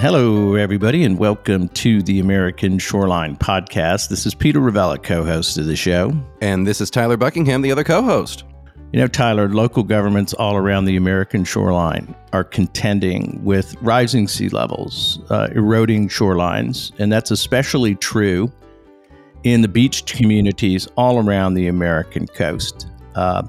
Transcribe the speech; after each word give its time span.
Hello, 0.00 0.54
everybody, 0.54 1.04
and 1.04 1.18
welcome 1.18 1.68
to 1.68 2.00
the 2.00 2.20
American 2.20 2.78
Shoreline 2.78 3.36
Podcast. 3.36 4.08
This 4.08 4.24
is 4.24 4.34
Peter 4.34 4.58
Ravella, 4.58 5.02
co 5.02 5.22
host 5.22 5.58
of 5.58 5.66
the 5.66 5.76
show. 5.76 6.10
And 6.40 6.66
this 6.66 6.80
is 6.80 6.88
Tyler 6.88 7.18
Buckingham, 7.18 7.60
the 7.60 7.70
other 7.70 7.84
co 7.84 8.02
host. 8.02 8.44
You 8.94 9.00
know, 9.00 9.06
Tyler, 9.06 9.50
local 9.50 9.82
governments 9.82 10.32
all 10.32 10.56
around 10.56 10.86
the 10.86 10.96
American 10.96 11.44
shoreline 11.44 12.14
are 12.32 12.44
contending 12.44 13.44
with 13.44 13.76
rising 13.82 14.26
sea 14.26 14.48
levels, 14.48 15.18
uh, 15.28 15.48
eroding 15.54 16.08
shorelines, 16.08 16.98
and 16.98 17.12
that's 17.12 17.30
especially 17.30 17.94
true 17.94 18.50
in 19.42 19.60
the 19.60 19.68
beach 19.68 20.06
communities 20.06 20.88
all 20.96 21.18
around 21.18 21.52
the 21.52 21.66
American 21.66 22.26
coast. 22.26 22.88
Uh, 23.16 23.42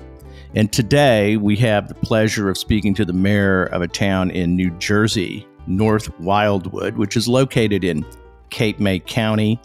and 0.53 0.73
today 0.73 1.37
we 1.37 1.55
have 1.55 1.87
the 1.87 1.95
pleasure 1.95 2.49
of 2.49 2.57
speaking 2.57 2.93
to 2.95 3.05
the 3.05 3.13
mayor 3.13 3.67
of 3.67 3.81
a 3.81 3.87
town 3.87 4.31
in 4.31 4.57
New 4.57 4.69
Jersey, 4.79 5.47
North 5.67 6.17
Wildwood, 6.19 6.97
which 6.97 7.15
is 7.15 7.27
located 7.27 7.83
in 7.83 8.05
Cape 8.49 8.79
May 8.79 8.99
County. 8.99 9.59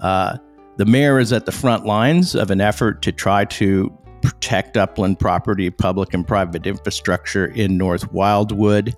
Uh, 0.00 0.38
the 0.76 0.84
mayor 0.84 1.18
is 1.18 1.32
at 1.32 1.46
the 1.46 1.52
front 1.52 1.86
lines 1.86 2.34
of 2.34 2.50
an 2.50 2.60
effort 2.60 3.02
to 3.02 3.12
try 3.12 3.44
to 3.46 3.90
protect 4.22 4.76
upland 4.76 5.18
property, 5.18 5.70
public 5.70 6.12
and 6.12 6.26
private 6.26 6.66
infrastructure 6.66 7.46
in 7.46 7.78
North 7.78 8.12
Wildwood. 8.12 8.94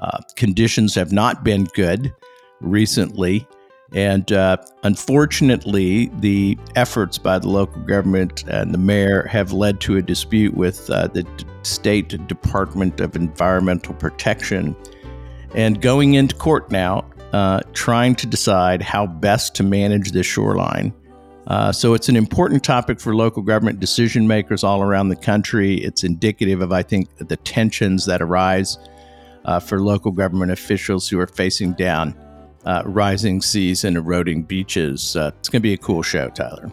Uh, 0.00 0.18
conditions 0.36 0.94
have 0.94 1.12
not 1.12 1.44
been 1.44 1.64
good 1.74 2.12
recently. 2.60 3.46
And 3.94 4.32
uh, 4.32 4.56
unfortunately, 4.84 6.06
the 6.20 6.58
efforts 6.76 7.18
by 7.18 7.38
the 7.38 7.48
local 7.48 7.82
government 7.82 8.44
and 8.48 8.72
the 8.72 8.78
mayor 8.78 9.26
have 9.26 9.52
led 9.52 9.80
to 9.82 9.98
a 9.98 10.02
dispute 10.02 10.54
with 10.54 10.88
uh, 10.90 11.08
the 11.08 11.26
State 11.62 12.26
Department 12.26 13.00
of 13.00 13.14
Environmental 13.14 13.94
Protection. 13.94 14.74
And 15.54 15.80
going 15.80 16.14
into 16.14 16.34
court 16.34 16.70
now, 16.70 17.04
uh, 17.32 17.60
trying 17.72 18.14
to 18.16 18.26
decide 18.26 18.82
how 18.82 19.06
best 19.06 19.54
to 19.56 19.62
manage 19.62 20.12
this 20.12 20.26
shoreline. 20.26 20.92
Uh, 21.46 21.72
so 21.72 21.94
it's 21.94 22.08
an 22.08 22.16
important 22.16 22.62
topic 22.62 23.00
for 23.00 23.14
local 23.14 23.42
government 23.42 23.80
decision 23.80 24.26
makers 24.26 24.62
all 24.62 24.82
around 24.82 25.08
the 25.08 25.16
country. 25.16 25.76
It's 25.76 26.04
indicative 26.04 26.60
of, 26.60 26.72
I 26.72 26.82
think, 26.82 27.08
the 27.16 27.36
tensions 27.36 28.06
that 28.06 28.22
arise 28.22 28.78
uh, 29.44 29.58
for 29.58 29.80
local 29.80 30.12
government 30.12 30.52
officials 30.52 31.08
who 31.08 31.18
are 31.18 31.26
facing 31.26 31.72
down 31.72 32.14
uh, 32.64 32.82
rising 32.86 33.42
seas 33.42 33.84
and 33.84 33.96
eroding 33.96 34.42
beaches. 34.42 35.16
Uh, 35.16 35.32
it's 35.38 35.48
going 35.48 35.60
to 35.60 35.62
be 35.62 35.72
a 35.72 35.78
cool 35.78 36.02
show, 36.02 36.28
Tyler. 36.30 36.70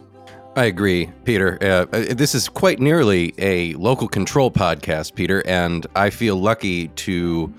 I 0.56 0.64
agree, 0.64 1.10
Peter. 1.24 1.58
Uh, 1.60 1.86
uh, 1.96 2.14
this 2.14 2.34
is 2.34 2.48
quite 2.48 2.80
nearly 2.80 3.34
a 3.38 3.74
local 3.74 4.08
control 4.08 4.50
podcast, 4.50 5.14
Peter, 5.14 5.42
and 5.46 5.86
I 5.94 6.10
feel 6.10 6.36
lucky 6.36 6.88
to 6.88 7.52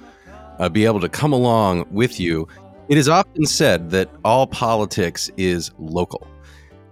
be 0.69 0.85
able 0.85 0.99
to 0.99 1.09
come 1.09 1.33
along 1.33 1.85
with 1.91 2.19
you. 2.19 2.47
It 2.89 2.97
is 2.97 3.07
often 3.07 3.45
said 3.45 3.89
that 3.91 4.09
all 4.23 4.47
politics 4.47 5.31
is 5.37 5.71
local. 5.79 6.27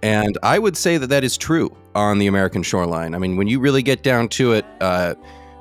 And 0.01 0.37
I 0.43 0.59
would 0.59 0.77
say 0.77 0.97
that 0.97 1.07
that 1.07 1.23
is 1.23 1.37
true 1.37 1.75
on 1.95 2.19
the 2.19 2.27
American 2.27 2.63
shoreline. 2.63 3.13
I 3.15 3.17
mean, 3.17 3.35
when 3.35 3.47
you 3.47 3.59
really 3.59 3.83
get 3.83 4.01
down 4.03 4.29
to 4.29 4.53
it, 4.53 4.65
uh, 4.79 5.15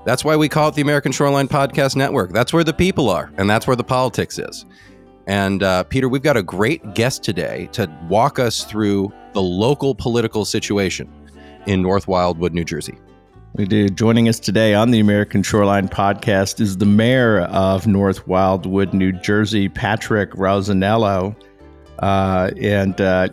that's 0.05 0.25
why 0.25 0.37
we 0.37 0.48
call 0.48 0.69
it 0.69 0.75
the 0.75 0.81
American 0.81 1.12
Shoreline 1.12 1.48
Podcast 1.48 1.97
Network. 1.97 2.33
That's 2.33 2.53
where 2.53 2.65
the 2.65 2.73
people 2.73 3.11
are, 3.11 3.31
and 3.37 3.50
that's 3.50 3.67
where 3.67 3.77
the 3.77 3.84
politics 3.84 4.39
is. 4.39 4.65
And 5.27 5.62
uh, 5.62 5.83
Peter, 5.84 6.09
we've 6.09 6.22
got 6.22 6.39
a 6.39 6.43
great 6.43 6.95
guest 6.95 7.22
today 7.22 7.69
to 7.72 7.91
walk 8.09 8.38
us 8.38 8.65
through 8.65 9.12
the 9.34 9.43
local 9.43 9.94
political 9.94 10.47
situation 10.47 11.12
in 11.66 11.83
North 11.83 12.09
Wildwood, 12.09 12.54
New 12.54 12.65
Jersey. 12.65 12.97
We 13.54 13.64
do. 13.64 13.88
Joining 13.88 14.28
us 14.28 14.38
today 14.38 14.75
on 14.75 14.91
the 14.91 15.00
American 15.00 15.42
Shoreline 15.42 15.88
podcast 15.88 16.60
is 16.60 16.76
the 16.76 16.86
mayor 16.86 17.41
of 17.41 17.86
North 17.86 18.26
Wildwood, 18.28 18.94
New 18.94 19.10
Jersey, 19.12 19.69
Patrick 19.69 20.31
Rosenello. 20.32 21.34
Uh, 21.98 22.50
and 22.60 23.00
uh, 23.00 23.28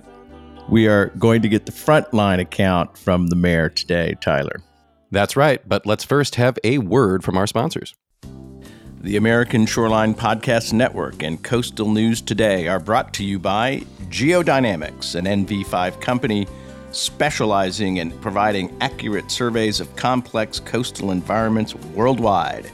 we 0.68 0.88
are 0.88 1.08
going 1.20 1.44
to 1.44 1.50
get 1.50 1.68
the 1.68 1.72
frontline 1.72 2.40
account 2.40 2.98
from 2.98 3.28
the 3.28 3.36
mayor 3.36 3.70
today, 3.70 4.16
Tyler. 4.22 4.62
That's 5.12 5.36
right. 5.36 5.62
But 5.68 5.86
let's 5.86 6.04
first 6.04 6.36
have 6.36 6.58
a 6.64 6.80
word 6.80 7.24
from 7.24 7.38
our 7.38 7.46
sponsors. 7.46 7.94
The 9.02 9.18
American 9.18 9.68
Shoreline 9.68 10.16
Podcast 10.16 10.74
Network 10.74 11.22
and 11.22 11.44
Coastal 11.44 11.92
News 11.92 12.22
Today 12.22 12.68
are 12.68 12.80
brought 12.80 13.14
to 13.16 13.24
you 13.24 13.38
by 13.38 13.84
Geodynamics, 14.10 15.14
an 15.14 15.26
NV5 15.26 16.02
company 16.02 16.48
specializing 16.96 17.98
in 17.98 18.12
providing 18.20 18.76
accurate 18.82 19.30
surveys 19.30 19.80
of 19.80 19.96
complex 19.96 20.60
coastal 20.60 21.12
environments 21.12 21.76
worldwide. 21.94 22.72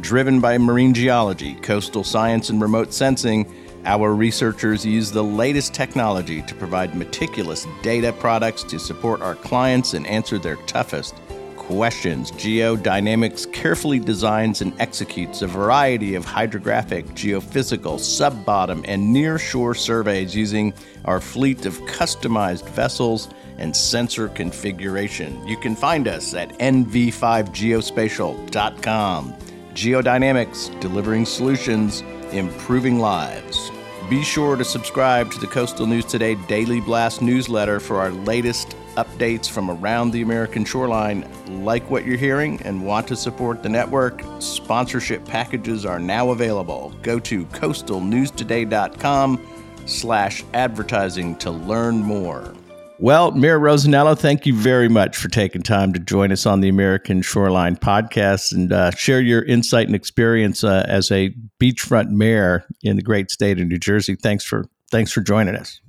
Driven 0.00 0.40
by 0.40 0.56
marine 0.58 0.94
geology, 0.94 1.54
coastal 1.56 2.04
science, 2.04 2.50
and 2.50 2.62
remote 2.62 2.92
sensing, 2.92 3.52
our 3.84 4.14
researchers 4.14 4.84
use 4.84 5.10
the 5.10 5.22
latest 5.22 5.74
technology 5.74 6.42
to 6.42 6.54
provide 6.54 6.94
meticulous 6.94 7.66
data 7.82 8.12
products 8.12 8.62
to 8.64 8.78
support 8.78 9.20
our 9.20 9.34
clients 9.34 9.94
and 9.94 10.06
answer 10.06 10.38
their 10.38 10.56
toughest 10.66 11.14
questions. 11.56 12.30
Geodynamics 12.32 13.52
carefully 13.52 13.98
designs 13.98 14.62
and 14.62 14.72
executes 14.80 15.42
a 15.42 15.46
variety 15.46 16.14
of 16.14 16.24
hydrographic, 16.24 17.04
geophysical, 17.08 18.00
sub 18.00 18.44
bottom, 18.46 18.82
and 18.88 19.12
near 19.12 19.38
shore 19.38 19.74
surveys 19.74 20.34
using 20.34 20.72
our 21.04 21.20
fleet 21.20 21.66
of 21.66 21.78
customized 21.82 22.66
vessels 22.70 23.28
and 23.58 23.76
sensor 23.76 24.28
configuration. 24.28 25.46
You 25.46 25.56
can 25.56 25.76
find 25.76 26.08
us 26.08 26.34
at 26.34 26.58
nv5geospatial.com. 26.58 29.34
Geodynamics, 29.74 30.80
delivering 30.80 31.26
solutions, 31.26 32.02
improving 32.32 32.98
lives. 32.98 33.70
Be 34.10 34.22
sure 34.22 34.56
to 34.56 34.64
subscribe 34.64 35.30
to 35.32 35.38
the 35.38 35.46
Coastal 35.46 35.86
News 35.86 36.06
Today 36.06 36.34
Daily 36.46 36.80
Blast 36.80 37.20
newsletter 37.20 37.78
for 37.78 38.00
our 38.00 38.10
latest 38.10 38.74
updates 38.96 39.50
from 39.50 39.70
around 39.70 40.12
the 40.12 40.22
American 40.22 40.64
shoreline. 40.64 41.28
Like 41.62 41.90
what 41.90 42.06
you're 42.06 42.16
hearing 42.16 42.58
and 42.62 42.86
want 42.86 43.06
to 43.08 43.16
support 43.16 43.62
the 43.62 43.68
network, 43.68 44.22
sponsorship 44.38 45.26
packages 45.26 45.84
are 45.84 45.98
now 45.98 46.30
available. 46.30 46.94
Go 47.02 47.18
to 47.20 47.44
coastalnewstoday.com 47.46 49.46
slash 49.86 50.44
advertising 50.54 51.36
to 51.36 51.50
learn 51.50 51.98
more. 51.98 52.54
Well, 53.00 53.30
Mayor 53.30 53.60
Rosenello, 53.60 54.18
thank 54.18 54.44
you 54.44 54.52
very 54.52 54.88
much 54.88 55.16
for 55.16 55.28
taking 55.28 55.62
time 55.62 55.92
to 55.92 56.00
join 56.00 56.32
us 56.32 56.46
on 56.46 56.60
the 56.60 56.68
American 56.68 57.22
Shoreline 57.22 57.76
podcast 57.76 58.50
and 58.50 58.72
uh, 58.72 58.90
share 58.90 59.20
your 59.20 59.44
insight 59.44 59.86
and 59.86 59.94
experience 59.94 60.64
uh, 60.64 60.84
as 60.88 61.12
a 61.12 61.32
beachfront 61.60 62.10
mayor 62.10 62.64
in 62.82 62.96
the 62.96 63.02
great 63.02 63.30
state 63.30 63.60
of 63.60 63.68
New 63.68 63.78
Jersey. 63.78 64.16
Thanks 64.16 64.44
for 64.44 64.64
thanks 64.90 65.12
for 65.12 65.20
joining 65.20 65.54
us. 65.54 65.80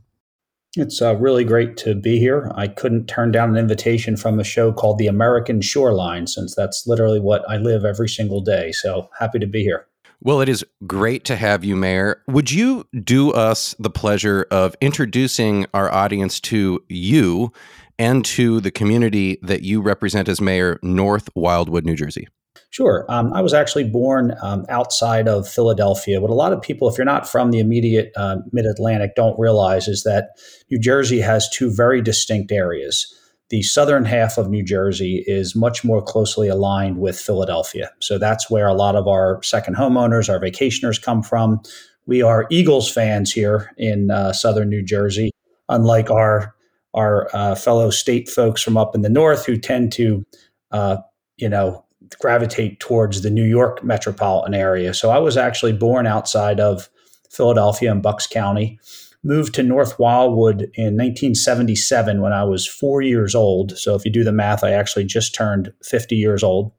It's 0.77 1.01
uh, 1.01 1.15
really 1.15 1.43
great 1.43 1.77
to 1.77 1.95
be 1.95 2.19
here. 2.19 2.51
I 2.53 2.67
couldn't 2.67 3.07
turn 3.07 3.31
down 3.31 3.49
an 3.49 3.57
invitation 3.57 4.15
from 4.15 4.39
a 4.39 4.43
show 4.43 4.71
called 4.71 4.99
The 4.99 5.07
American 5.07 5.61
Shoreline, 5.61 6.27
since 6.27 6.53
that's 6.53 6.85
literally 6.85 7.19
what 7.19 7.43
I 7.49 7.57
live 7.57 7.85
every 7.85 8.07
single 8.07 8.41
day. 8.41 8.71
So 8.71 9.09
happy 9.17 9.39
to 9.39 9.47
be 9.47 9.63
here. 9.63 9.87
Well, 10.21 10.41
it 10.41 10.49
is 10.49 10.65
great 10.85 11.23
to 11.25 11.37
have 11.37 11.63
you, 11.63 11.77
Mayor. 11.77 12.21
Would 12.27 12.51
you 12.51 12.85
do 13.03 13.31
us 13.31 13.73
the 13.79 13.89
pleasure 13.89 14.45
of 14.51 14.75
introducing 14.81 15.65
our 15.73 15.89
audience 15.91 16.41
to 16.41 16.83
you 16.89 17.53
and 17.97 18.25
to 18.25 18.59
the 18.59 18.71
community 18.71 19.39
that 19.41 19.61
you 19.61 19.81
represent 19.81 20.27
as 20.27 20.41
mayor, 20.41 20.77
North 20.83 21.29
Wildwood, 21.35 21.85
New 21.85 21.95
Jersey? 21.95 22.27
Sure. 22.69 23.05
Um, 23.07 23.33
I 23.33 23.41
was 23.41 23.53
actually 23.53 23.85
born 23.85 24.35
um, 24.41 24.65
outside 24.67 25.27
of 25.27 25.47
Philadelphia. 25.47 26.19
What 26.19 26.29
a 26.29 26.35
lot 26.35 26.51
of 26.51 26.61
people, 26.61 26.89
if 26.89 26.97
you're 26.97 27.05
not 27.05 27.27
from 27.27 27.51
the 27.51 27.59
immediate 27.59 28.11
uh, 28.17 28.37
mid 28.51 28.65
Atlantic, 28.65 29.15
don't 29.15 29.39
realize 29.39 29.87
is 29.87 30.03
that 30.03 30.31
New 30.69 30.79
Jersey 30.79 31.21
has 31.21 31.49
two 31.49 31.73
very 31.73 32.01
distinct 32.01 32.51
areas 32.51 33.15
the 33.49 33.63
southern 33.63 34.05
half 34.05 34.37
of 34.37 34.49
New 34.49 34.63
Jersey 34.63 35.23
is 35.27 35.55
much 35.55 35.83
more 35.83 36.01
closely 36.01 36.47
aligned 36.47 36.99
with 36.99 37.19
Philadelphia. 37.19 37.91
So 37.99 38.17
that's 38.17 38.49
where 38.49 38.67
a 38.67 38.73
lot 38.73 38.95
of 38.95 39.07
our 39.07 39.41
second 39.43 39.75
homeowners, 39.75 40.29
our 40.29 40.39
vacationers 40.39 41.01
come 41.01 41.23
from. 41.23 41.61
We 42.05 42.21
are 42.21 42.47
Eagles 42.49 42.91
fans 42.91 43.31
here 43.31 43.71
in 43.77 44.11
uh, 44.11 44.33
southern 44.33 44.69
New 44.69 44.83
Jersey, 44.83 45.31
unlike 45.67 46.09
our 46.09 46.55
our 46.95 47.29
uh, 47.33 47.53
fellow 47.53 47.91
state 47.91 48.27
folks 48.27 48.63
from 48.63 48.75
up 48.75 48.95
in 48.95 49.01
the 49.01 49.09
north 49.09 49.45
who 49.45 49.57
tend 49.57 49.91
to, 49.91 50.25
uh, 50.71 50.97
you 51.37 51.47
know, 51.47 51.85
gravitate 52.19 52.79
towards 52.79 53.21
the 53.21 53.29
New 53.29 53.43
York 53.43 53.83
metropolitan 53.83 54.55
area. 54.55 54.91
So 54.95 55.11
I 55.11 55.19
was 55.19 55.37
actually 55.37 55.73
born 55.73 56.07
outside 56.07 56.59
of 56.59 56.89
Philadelphia 57.29 57.91
in 57.91 58.01
Bucks 58.01 58.25
County 58.25 58.79
moved 59.23 59.53
to 59.55 59.63
North 59.63 59.99
Wildwood 59.99 60.61
in 60.75 60.95
1977 60.95 62.21
when 62.21 62.33
I 62.33 62.43
was 62.43 62.67
four 62.67 63.01
years 63.01 63.35
old. 63.35 63.77
So 63.77 63.95
if 63.95 64.05
you 64.05 64.11
do 64.11 64.23
the 64.23 64.31
math, 64.31 64.63
I 64.63 64.71
actually 64.71 65.05
just 65.05 65.35
turned 65.35 65.73
50 65.83 66.15
years 66.15 66.43
old. 66.43 66.71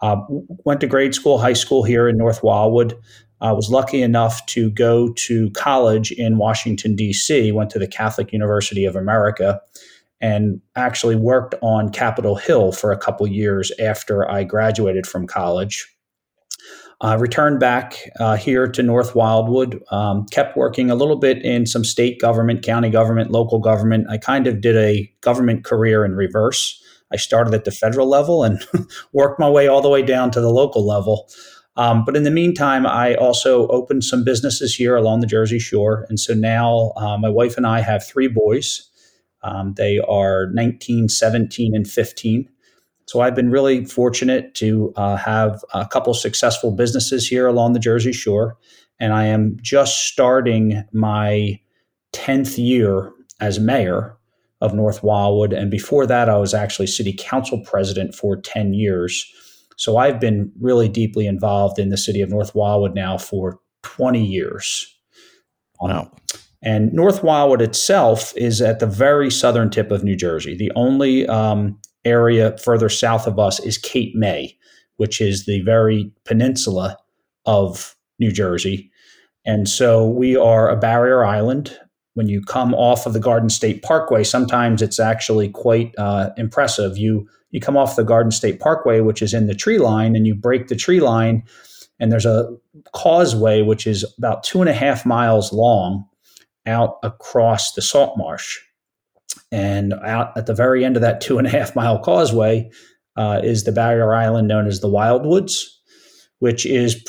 Uh, 0.00 0.16
went 0.64 0.80
to 0.80 0.86
grade 0.86 1.14
school, 1.14 1.38
high 1.38 1.52
school 1.52 1.84
here 1.84 2.08
in 2.08 2.16
North 2.16 2.42
Wildwood. 2.42 2.96
I 3.40 3.52
was 3.52 3.70
lucky 3.70 4.02
enough 4.02 4.44
to 4.46 4.70
go 4.70 5.12
to 5.12 5.50
college 5.50 6.12
in 6.12 6.38
Washington, 6.38 6.94
D.C., 6.94 7.50
went 7.52 7.70
to 7.70 7.78
the 7.78 7.88
Catholic 7.88 8.32
University 8.32 8.84
of 8.84 8.94
America, 8.94 9.60
and 10.20 10.60
actually 10.76 11.16
worked 11.16 11.56
on 11.62 11.90
Capitol 11.90 12.36
Hill 12.36 12.70
for 12.70 12.92
a 12.92 12.98
couple 12.98 13.26
years 13.26 13.72
after 13.80 14.28
I 14.30 14.44
graduated 14.44 15.06
from 15.06 15.26
college. 15.26 15.91
I 17.02 17.14
returned 17.14 17.58
back 17.58 18.08
uh, 18.20 18.36
here 18.36 18.68
to 18.68 18.80
North 18.80 19.16
Wildwood, 19.16 19.82
um, 19.90 20.24
kept 20.26 20.56
working 20.56 20.88
a 20.88 20.94
little 20.94 21.16
bit 21.16 21.44
in 21.44 21.66
some 21.66 21.84
state 21.84 22.20
government, 22.20 22.62
county 22.62 22.90
government, 22.90 23.32
local 23.32 23.58
government. 23.58 24.06
I 24.08 24.18
kind 24.18 24.46
of 24.46 24.60
did 24.60 24.76
a 24.76 25.12
government 25.20 25.64
career 25.64 26.04
in 26.04 26.14
reverse. 26.14 26.80
I 27.12 27.16
started 27.16 27.54
at 27.54 27.64
the 27.64 27.72
federal 27.72 28.08
level 28.08 28.44
and 28.44 28.64
worked 29.12 29.40
my 29.40 29.50
way 29.50 29.66
all 29.66 29.82
the 29.82 29.88
way 29.88 30.02
down 30.02 30.30
to 30.30 30.40
the 30.40 30.50
local 30.50 30.86
level. 30.86 31.28
Um, 31.76 32.04
but 32.04 32.16
in 32.16 32.22
the 32.22 32.30
meantime, 32.30 32.86
I 32.86 33.16
also 33.16 33.66
opened 33.68 34.04
some 34.04 34.22
businesses 34.22 34.72
here 34.72 34.94
along 34.94 35.20
the 35.20 35.26
Jersey 35.26 35.58
Shore. 35.58 36.06
And 36.08 36.20
so 36.20 36.34
now 36.34 36.92
uh, 36.96 37.18
my 37.18 37.28
wife 37.28 37.56
and 37.56 37.66
I 37.66 37.80
have 37.80 38.06
three 38.06 38.28
boys. 38.28 38.88
Um, 39.42 39.74
they 39.74 39.98
are 39.98 40.46
19, 40.52 41.08
17, 41.08 41.74
and 41.74 41.90
15. 41.90 42.48
So 43.06 43.20
I've 43.20 43.34
been 43.34 43.50
really 43.50 43.84
fortunate 43.84 44.54
to 44.56 44.92
uh, 44.96 45.16
have 45.16 45.64
a 45.74 45.86
couple 45.86 46.14
successful 46.14 46.70
businesses 46.70 47.26
here 47.26 47.46
along 47.46 47.72
the 47.72 47.78
Jersey 47.78 48.12
Shore. 48.12 48.56
And 49.00 49.12
I 49.12 49.26
am 49.26 49.56
just 49.60 50.06
starting 50.06 50.84
my 50.92 51.60
10th 52.12 52.58
year 52.58 53.12
as 53.40 53.58
mayor 53.58 54.16
of 54.60 54.74
North 54.74 55.02
Wildwood. 55.02 55.52
And 55.52 55.70
before 55.70 56.06
that, 56.06 56.28
I 56.28 56.36
was 56.36 56.54
actually 56.54 56.86
city 56.86 57.12
council 57.18 57.60
president 57.64 58.14
for 58.14 58.36
10 58.36 58.74
years. 58.74 59.26
So 59.76 59.96
I've 59.96 60.20
been 60.20 60.52
really 60.60 60.88
deeply 60.88 61.26
involved 61.26 61.78
in 61.78 61.88
the 61.88 61.96
city 61.96 62.20
of 62.20 62.30
North 62.30 62.54
Wildwood 62.54 62.94
now 62.94 63.18
for 63.18 63.58
20 63.82 64.24
years. 64.24 64.86
Wow. 65.80 66.12
And 66.62 66.92
North 66.92 67.24
Wildwood 67.24 67.60
itself 67.60 68.32
is 68.36 68.62
at 68.62 68.78
the 68.78 68.86
very 68.86 69.30
southern 69.30 69.68
tip 69.68 69.90
of 69.90 70.04
New 70.04 70.14
Jersey. 70.14 70.56
The 70.56 70.70
only 70.76 71.26
um, 71.26 71.80
area 72.04 72.56
further 72.58 72.88
south 72.88 73.26
of 73.26 73.38
us 73.38 73.60
is 73.60 73.78
Cape 73.78 74.14
May, 74.14 74.56
which 74.96 75.20
is 75.20 75.46
the 75.46 75.60
very 75.62 76.10
peninsula 76.24 76.96
of 77.46 77.96
New 78.18 78.32
Jersey. 78.32 78.90
And 79.44 79.68
so 79.68 80.06
we 80.06 80.36
are 80.36 80.68
a 80.68 80.76
barrier 80.76 81.24
island. 81.24 81.76
When 82.14 82.28
you 82.28 82.42
come 82.42 82.74
off 82.74 83.06
of 83.06 83.14
the 83.14 83.20
Garden 83.20 83.48
State 83.48 83.82
Parkway, 83.82 84.22
sometimes 84.22 84.82
it's 84.82 85.00
actually 85.00 85.48
quite 85.48 85.94
uh, 85.98 86.30
impressive. 86.36 86.98
You 86.98 87.26
you 87.50 87.60
come 87.60 87.76
off 87.76 87.96
the 87.96 88.04
Garden 88.04 88.30
State 88.30 88.60
Parkway, 88.60 89.00
which 89.00 89.22
is 89.22 89.34
in 89.34 89.46
the 89.46 89.54
tree 89.54 89.78
line, 89.78 90.16
and 90.16 90.26
you 90.26 90.34
break 90.34 90.68
the 90.68 90.76
tree 90.76 91.00
line, 91.00 91.42
and 92.00 92.10
there's 92.10 92.26
a 92.26 92.48
causeway 92.92 93.62
which 93.62 93.86
is 93.86 94.04
about 94.18 94.42
two 94.42 94.60
and 94.60 94.70
a 94.70 94.74
half 94.74 95.04
miles 95.04 95.52
long 95.52 96.06
out 96.66 96.98
across 97.02 97.72
the 97.72 97.82
salt 97.82 98.16
marsh. 98.16 98.58
And 99.52 99.92
out 100.02 100.36
at 100.36 100.46
the 100.46 100.54
very 100.54 100.84
end 100.84 100.96
of 100.96 101.02
that 101.02 101.20
two 101.20 101.38
and 101.38 101.46
a 101.46 101.50
half 101.50 101.76
mile 101.76 101.98
causeway 101.98 102.70
uh, 103.16 103.40
is 103.44 103.64
the 103.64 103.72
barrier 103.72 104.14
island 104.14 104.48
known 104.48 104.66
as 104.66 104.80
the 104.80 104.88
Wildwoods, 104.88 105.62
which 106.38 106.66
is 106.66 107.04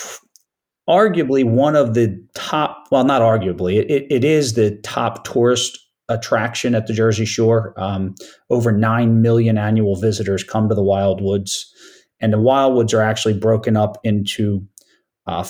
arguably 0.89 1.45
one 1.45 1.75
of 1.75 1.93
the 1.93 2.21
top, 2.35 2.87
well, 2.91 3.05
not 3.05 3.21
arguably, 3.21 3.77
it, 3.77 4.05
it 4.09 4.23
is 4.23 4.53
the 4.53 4.77
top 4.83 5.23
tourist 5.23 5.79
attraction 6.09 6.75
at 6.75 6.87
the 6.87 6.93
Jersey 6.93 7.25
Shore. 7.25 7.73
Um, 7.77 8.15
over 8.49 8.71
9 8.71 9.21
million 9.21 9.57
annual 9.57 9.95
visitors 9.95 10.43
come 10.43 10.67
to 10.69 10.75
the 10.75 10.83
Wildwoods. 10.83 11.63
And 12.19 12.33
the 12.33 12.37
Wildwoods 12.37 12.93
are 12.93 13.01
actually 13.01 13.37
broken 13.39 13.77
up 13.77 13.97
into 14.03 14.65
uh, 15.27 15.47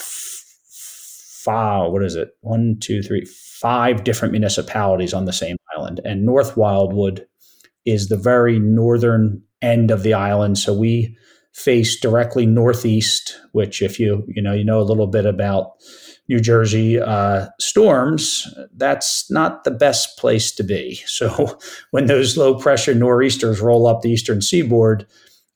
five, 1.44 1.92
what 1.92 2.04
is 2.04 2.16
it? 2.16 2.30
One, 2.42 2.78
two, 2.80 3.01
three, 3.01 3.25
five 3.25 4.04
different 4.04 4.31
municipalities 4.31 5.13
on 5.13 5.25
the 5.25 5.34
same 5.34 5.57
island. 5.75 6.01
And 6.06 6.25
North 6.25 6.57
Wildwood 6.57 7.25
is 7.86 8.07
the 8.07 8.18
very 8.18 8.60
northern 8.60 9.42
end 9.62 9.92
of 9.92 10.04
the 10.04 10.13
island. 10.13 10.57
So 10.57 10.74
we 10.74 11.18
face 11.54 12.00
directly 12.00 12.45
northeast, 12.45 13.40
which 13.51 13.81
if 13.81 14.00
you, 14.00 14.25
you 14.28 14.42
know, 14.42 14.54
you 14.54 14.63
know 14.63 14.80
a 14.80 14.84
little 14.84 15.07
bit 15.07 15.25
about 15.25 15.74
New 16.30 16.40
Jersey 16.40 17.00
uh, 17.00 17.48
storms, 17.60 18.48
that's 18.75 19.30
not 19.30 19.63
the 19.63 19.72
best 19.72 20.18
place 20.18 20.51
to 20.54 20.63
be. 20.63 21.01
So 21.07 21.57
when 21.92 22.07
those 22.07 22.38
low 22.38 22.56
pressure 22.57 22.95
nor'easters 22.95 23.62
roll 23.62 23.88
up 23.88 24.01
the 24.01 24.10
eastern 24.10 24.42
seaboard, 24.42 25.06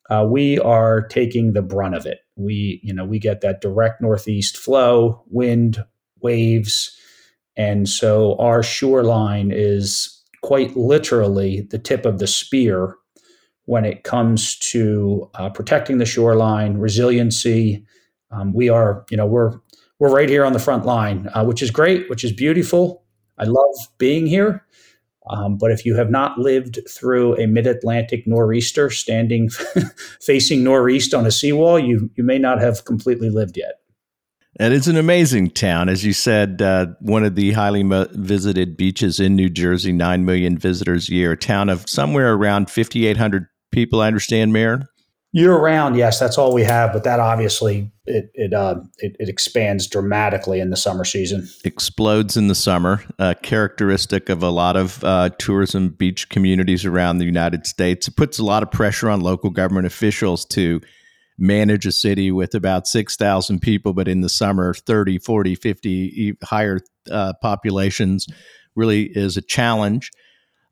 uh, 0.09 0.25
we 0.30 0.59
are 0.59 1.01
taking 1.07 1.54
the 1.54 1.62
brunt 1.62 1.95
of 1.95 2.06
it. 2.06 2.19
We, 2.36 2.80
you 2.83 2.94
know, 2.94 3.06
we 3.06 3.19
get 3.19 3.42
that 3.42 3.62
direct 3.62 4.01
northeast 4.01 4.57
flow, 4.57 5.24
wind, 5.30 5.83
waves, 6.21 6.95
and 7.56 7.89
so 7.89 8.36
our 8.38 8.62
shoreline 8.62 9.51
is 9.51 10.21
quite 10.44 10.77
literally 10.77 11.62
the 11.71 11.80
tip 11.80 12.06
of 12.06 12.19
the 12.19 12.27
spear 12.27 12.95
when 13.65 13.83
it 13.83 14.04
comes 14.04 14.57
to 14.57 15.30
uh, 15.36 15.50
protecting 15.50 15.98
the 15.98 16.06
shoreline, 16.06 16.77
resiliency. 16.77 17.83
Um, 18.31 18.53
we 18.53 18.69
are, 18.69 19.06
you 19.10 19.18
know, 19.18 19.25
we're 19.25 19.60
we're 20.00 20.13
right 20.13 20.30
here 20.30 20.45
on 20.45 20.53
the 20.53 20.60
front 20.60 20.86
line, 20.86 21.27
uh, 21.33 21.44
which 21.44 21.63
is 21.63 21.71
great, 21.71 22.07
which 22.10 22.24
is 22.24 22.31
beautiful. 22.31 23.03
I 23.39 23.45
love 23.45 23.75
being 23.98 24.27
here. 24.27 24.63
Um, 25.29 25.57
but 25.57 25.71
if 25.71 25.85
you 25.85 25.95
have 25.95 26.09
not 26.09 26.38
lived 26.38 26.79
through 26.89 27.38
a 27.38 27.47
mid-Atlantic 27.47 28.25
nor'easter 28.27 28.89
standing 28.89 29.50
facing 30.21 30.63
northeast 30.63 31.13
on 31.13 31.25
a 31.25 31.31
seawall, 31.31 31.79
you 31.79 32.09
you 32.15 32.24
may 32.24 32.38
not 32.38 32.59
have 32.59 32.85
completely 32.85 33.29
lived 33.29 33.57
yet. 33.57 33.81
And 34.59 34.74
it's 34.74 34.88
an 34.88 34.97
amazing 34.97 35.51
town. 35.51 35.88
As 35.88 36.03
you 36.03 36.13
said, 36.13 36.62
uh, 36.62 36.88
one 37.00 37.24
of 37.24 37.35
the 37.35 37.51
highly 37.51 37.83
mo- 37.83 38.07
visited 38.13 38.75
beaches 38.75 39.19
in 39.19 39.35
New 39.35 39.50
Jersey, 39.50 39.91
9 39.91 40.25
million 40.25 40.57
visitors 40.57 41.09
a 41.09 41.13
year, 41.13 41.33
a 41.33 41.38
town 41.38 41.69
of 41.69 41.88
somewhere 41.88 42.33
around 42.33 42.71
5,800 42.71 43.45
people, 43.71 44.01
I 44.01 44.07
understand, 44.07 44.53
Mayor? 44.53 44.89
Year 45.38 45.56
round, 45.56 45.95
yes, 45.95 46.19
that's 46.19 46.38
all 46.38 46.51
we 46.51 46.63
have. 46.63 46.92
But 46.92 47.04
that 47.04 47.19
obviously 47.19 47.92
it 48.07 48.31
it, 48.34 48.54
uh, 48.54 48.81
it, 48.98 49.16
it 49.19 49.30
expands 49.30 49.86
dramatically 49.86 50.60
in 50.60 50.72
the 50.72 50.78
summer 50.78 51.06
season. 51.06 51.48
Explodes 51.63 52.36
in 52.36 52.48
the 52.48 52.56
summer, 52.56 53.04
characteristic 53.44 54.30
of 54.30 54.42
a 54.42 54.50
lot 54.50 54.75
of 54.75 55.04
uh, 55.04 55.30
tourism 55.38 55.89
beach 55.89 56.30
communities 56.30 56.86
around 56.86 57.19
the 57.19 57.25
United 57.25 57.68
States. 57.68 58.07
It 58.07 58.16
puts 58.16 58.39
a 58.39 58.44
lot 58.44 58.63
of 58.63 58.72
pressure 58.72 59.10
on 59.10 59.22
local 59.22 59.51
government 59.51 59.86
officials 59.86 60.44
to 60.45 60.81
manage 61.38 61.86
a 61.86 61.92
city 61.92 62.31
with 62.31 62.56
about 62.56 62.88
6,000 62.88 63.60
people, 63.60 63.94
but 63.94 64.08
in 64.08 64.22
the 64.22 64.29
summer, 64.29 64.74
30, 64.74 65.20
40, 65.20 65.56
50 65.56 66.38
higher 66.44 66.79
uh, 67.12 67.34
populations 67.41 68.25
really 68.75 69.03
is 69.03 69.38
a 69.38 69.41
challenge. 69.41 70.10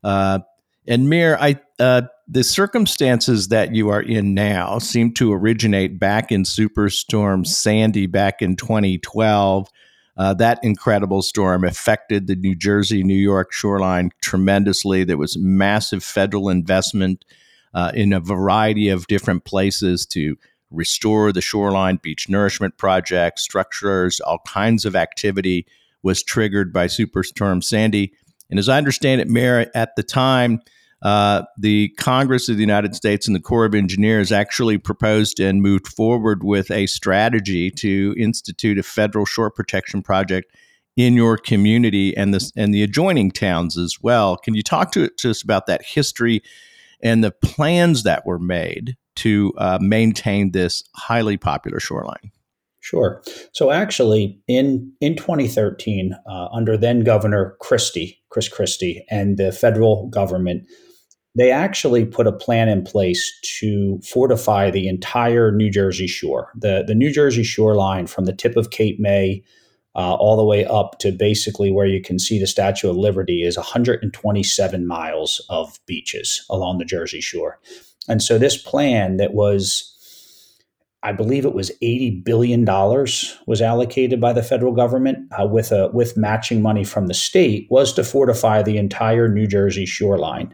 Uh, 0.02 0.40
and 0.88 1.08
Mayor, 1.08 1.36
I, 1.40 1.60
uh, 1.78 2.02
the 2.28 2.42
circumstances 2.42 3.48
that 3.48 3.74
you 3.74 3.88
are 3.88 4.02
in 4.02 4.34
now 4.34 4.78
seem 4.78 5.12
to 5.14 5.32
originate 5.32 5.98
back 5.98 6.32
in 6.32 6.42
Superstorm 6.42 7.46
Sandy 7.46 8.06
back 8.06 8.42
in 8.42 8.56
2012. 8.56 9.68
Uh, 10.16 10.34
that 10.34 10.58
incredible 10.62 11.20
storm 11.20 11.62
affected 11.62 12.26
the 12.26 12.36
New 12.36 12.54
Jersey, 12.54 13.04
New 13.04 13.14
York 13.14 13.52
shoreline 13.52 14.10
tremendously. 14.22 15.04
There 15.04 15.18
was 15.18 15.36
massive 15.36 16.02
federal 16.02 16.48
investment 16.48 17.24
uh, 17.74 17.92
in 17.94 18.14
a 18.14 18.20
variety 18.20 18.88
of 18.88 19.06
different 19.06 19.44
places 19.44 20.06
to 20.06 20.36
restore 20.70 21.32
the 21.32 21.42
shoreline, 21.42 22.00
beach 22.02 22.28
nourishment 22.28 22.78
projects, 22.78 23.42
structures, 23.42 24.18
all 24.20 24.40
kinds 24.46 24.84
of 24.84 24.96
activity 24.96 25.66
was 26.02 26.22
triggered 26.22 26.72
by 26.72 26.86
Superstorm 26.86 27.62
Sandy. 27.62 28.12
And 28.48 28.58
as 28.58 28.68
I 28.68 28.78
understand 28.78 29.20
it, 29.20 29.28
Mayor, 29.28 29.70
at 29.74 29.94
the 29.96 30.02
time, 30.02 30.60
uh, 31.02 31.42
the 31.58 31.90
Congress 31.98 32.48
of 32.48 32.56
the 32.56 32.62
United 32.62 32.94
States 32.94 33.26
and 33.26 33.36
the 33.36 33.40
Corps 33.40 33.66
of 33.66 33.74
Engineers 33.74 34.32
actually 34.32 34.78
proposed 34.78 35.38
and 35.40 35.62
moved 35.62 35.86
forward 35.86 36.42
with 36.42 36.70
a 36.70 36.86
strategy 36.86 37.70
to 37.70 38.14
institute 38.18 38.78
a 38.78 38.82
federal 38.82 39.26
shore 39.26 39.50
protection 39.50 40.02
project 40.02 40.50
in 40.96 41.14
your 41.14 41.36
community 41.36 42.16
and 42.16 42.32
the, 42.32 42.50
and 42.56 42.72
the 42.72 42.82
adjoining 42.82 43.30
towns 43.30 43.76
as 43.76 43.98
well. 44.00 44.36
Can 44.36 44.54
you 44.54 44.62
talk 44.62 44.92
to, 44.92 45.08
to 45.08 45.30
us 45.30 45.42
about 45.42 45.66
that 45.66 45.84
history 45.84 46.42
and 47.02 47.22
the 47.22 47.30
plans 47.30 48.02
that 48.04 48.24
were 48.24 48.38
made 48.38 48.96
to 49.16 49.52
uh, 49.58 49.78
maintain 49.80 50.52
this 50.52 50.82
highly 50.94 51.36
popular 51.36 51.80
shoreline? 51.80 52.32
Sure. 52.80 53.20
So 53.52 53.72
actually, 53.72 54.38
in 54.46 54.92
in 55.00 55.16
2013, 55.16 56.14
uh, 56.24 56.48
under 56.52 56.76
then 56.76 57.00
Governor 57.00 57.56
Christie, 57.60 58.22
Chris 58.30 58.48
Christie, 58.48 59.04
and 59.10 59.38
the 59.38 59.50
federal 59.50 60.06
government, 60.06 60.68
they 61.36 61.50
actually 61.50 62.04
put 62.04 62.26
a 62.26 62.32
plan 62.32 62.68
in 62.68 62.82
place 62.82 63.38
to 63.60 64.00
fortify 64.02 64.70
the 64.70 64.88
entire 64.88 65.52
New 65.52 65.70
Jersey 65.70 66.06
shore. 66.06 66.50
the 66.56 66.82
The 66.86 66.94
New 66.94 67.12
Jersey 67.12 67.44
shoreline, 67.44 68.06
from 68.06 68.24
the 68.24 68.32
tip 68.32 68.56
of 68.56 68.70
Cape 68.70 68.98
May 68.98 69.44
uh, 69.94 70.14
all 70.14 70.36
the 70.36 70.44
way 70.44 70.64
up 70.64 70.98
to 70.98 71.12
basically 71.12 71.70
where 71.70 71.86
you 71.86 72.02
can 72.02 72.18
see 72.18 72.38
the 72.38 72.46
Statue 72.46 72.90
of 72.90 72.96
Liberty, 72.96 73.42
is 73.42 73.56
127 73.56 74.86
miles 74.86 75.44
of 75.48 75.78
beaches 75.86 76.44
along 76.50 76.78
the 76.78 76.84
Jersey 76.84 77.20
shore. 77.20 77.58
And 78.08 78.22
so 78.22 78.38
this 78.38 78.56
plan 78.56 79.18
that 79.18 79.34
was 79.34 79.92
I 81.02 81.12
believe 81.12 81.44
it 81.44 81.54
was 81.54 81.70
eighty 81.82 82.10
billion 82.10 82.64
dollars 82.64 83.36
was 83.46 83.62
allocated 83.62 84.20
by 84.20 84.32
the 84.32 84.42
federal 84.42 84.72
government 84.72 85.18
uh, 85.40 85.46
with 85.46 85.70
a 85.70 85.88
with 85.92 86.16
matching 86.16 86.62
money 86.62 86.82
from 86.82 87.06
the 87.06 87.14
state 87.14 87.68
was 87.70 87.92
to 87.92 88.02
fortify 88.02 88.60
the 88.60 88.76
entire 88.76 89.28
New 89.28 89.46
Jersey 89.46 89.86
shoreline, 89.86 90.52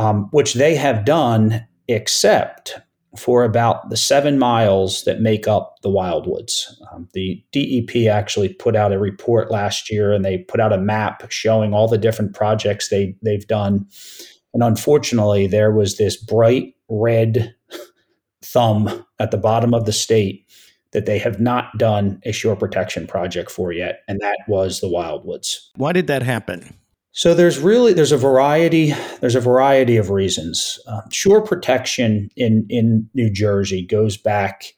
um, 0.00 0.28
which 0.30 0.54
they 0.54 0.74
have 0.74 1.04
done. 1.04 1.66
Except 1.88 2.80
for 3.16 3.42
about 3.42 3.90
the 3.90 3.96
seven 3.96 4.38
miles 4.38 5.02
that 5.04 5.20
make 5.20 5.48
up 5.48 5.76
the 5.82 5.88
Wildwoods. 5.88 6.66
Um, 6.92 7.08
the 7.12 7.42
DEP 7.52 8.08
actually 8.08 8.50
put 8.50 8.76
out 8.76 8.92
a 8.92 8.98
report 8.98 9.50
last 9.50 9.90
year 9.90 10.12
and 10.12 10.24
they 10.24 10.38
put 10.38 10.60
out 10.60 10.72
a 10.72 10.78
map 10.78 11.28
showing 11.30 11.74
all 11.74 11.88
the 11.88 11.98
different 11.98 12.34
projects 12.34 12.88
they, 12.88 13.16
they've 13.22 13.46
done. 13.46 13.86
And 14.54 14.62
unfortunately, 14.62 15.46
there 15.46 15.72
was 15.72 15.96
this 15.96 16.16
bright 16.16 16.74
red 16.88 17.54
thumb 18.42 19.04
at 19.18 19.30
the 19.30 19.36
bottom 19.36 19.74
of 19.74 19.86
the 19.86 19.92
state 19.92 20.46
that 20.92 21.06
they 21.06 21.18
have 21.18 21.38
not 21.38 21.78
done 21.78 22.20
a 22.24 22.32
shore 22.32 22.56
protection 22.56 23.06
project 23.06 23.50
for 23.50 23.72
yet, 23.72 24.00
and 24.08 24.18
that 24.20 24.38
was 24.48 24.80
the 24.80 24.88
Wildwoods. 24.88 25.68
Why 25.76 25.92
did 25.92 26.08
that 26.08 26.22
happen? 26.22 26.76
So 27.12 27.34
there's 27.34 27.58
really 27.58 27.92
there's 27.92 28.12
a 28.12 28.16
variety 28.16 28.94
there's 29.20 29.34
a 29.34 29.40
variety 29.40 29.96
of 29.96 30.10
reasons. 30.10 30.78
Uh, 30.86 31.02
shore 31.10 31.42
protection 31.42 32.30
in 32.36 32.66
in 32.68 33.08
New 33.14 33.30
Jersey 33.30 33.84
goes 33.84 34.16
back. 34.16 34.74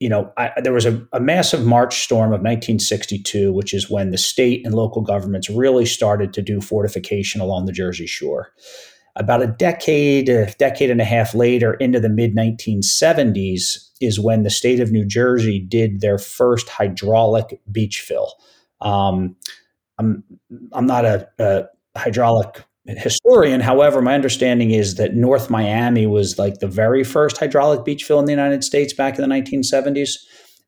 You 0.00 0.10
know, 0.10 0.30
I, 0.36 0.52
there 0.62 0.74
was 0.74 0.84
a, 0.84 1.06
a 1.12 1.20
massive 1.20 1.64
March 1.64 2.00
storm 2.00 2.28
of 2.28 2.40
1962, 2.40 3.52
which 3.52 3.72
is 3.72 3.90
when 3.90 4.10
the 4.10 4.18
state 4.18 4.64
and 4.64 4.74
local 4.74 5.00
governments 5.00 5.48
really 5.48 5.86
started 5.86 6.34
to 6.34 6.42
do 6.42 6.60
fortification 6.60 7.40
along 7.40 7.64
the 7.64 7.72
Jersey 7.72 8.06
Shore. 8.06 8.52
About 9.14 9.42
a 9.42 9.46
decade, 9.46 10.28
a 10.28 10.52
decade 10.58 10.90
and 10.90 11.00
a 11.00 11.04
half 11.04 11.34
later, 11.34 11.74
into 11.74 11.98
the 11.98 12.10
mid 12.10 12.34
1970s, 12.34 13.88
is 14.02 14.20
when 14.20 14.42
the 14.42 14.50
state 14.50 14.80
of 14.80 14.92
New 14.92 15.06
Jersey 15.06 15.58
did 15.58 16.02
their 16.02 16.18
first 16.18 16.68
hydraulic 16.68 17.58
beach 17.72 18.02
fill. 18.02 18.34
Um, 18.82 19.36
I'm 19.98 20.22
I'm 20.72 20.86
not 20.86 21.04
a, 21.04 21.28
a 21.38 21.64
hydraulic 21.98 22.64
historian. 22.86 23.60
However, 23.60 24.00
my 24.00 24.14
understanding 24.14 24.70
is 24.70 24.94
that 24.94 25.14
North 25.14 25.50
Miami 25.50 26.06
was 26.06 26.38
like 26.38 26.60
the 26.60 26.68
very 26.68 27.02
first 27.02 27.36
hydraulic 27.36 27.84
beach 27.84 28.04
fill 28.04 28.20
in 28.20 28.26
the 28.26 28.32
United 28.32 28.62
States 28.62 28.92
back 28.92 29.18
in 29.18 29.28
the 29.28 29.34
1970s. 29.34 30.10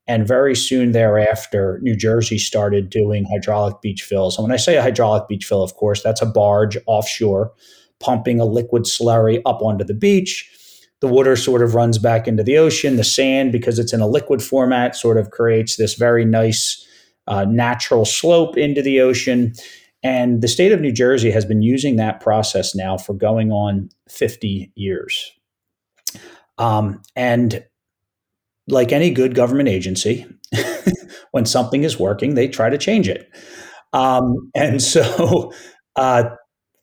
And 0.09 0.27
very 0.27 0.57
soon 0.57 0.93
thereafter, 0.93 1.79
New 1.83 1.95
Jersey 1.95 2.39
started 2.39 2.89
doing 2.89 3.27
hydraulic 3.27 3.83
beach 3.83 4.03
fills. 4.03 4.39
And 4.39 4.45
when 4.45 4.53
I 4.53 4.57
say 4.57 4.77
a 4.77 4.83
hydraulic 4.83 5.29
beach 5.29 5.45
fill, 5.45 5.63
of 5.63 5.75
course, 5.75 6.03
that's 6.03 6.23
a 6.23 6.27
barge 6.27 6.79
offshore 6.87 7.53
pumping 8.01 8.41
a 8.41 8.45
liquid 8.45 8.85
slurry 8.85 9.43
up 9.45 9.61
onto 9.61 9.85
the 9.85 9.95
beach. 9.95 10.51
The 11.01 11.09
water 11.09 11.37
sort 11.37 11.63
of 11.63 11.75
runs 11.75 11.99
back 11.99 12.27
into 12.27 12.43
the 12.43 12.59
ocean. 12.59 12.97
The 12.97 13.05
sand, 13.05 13.53
because 13.53 13.79
it's 13.79 13.93
in 13.93 14.01
a 14.01 14.07
liquid 14.07 14.43
format, 14.43 14.97
sort 14.97 15.19
of 15.19 15.31
creates 15.31 15.77
this 15.77 15.95
very 15.95 16.25
nice 16.25 16.85
uh, 17.29 17.45
natural 17.45 18.05
slope 18.05 18.57
into 18.57 18.83
the 18.83 19.01
ocean. 19.01 19.53
And 20.03 20.43
the 20.43 20.49
state 20.49 20.73
of 20.73 20.81
New 20.81 20.93
Jersey 20.93 21.31
has 21.31 21.45
been 21.45 21.63
using 21.63 21.97
that 21.97 22.21
process 22.21 22.75
now 22.75 22.97
for 22.97 23.15
going 23.15 23.53
on 23.53 23.91
50 24.09 24.73
years. 24.75 25.31
Um, 26.57 27.03
and 27.15 27.65
like 28.67 28.93
any 28.93 29.11
good 29.11 29.35
government 29.35 29.69
agency, 29.69 30.27
when 31.33 31.47
something 31.47 31.85
is 31.85 31.99
working, 31.99 32.35
they 32.35 32.49
try 32.49 32.71
to 32.71 32.79
change 32.79 33.09
it. 33.09 33.31
Um, 33.93 34.51
and 34.55 34.83
so 34.83 35.53
uh, 35.97 36.31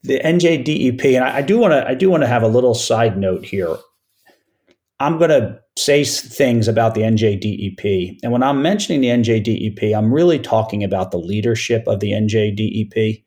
the 0.02 0.20
NJDEP, 0.20 1.16
and 1.16 1.24
I, 1.24 1.42
do 1.42 1.58
want 1.58 1.72
to 1.72 1.86
I 1.86 1.94
do 1.94 2.08
want 2.08 2.22
to 2.22 2.28
have 2.28 2.42
a 2.42 2.48
little 2.48 2.74
side 2.74 3.18
note 3.18 3.44
here. 3.44 3.76
I'm 5.00 5.18
going 5.18 5.30
to 5.30 5.60
say 5.76 6.04
things 6.04 6.68
about 6.68 6.94
the 6.94 7.02
NJDEP. 7.02 8.18
And 8.22 8.32
when 8.32 8.42
I'm 8.42 8.62
mentioning 8.62 9.00
the 9.00 9.08
NJDEP, 9.08 9.96
I'm 9.96 10.12
really 10.12 10.38
talking 10.38 10.82
about 10.82 11.10
the 11.10 11.18
leadership 11.18 11.84
of 11.86 12.00
the 12.00 12.12
NJDEP. 12.12 13.22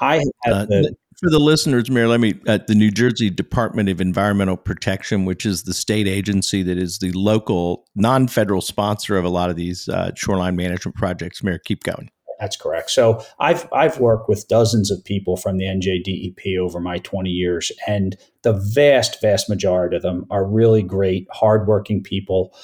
I 0.00 0.18
uh, 0.46 0.64
the, 0.66 0.96
for 1.18 1.30
the 1.30 1.40
listeners, 1.40 1.90
Mayor, 1.90 2.06
let 2.06 2.20
me 2.20 2.34
uh, 2.46 2.58
the 2.68 2.76
New 2.76 2.92
Jersey 2.92 3.30
Department 3.30 3.88
of 3.88 4.00
Environmental 4.00 4.56
Protection, 4.56 5.24
which 5.24 5.44
is 5.44 5.64
the 5.64 5.74
state 5.74 6.06
agency 6.06 6.62
that 6.62 6.78
is 6.78 6.98
the 6.98 7.10
local 7.12 7.84
non-federal 7.96 8.60
sponsor 8.60 9.16
of 9.16 9.24
a 9.24 9.28
lot 9.28 9.50
of 9.50 9.56
these 9.56 9.88
uh, 9.88 10.12
shoreline 10.14 10.54
management 10.54 10.96
projects. 10.96 11.42
Mayor, 11.42 11.58
keep 11.58 11.82
going. 11.82 12.10
That's 12.38 12.56
correct. 12.56 12.90
So 12.90 13.22
I've 13.40 13.68
I've 13.72 13.98
worked 13.98 14.28
with 14.28 14.48
dozens 14.48 14.90
of 14.90 15.04
people 15.04 15.36
from 15.36 15.58
the 15.58 15.64
NJDEP 15.64 16.56
over 16.58 16.80
my 16.80 16.98
20 16.98 17.30
years, 17.30 17.72
and 17.86 18.16
the 18.42 18.52
vast 18.52 19.20
vast 19.20 19.48
majority 19.48 19.96
of 19.96 20.02
them 20.02 20.24
are 20.30 20.44
really 20.44 20.82
great, 20.82 21.26
hardworking 21.32 22.02
people. 22.02 22.54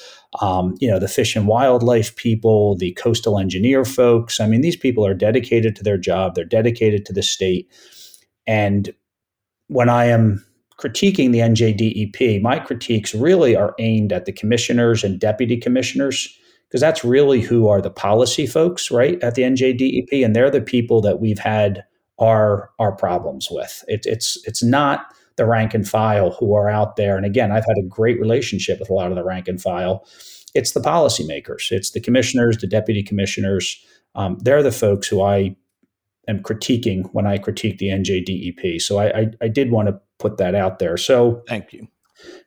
Um, 0.40 0.74
you 0.80 0.88
know, 0.88 0.98
the 0.98 1.08
fish 1.08 1.34
and 1.34 1.48
wildlife 1.48 2.14
people, 2.16 2.76
the 2.76 2.92
coastal 2.92 3.38
engineer 3.38 3.84
folks. 3.84 4.40
I 4.40 4.46
mean, 4.46 4.60
these 4.60 4.76
people 4.76 5.04
are 5.04 5.14
dedicated 5.14 5.74
to 5.76 5.82
their 5.82 5.98
job. 5.98 6.34
They're 6.34 6.44
dedicated 6.44 7.04
to 7.06 7.12
the 7.12 7.22
state. 7.22 7.68
And 8.46 8.94
when 9.68 9.88
I 9.88 10.06
am 10.06 10.44
critiquing 10.78 11.32
the 11.32 11.38
NJDEP, 11.38 12.42
my 12.42 12.58
critiques 12.58 13.14
really 13.14 13.56
are 13.56 13.74
aimed 13.78 14.12
at 14.12 14.24
the 14.24 14.32
commissioners 14.32 15.02
and 15.02 15.18
deputy 15.18 15.56
commissioners 15.56 16.36
because 16.74 16.80
that's 16.80 17.04
really 17.04 17.40
who 17.40 17.68
are 17.68 17.80
the 17.80 17.88
policy 17.88 18.48
folks, 18.48 18.90
right, 18.90 19.22
at 19.22 19.36
the 19.36 19.42
NJDEP, 19.42 20.24
and 20.24 20.34
they're 20.34 20.50
the 20.50 20.60
people 20.60 21.00
that 21.02 21.20
we've 21.20 21.38
had 21.38 21.84
our 22.18 22.68
our 22.80 22.90
problems 22.90 23.46
with. 23.48 23.84
It, 23.86 24.00
it's 24.06 24.36
it's 24.44 24.60
not 24.60 25.06
the 25.36 25.46
rank 25.46 25.72
and 25.72 25.88
file 25.88 26.32
who 26.32 26.52
are 26.52 26.68
out 26.68 26.96
there. 26.96 27.16
And 27.16 27.24
again, 27.24 27.52
I've 27.52 27.64
had 27.64 27.78
a 27.78 27.86
great 27.86 28.18
relationship 28.18 28.80
with 28.80 28.90
a 28.90 28.92
lot 28.92 29.10
of 29.10 29.14
the 29.14 29.22
rank 29.22 29.46
and 29.46 29.62
file. 29.62 30.04
It's 30.52 30.72
the 30.72 30.80
policymakers, 30.80 31.70
it's 31.70 31.92
the 31.92 32.00
commissioners, 32.00 32.58
the 32.58 32.66
deputy 32.66 33.04
commissioners. 33.04 33.80
Um, 34.16 34.38
they're 34.40 34.64
the 34.64 34.72
folks 34.72 35.06
who 35.06 35.22
I 35.22 35.54
am 36.26 36.40
critiquing 36.40 37.08
when 37.12 37.24
I 37.24 37.38
critique 37.38 37.78
the 37.78 37.90
NJDEP. 37.90 38.80
So 38.82 38.98
I, 38.98 39.20
I, 39.20 39.26
I 39.42 39.46
did 39.46 39.70
want 39.70 39.90
to 39.90 40.00
put 40.18 40.38
that 40.38 40.56
out 40.56 40.80
there. 40.80 40.96
So 40.96 41.44
thank 41.46 41.72
you. 41.72 41.86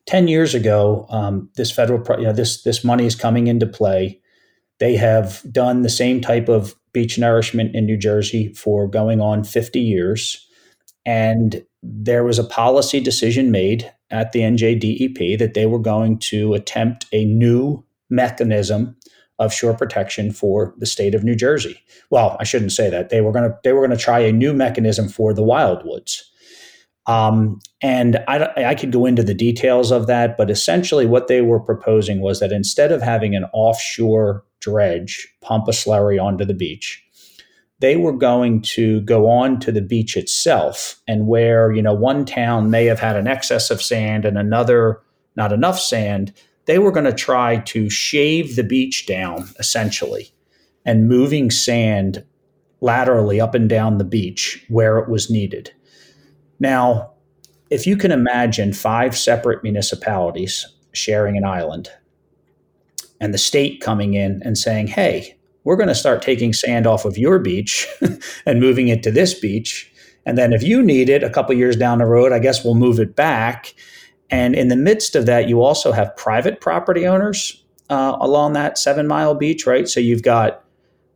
10 0.05 0.27
years 0.27 0.55
ago, 0.55 1.05
um, 1.09 1.49
this 1.55 1.71
federal, 1.71 2.03
you 2.19 2.25
know, 2.25 2.33
this, 2.33 2.63
this 2.63 2.83
money 2.83 3.05
is 3.05 3.15
coming 3.15 3.47
into 3.47 3.65
play. 3.65 4.19
They 4.79 4.95
have 4.95 5.41
done 5.51 5.81
the 5.81 5.89
same 5.89 6.21
type 6.21 6.49
of 6.49 6.75
beach 6.93 7.17
nourishment 7.17 7.75
in 7.75 7.85
New 7.85 7.97
Jersey 7.97 8.53
for 8.53 8.87
going 8.87 9.21
on 9.21 9.43
50 9.43 9.79
years. 9.79 10.45
And 11.05 11.63
there 11.83 12.23
was 12.23 12.39
a 12.39 12.43
policy 12.43 12.99
decision 12.99 13.51
made 13.51 13.91
at 14.09 14.31
the 14.31 14.39
NJDEP 14.39 15.39
that 15.39 15.53
they 15.53 15.65
were 15.65 15.79
going 15.79 16.19
to 16.19 16.53
attempt 16.53 17.05
a 17.11 17.25
new 17.25 17.83
mechanism 18.09 18.95
of 19.39 19.53
shore 19.53 19.73
protection 19.75 20.31
for 20.31 20.73
the 20.77 20.85
state 20.85 21.13
of 21.13 21.23
New 21.23 21.35
Jersey. 21.35 21.79
Well, 22.09 22.37
I 22.39 22.43
shouldn't 22.43 22.71
say 22.71 22.89
that. 22.89 23.09
They 23.09 23.21
were 23.21 23.31
going 23.31 23.49
to 23.49 23.55
they 23.63 23.73
were 23.73 23.85
going 23.85 23.97
to 23.97 24.03
try 24.03 24.19
a 24.19 24.31
new 24.31 24.53
mechanism 24.53 25.09
for 25.09 25.33
the 25.33 25.43
wildwoods. 25.43 26.23
Um, 27.05 27.59
and 27.81 28.17
I, 28.27 28.51
I 28.57 28.75
could 28.75 28.91
go 28.91 29.05
into 29.05 29.23
the 29.23 29.33
details 29.33 29.91
of 29.91 30.07
that, 30.07 30.35
but 30.35 30.49
essentially 30.49 31.05
what 31.05 31.27
they 31.27 31.41
were 31.41 31.59
proposing 31.59 32.21
was 32.21 32.39
that 32.39 32.51
instead 32.51 32.91
of 32.91 33.01
having 33.01 33.35
an 33.35 33.45
offshore 33.53 34.43
dredge 34.59 35.27
pump 35.41 35.67
a 35.67 35.71
slurry 35.71 36.21
onto 36.21 36.43
the 36.43 36.55
beach, 36.55 37.03
they 37.79 37.95
were 37.95 38.17
going 38.17 38.61
to 38.63 39.01
go 39.01 39.29
on 39.29 39.59
to 39.59 39.71
the 39.71 39.81
beach 39.81 40.17
itself 40.17 40.99
and 41.07 41.27
where, 41.27 41.71
you 41.71 41.81
know, 41.81 41.93
one 41.93 42.25
town 42.25 42.71
may 42.71 42.85
have 42.85 42.99
had 42.99 43.15
an 43.15 43.27
excess 43.27 43.69
of 43.69 43.81
sand 43.81 44.25
and 44.25 44.37
another 44.37 44.99
not 45.35 45.53
enough 45.53 45.79
sand, 45.79 46.33
they 46.65 46.79
were 46.79 46.91
going 46.91 47.05
to 47.05 47.13
try 47.13 47.57
to 47.59 47.89
shave 47.91 48.55
the 48.55 48.63
beach 48.63 49.05
down 49.05 49.47
essentially 49.59 50.31
and 50.83 51.07
moving 51.07 51.51
sand 51.51 52.25
laterally 52.81 53.39
up 53.39 53.53
and 53.53 53.69
down 53.69 53.99
the 53.99 54.03
beach 54.03 54.65
where 54.67 54.97
it 54.97 55.07
was 55.07 55.29
needed. 55.29 55.71
Now, 56.59 57.13
if 57.69 57.85
you 57.85 57.97
can 57.97 58.11
imagine 58.11 58.73
five 58.73 59.17
separate 59.17 59.63
municipalities 59.63 60.65
sharing 60.93 61.37
an 61.37 61.43
island 61.43 61.89
and 63.19 63.33
the 63.33 63.37
state 63.37 63.81
coming 63.81 64.13
in 64.13 64.41
and 64.43 64.57
saying, 64.57 64.87
hey, 64.87 65.37
we're 65.63 65.75
going 65.75 65.89
to 65.89 65.95
start 65.95 66.21
taking 66.21 66.53
sand 66.53 66.87
off 66.87 67.03
of 67.05 67.17
your 67.17 67.39
beach 67.39 67.87
and 68.45 68.59
moving 68.59 68.87
it 68.87 69.03
to 69.03 69.11
this 69.11 69.33
beach. 69.33 69.91
And 70.25 70.37
then 70.37 70.53
if 70.53 70.63
you 70.63 70.81
need 70.81 71.09
it 71.09 71.23
a 71.23 71.29
couple 71.29 71.55
years 71.55 71.75
down 71.75 71.97
the 71.97 72.05
road, 72.05 72.31
I 72.31 72.39
guess 72.39 72.63
we'll 72.63 72.75
move 72.75 72.99
it 72.99 73.15
back. 73.15 73.73
And 74.29 74.55
in 74.55 74.67
the 74.67 74.75
midst 74.75 75.15
of 75.15 75.25
that, 75.25 75.47
you 75.47 75.61
also 75.61 75.91
have 75.91 76.15
private 76.15 76.61
property 76.61 77.07
owners 77.07 77.63
uh, 77.89 78.17
along 78.19 78.53
that 78.53 78.77
seven 78.77 79.07
mile 79.07 79.35
beach, 79.35 79.65
right? 79.65 79.87
So 79.87 79.99
you've 79.99 80.23
got 80.23 80.63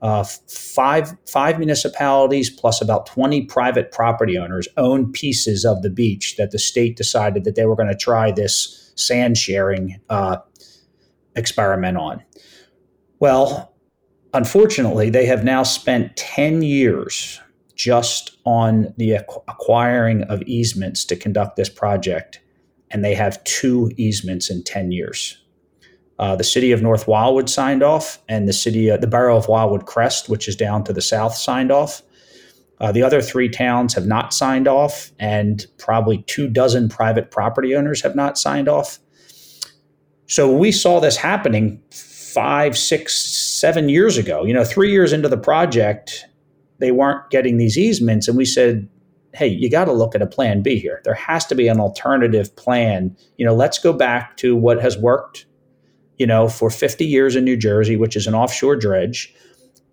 uh, 0.01 0.23
five 0.23 1.15
five 1.27 1.59
municipalities 1.59 2.49
plus 2.49 2.81
about 2.81 3.05
20 3.05 3.45
private 3.45 3.91
property 3.91 4.37
owners 4.37 4.67
own 4.77 5.11
pieces 5.11 5.63
of 5.63 5.83
the 5.83 5.89
beach 5.89 6.35
that 6.37 6.51
the 6.51 6.59
state 6.59 6.97
decided 6.97 7.43
that 7.43 7.55
they 7.55 7.65
were 7.65 7.75
going 7.75 7.87
to 7.87 7.95
try 7.95 8.31
this 8.31 8.91
sand 8.95 9.37
sharing 9.37 9.99
uh, 10.09 10.37
experiment 11.35 11.97
on. 11.97 12.23
Well, 13.19 13.75
unfortunately, 14.33 15.09
they 15.09 15.25
have 15.27 15.43
now 15.43 15.63
spent 15.63 16.15
10 16.17 16.63
years 16.63 17.39
just 17.75 18.37
on 18.45 18.93
the 18.97 19.13
acquiring 19.13 20.23
of 20.23 20.41
easements 20.43 21.05
to 21.05 21.15
conduct 21.15 21.55
this 21.55 21.69
project, 21.69 22.39
and 22.89 23.03
they 23.03 23.15
have 23.15 23.43
two 23.43 23.91
easements 23.97 24.49
in 24.49 24.63
10 24.63 24.91
years. 24.91 25.40
Uh, 26.21 26.35
the 26.35 26.43
city 26.43 26.71
of 26.71 26.83
North 26.83 27.07
Wildwood 27.07 27.49
signed 27.49 27.81
off, 27.81 28.19
and 28.29 28.47
the 28.47 28.53
city, 28.53 28.91
uh, 28.91 28.97
the 28.97 29.07
borough 29.07 29.35
of 29.35 29.47
Wildwood 29.47 29.87
Crest, 29.87 30.29
which 30.29 30.47
is 30.47 30.55
down 30.55 30.83
to 30.83 30.93
the 30.93 31.01
south, 31.01 31.35
signed 31.35 31.71
off. 31.71 32.03
Uh, 32.79 32.91
the 32.91 33.03
other 33.03 33.21
three 33.21 33.49
towns 33.49 33.93
have 33.95 34.05
not 34.05 34.31
signed 34.33 34.67
off, 34.67 35.11
and 35.19 35.65
probably 35.79 36.23
two 36.27 36.47
dozen 36.47 36.89
private 36.89 37.31
property 37.31 37.75
owners 37.75 38.03
have 38.03 38.15
not 38.15 38.37
signed 38.37 38.69
off. 38.69 38.99
So 40.27 40.55
we 40.55 40.71
saw 40.71 40.99
this 40.99 41.17
happening 41.17 41.81
five, 41.91 42.77
six, 42.77 43.17
seven 43.17 43.89
years 43.89 44.17
ago, 44.17 44.45
you 44.45 44.53
know, 44.53 44.63
three 44.63 44.91
years 44.91 45.11
into 45.11 45.27
the 45.27 45.37
project, 45.37 46.25
they 46.79 46.91
weren't 46.91 47.29
getting 47.29 47.57
these 47.57 47.77
easements. 47.77 48.27
And 48.27 48.37
we 48.37 48.45
said, 48.45 48.87
hey, 49.33 49.47
you 49.47 49.69
got 49.69 49.85
to 49.85 49.91
look 49.91 50.15
at 50.15 50.21
a 50.21 50.27
plan 50.27 50.61
B 50.61 50.79
here. 50.79 51.01
There 51.03 51.13
has 51.13 51.45
to 51.47 51.55
be 51.55 51.67
an 51.67 51.79
alternative 51.79 52.55
plan. 52.55 53.15
You 53.37 53.45
know, 53.45 53.55
let's 53.55 53.79
go 53.79 53.91
back 53.91 54.37
to 54.37 54.55
what 54.55 54.81
has 54.81 54.97
worked, 54.97 55.45
you 56.21 56.27
know, 56.27 56.47
for 56.47 56.69
50 56.69 57.03
years 57.03 57.35
in 57.35 57.43
New 57.43 57.57
Jersey, 57.57 57.97
which 57.97 58.15
is 58.15 58.27
an 58.27 58.35
offshore 58.35 58.75
dredge. 58.75 59.33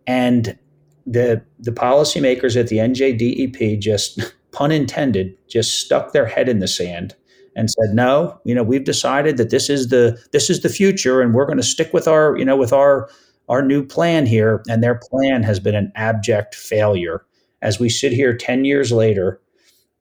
And 0.06 0.58
the 1.06 1.42
the 1.58 1.70
policymakers 1.70 2.54
at 2.54 2.68
the 2.68 2.76
NJDEP 2.76 3.80
just 3.80 4.20
pun 4.52 4.70
intended 4.70 5.34
just 5.48 5.80
stuck 5.80 6.12
their 6.12 6.26
head 6.26 6.50
in 6.50 6.58
the 6.58 6.68
sand 6.68 7.16
and 7.56 7.70
said 7.70 7.94
no 7.94 8.38
you 8.44 8.54
know 8.54 8.62
we've 8.62 8.84
decided 8.84 9.38
that 9.38 9.48
this 9.50 9.70
is 9.70 9.88
the 9.88 10.18
this 10.32 10.50
is 10.50 10.60
the 10.60 10.68
future 10.68 11.22
and 11.22 11.32
we're 11.32 11.46
going 11.46 11.58
to 11.58 11.62
stick 11.62 11.92
with 11.94 12.06
our 12.06 12.36
you 12.36 12.44
know 12.44 12.56
with 12.56 12.72
our 12.72 13.08
our 13.48 13.62
new 13.62 13.84
plan 13.84 14.26
here 14.26 14.62
and 14.68 14.82
their 14.82 15.00
plan 15.10 15.42
has 15.42 15.60
been 15.60 15.74
an 15.74 15.92
abject 15.94 16.54
failure 16.54 17.24
as 17.62 17.78
we 17.78 17.88
sit 17.88 18.12
here 18.12 18.36
10 18.36 18.64
years 18.64 18.90
later 18.90 19.40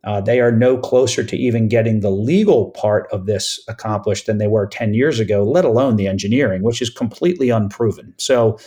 uh, 0.03 0.21
they 0.21 0.39
are 0.39 0.51
no 0.51 0.77
closer 0.77 1.23
to 1.23 1.35
even 1.35 1.67
getting 1.67 1.99
the 1.99 2.11
legal 2.11 2.71
part 2.71 3.07
of 3.11 3.25
this 3.25 3.59
accomplished 3.67 4.25
than 4.25 4.37
they 4.37 4.47
were 4.47 4.67
10 4.67 4.93
years 4.93 5.19
ago 5.19 5.43
let 5.43 5.65
alone 5.65 5.95
the 5.95 6.07
engineering 6.07 6.63
which 6.63 6.81
is 6.81 6.89
completely 6.89 7.49
unproven 7.49 8.13
so 8.17 8.57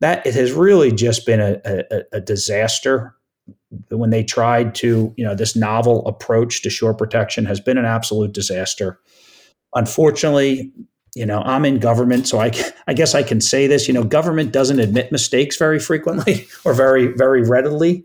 that 0.00 0.26
it 0.26 0.34
has 0.34 0.52
really 0.52 0.92
just 0.92 1.24
been 1.24 1.40
a, 1.40 1.60
a, 1.64 2.02
a 2.12 2.20
disaster 2.20 3.14
when 3.88 4.10
they 4.10 4.22
tried 4.22 4.74
to, 4.76 5.12
you 5.16 5.24
know, 5.24 5.34
this 5.34 5.56
novel 5.56 6.06
approach 6.06 6.62
to 6.62 6.70
shore 6.70 6.94
protection 6.94 7.44
has 7.46 7.60
been 7.60 7.78
an 7.78 7.84
absolute 7.84 8.32
disaster. 8.32 9.00
Unfortunately, 9.74 10.72
you 11.14 11.26
know, 11.26 11.40
I'm 11.40 11.64
in 11.64 11.78
government, 11.78 12.26
so 12.26 12.40
I, 12.40 12.52
I 12.86 12.94
guess 12.94 13.14
I 13.14 13.22
can 13.22 13.40
say 13.40 13.66
this. 13.66 13.86
You 13.88 13.94
know, 13.94 14.04
government 14.04 14.52
doesn't 14.52 14.78
admit 14.78 15.12
mistakes 15.12 15.56
very 15.56 15.78
frequently 15.78 16.46
or 16.64 16.74
very, 16.74 17.08
very 17.08 17.42
readily. 17.42 18.04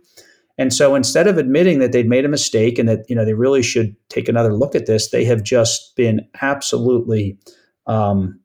And 0.60 0.74
so 0.74 0.94
instead 0.94 1.26
of 1.26 1.38
admitting 1.38 1.80
that 1.80 1.94
they'd 1.94 2.10
made 2.10 2.26
a 2.26 2.30
mistake 2.30 2.78
and 2.78 2.90
that, 2.90 3.10
you 3.10 3.16
know, 3.16 3.24
they 3.24 3.34
really 3.34 3.64
should 3.64 3.96
take 4.10 4.28
another 4.28 4.54
look 4.54 4.76
at 4.76 4.88
this, 4.88 5.10
they 5.10 5.24
have 5.24 5.42
just 5.42 5.96
been 5.96 6.28
absolutely 6.42 7.40
um, 7.88 8.38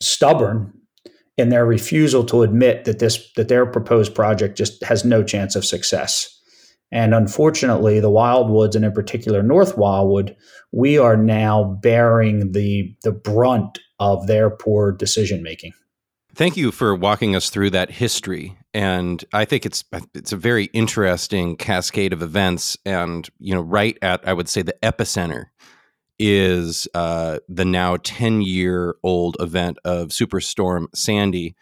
stubborn 0.00 0.72
in 1.36 1.48
their 1.48 1.66
refusal 1.66 2.24
to 2.26 2.42
admit 2.42 2.84
that 2.84 3.00
this 3.00 3.32
that 3.34 3.48
their 3.48 3.66
proposed 3.66 4.14
project 4.14 4.56
just 4.56 4.82
has 4.84 5.04
no 5.04 5.24
chance 5.24 5.56
of 5.56 5.64
success. 5.64 6.32
And 6.92 7.12
unfortunately, 7.12 7.98
the 7.98 8.10
Wildwoods, 8.10 8.76
and 8.76 8.84
in 8.84 8.92
particular 8.92 9.42
North 9.42 9.76
Wildwood, 9.76 10.36
we 10.70 10.96
are 10.96 11.16
now 11.16 11.76
bearing 11.82 12.52
the 12.52 12.94
the 13.02 13.12
brunt 13.12 13.80
of 13.98 14.28
their 14.28 14.48
poor 14.48 14.92
decision 14.92 15.42
making. 15.42 15.72
Thank 16.34 16.56
you 16.56 16.70
for 16.70 16.94
walking 16.94 17.34
us 17.34 17.50
through 17.50 17.70
that 17.70 17.90
history, 17.90 18.56
and 18.78 19.24
I 19.32 19.44
think 19.44 19.66
it's 19.66 19.82
it's 20.14 20.30
a 20.30 20.36
very 20.36 20.66
interesting 20.66 21.56
cascade 21.56 22.12
of 22.12 22.22
events. 22.22 22.76
And 22.86 23.28
you 23.40 23.52
know, 23.52 23.60
right 23.60 23.98
at 24.02 24.26
I 24.26 24.32
would 24.32 24.48
say 24.48 24.62
the 24.62 24.76
epicenter 24.84 25.46
is 26.20 26.86
uh, 26.94 27.40
the 27.48 27.64
now 27.64 27.96
10 27.96 28.40
year 28.42 28.94
old 29.02 29.36
event 29.40 29.78
of 29.84 30.10
Superstorm 30.10 30.86
Sandy, 30.94 31.56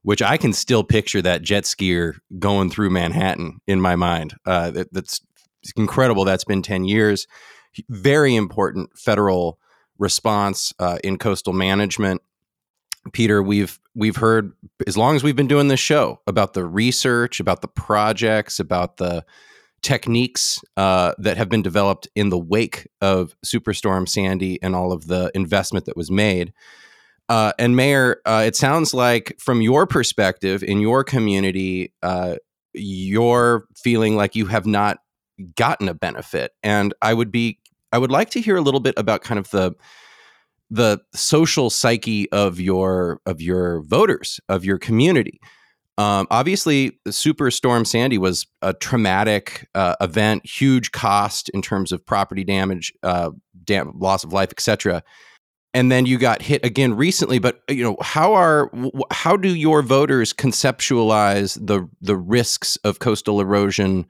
which 0.00 0.22
I 0.22 0.38
can 0.38 0.54
still 0.54 0.82
picture 0.82 1.20
that 1.20 1.42
jet 1.42 1.64
skier 1.64 2.14
going 2.38 2.70
through 2.70 2.88
Manhattan 2.88 3.60
in 3.66 3.78
my 3.78 3.94
mind. 3.94 4.34
Uh, 4.46 4.70
that, 4.70 4.94
that's 4.94 5.20
incredible. 5.76 6.24
That's 6.24 6.44
been 6.44 6.62
10 6.62 6.86
years. 6.86 7.26
Very 7.90 8.34
important 8.34 8.98
federal 8.98 9.58
response 9.98 10.72
uh, 10.78 10.96
in 11.04 11.18
coastal 11.18 11.52
management. 11.52 12.22
Peter, 13.12 13.42
we've 13.42 13.78
we've 13.94 14.16
heard 14.16 14.52
as 14.86 14.96
long 14.96 15.16
as 15.16 15.24
we've 15.24 15.36
been 15.36 15.48
doing 15.48 15.68
this 15.68 15.80
show 15.80 16.20
about 16.26 16.54
the 16.54 16.64
research, 16.64 17.40
about 17.40 17.60
the 17.60 17.68
projects, 17.68 18.60
about 18.60 18.96
the 18.98 19.24
techniques 19.82 20.60
uh, 20.76 21.12
that 21.18 21.36
have 21.36 21.48
been 21.48 21.62
developed 21.62 22.08
in 22.14 22.28
the 22.28 22.38
wake 22.38 22.88
of 23.00 23.34
Superstorm 23.44 24.08
Sandy 24.08 24.62
and 24.62 24.76
all 24.76 24.92
of 24.92 25.08
the 25.08 25.30
investment 25.34 25.86
that 25.86 25.96
was 25.96 26.10
made. 26.10 26.52
Uh, 27.28 27.52
and 27.58 27.76
Mayor, 27.76 28.20
uh, 28.24 28.44
it 28.46 28.56
sounds 28.56 28.94
like 28.94 29.36
from 29.38 29.60
your 29.60 29.86
perspective 29.86 30.62
in 30.62 30.80
your 30.80 31.02
community, 31.02 31.92
uh, 32.02 32.36
you're 32.72 33.66
feeling 33.76 34.16
like 34.16 34.36
you 34.36 34.46
have 34.46 34.66
not 34.66 34.98
gotten 35.56 35.88
a 35.88 35.94
benefit. 35.94 36.52
And 36.62 36.94
I 37.02 37.14
would 37.14 37.32
be, 37.32 37.58
I 37.92 37.98
would 37.98 38.10
like 38.10 38.30
to 38.30 38.40
hear 38.40 38.56
a 38.56 38.60
little 38.60 38.80
bit 38.80 38.94
about 38.96 39.22
kind 39.22 39.38
of 39.38 39.50
the 39.50 39.72
the 40.72 40.98
social 41.14 41.68
psyche 41.70 42.30
of 42.32 42.58
your 42.58 43.20
of 43.26 43.40
your 43.40 43.82
voters 43.82 44.40
of 44.48 44.64
your 44.64 44.78
community 44.78 45.38
um, 45.98 46.26
obviously, 46.30 46.98
Superstorm 47.08 47.86
Sandy 47.86 48.16
was 48.16 48.46
a 48.62 48.72
traumatic 48.72 49.68
uh, 49.74 49.94
event, 50.00 50.46
huge 50.46 50.90
cost 50.92 51.50
in 51.50 51.60
terms 51.60 51.92
of 51.92 52.04
property 52.04 52.44
damage, 52.44 52.92
uh, 53.02 53.30
dam- 53.64 53.92
loss 53.98 54.24
of 54.24 54.32
life, 54.32 54.50
etc. 54.50 55.02
And 55.74 55.92
then 55.92 56.06
you 56.06 56.18
got 56.18 56.40
hit 56.40 56.64
again 56.64 56.94
recently. 56.94 57.38
But 57.38 57.62
you 57.68 57.84
know, 57.84 57.96
how 58.00 58.32
are 58.32 58.70
how 59.10 59.36
do 59.36 59.54
your 59.54 59.82
voters 59.82 60.32
conceptualize 60.32 61.58
the 61.64 61.88
the 62.00 62.16
risks 62.16 62.76
of 62.84 62.98
coastal 62.98 63.40
erosion? 63.40 64.06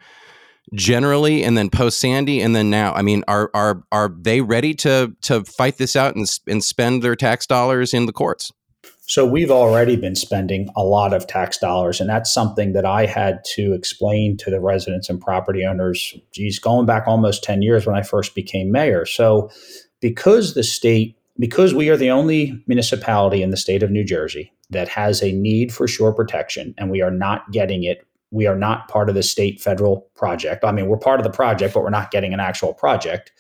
Generally 0.75 1.43
and 1.43 1.59
then 1.59 1.69
post 1.69 1.99
sandy 1.99 2.41
and 2.41 2.55
then 2.55 2.71
now 2.71 2.93
i 2.95 3.03
mean 3.03 3.25
are 3.29 3.51
are 3.53 3.83
are 3.91 4.09
they 4.21 4.41
ready 4.41 4.73
to 4.75 5.15
to 5.21 5.45
fight 5.45 5.77
this 5.77 5.97
out 5.97 6.15
and, 6.15 6.27
and 6.47 6.63
spend 6.63 7.03
their 7.03 7.17
tax 7.17 7.47
dollars 7.47 7.93
in 7.93 8.07
the 8.07 8.13
courts 8.13 8.53
so 9.13 9.27
we've 9.27 9.51
already 9.51 9.97
been 9.97 10.15
spending 10.15 10.71
a 10.77 10.85
lot 10.85 11.13
of 11.13 11.27
tax 11.27 11.59
dollars, 11.59 12.01
and 12.01 12.09
that's 12.09 12.33
something 12.33 12.73
that 12.73 12.87
I 12.87 13.05
had 13.05 13.45
to 13.57 13.75
explain 13.75 14.37
to 14.39 14.51
the 14.51 14.61
residents 14.61 15.11
and 15.11 15.21
property 15.21 15.65
owners. 15.67 16.15
Geez, 16.33 16.59
going 16.59 16.87
back 16.87 17.05
almost 17.07 17.43
10 17.43 17.63
years 17.63 17.85
when 17.85 17.97
I 17.97 18.03
first 18.03 18.35
became 18.35 18.71
mayor. 18.71 19.05
So 19.05 19.51
because 20.01 20.55
the 20.55 20.63
state, 20.63 21.17
because 21.39 21.75
we 21.75 21.89
are 21.91 21.97
the 21.97 22.11
only 22.11 22.63
municipality 22.67 23.43
in 23.43 23.51
the 23.51 23.57
state 23.57 23.83
of 23.83 23.91
New 23.91 24.05
Jersey 24.05 24.53
that 24.71 24.89
has 24.89 25.23
a 25.23 25.33
need 25.33 25.75
for 25.75 25.89
shore 25.89 26.15
protection, 26.15 26.75
and 26.79 26.91
we 26.91 27.03
are 27.03 27.11
not 27.11 27.51
getting 27.51 27.85
it. 27.85 28.07
We 28.33 28.47
are 28.47 28.57
not 28.57 28.89
part 28.89 29.09
of 29.09 29.15
the 29.15 29.23
state 29.23 29.61
federal 29.61 30.09
project. 30.15 30.65
I 30.65 30.73
mean, 30.73 30.89
we're 30.89 30.97
part 30.97 31.21
of 31.21 31.25
the 31.25 31.31
project, 31.31 31.75
but 31.75 31.83
we're 31.83 31.91
not 31.91 32.11
getting 32.11 32.35
an 32.35 32.41
actual 32.41 32.75
project. 32.75 33.33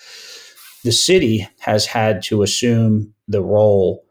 The 0.84 0.92
city 0.92 1.48
has 1.60 1.86
had 1.86 2.22
to 2.24 2.42
assume 2.42 3.12
the 3.28 3.42
role 3.42 4.04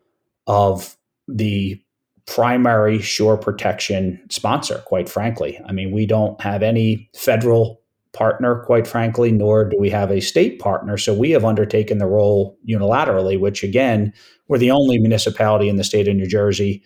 of 0.48 0.98
the 1.28 1.82
primary 2.26 3.00
shore 3.00 3.38
protection 3.38 4.22
sponsor, 4.30 4.80
quite 4.86 5.10
frankly. 5.10 5.60
I 5.66 5.72
mean, 5.72 5.92
we 5.92 6.06
don't 6.06 6.40
have 6.42 6.64
any 6.64 7.10
federal 7.16 7.82
partner, 8.14 8.64
quite 8.66 8.88
frankly, 8.88 9.32
nor 9.32 9.66
do 9.66 9.78
we 9.80 9.90
have 9.90 10.12
a 10.12 10.22
state 10.22 10.60
partner. 10.60 10.98
So 10.98 11.14
we 11.14 11.32
have 11.32 11.46
undertaken 11.46 11.98
the 11.98 12.08
role 12.08 12.58
unilaterally, 12.68 13.40
which 13.40 13.64
again, 13.64 14.14
we're 14.48 14.58
the 14.58 14.72
only 14.72 14.98
municipality 14.98 15.70
in 15.70 15.78
the 15.78 15.84
state 15.84 16.08
of 16.08 16.16
New 16.16 16.28
Jersey 16.28 16.84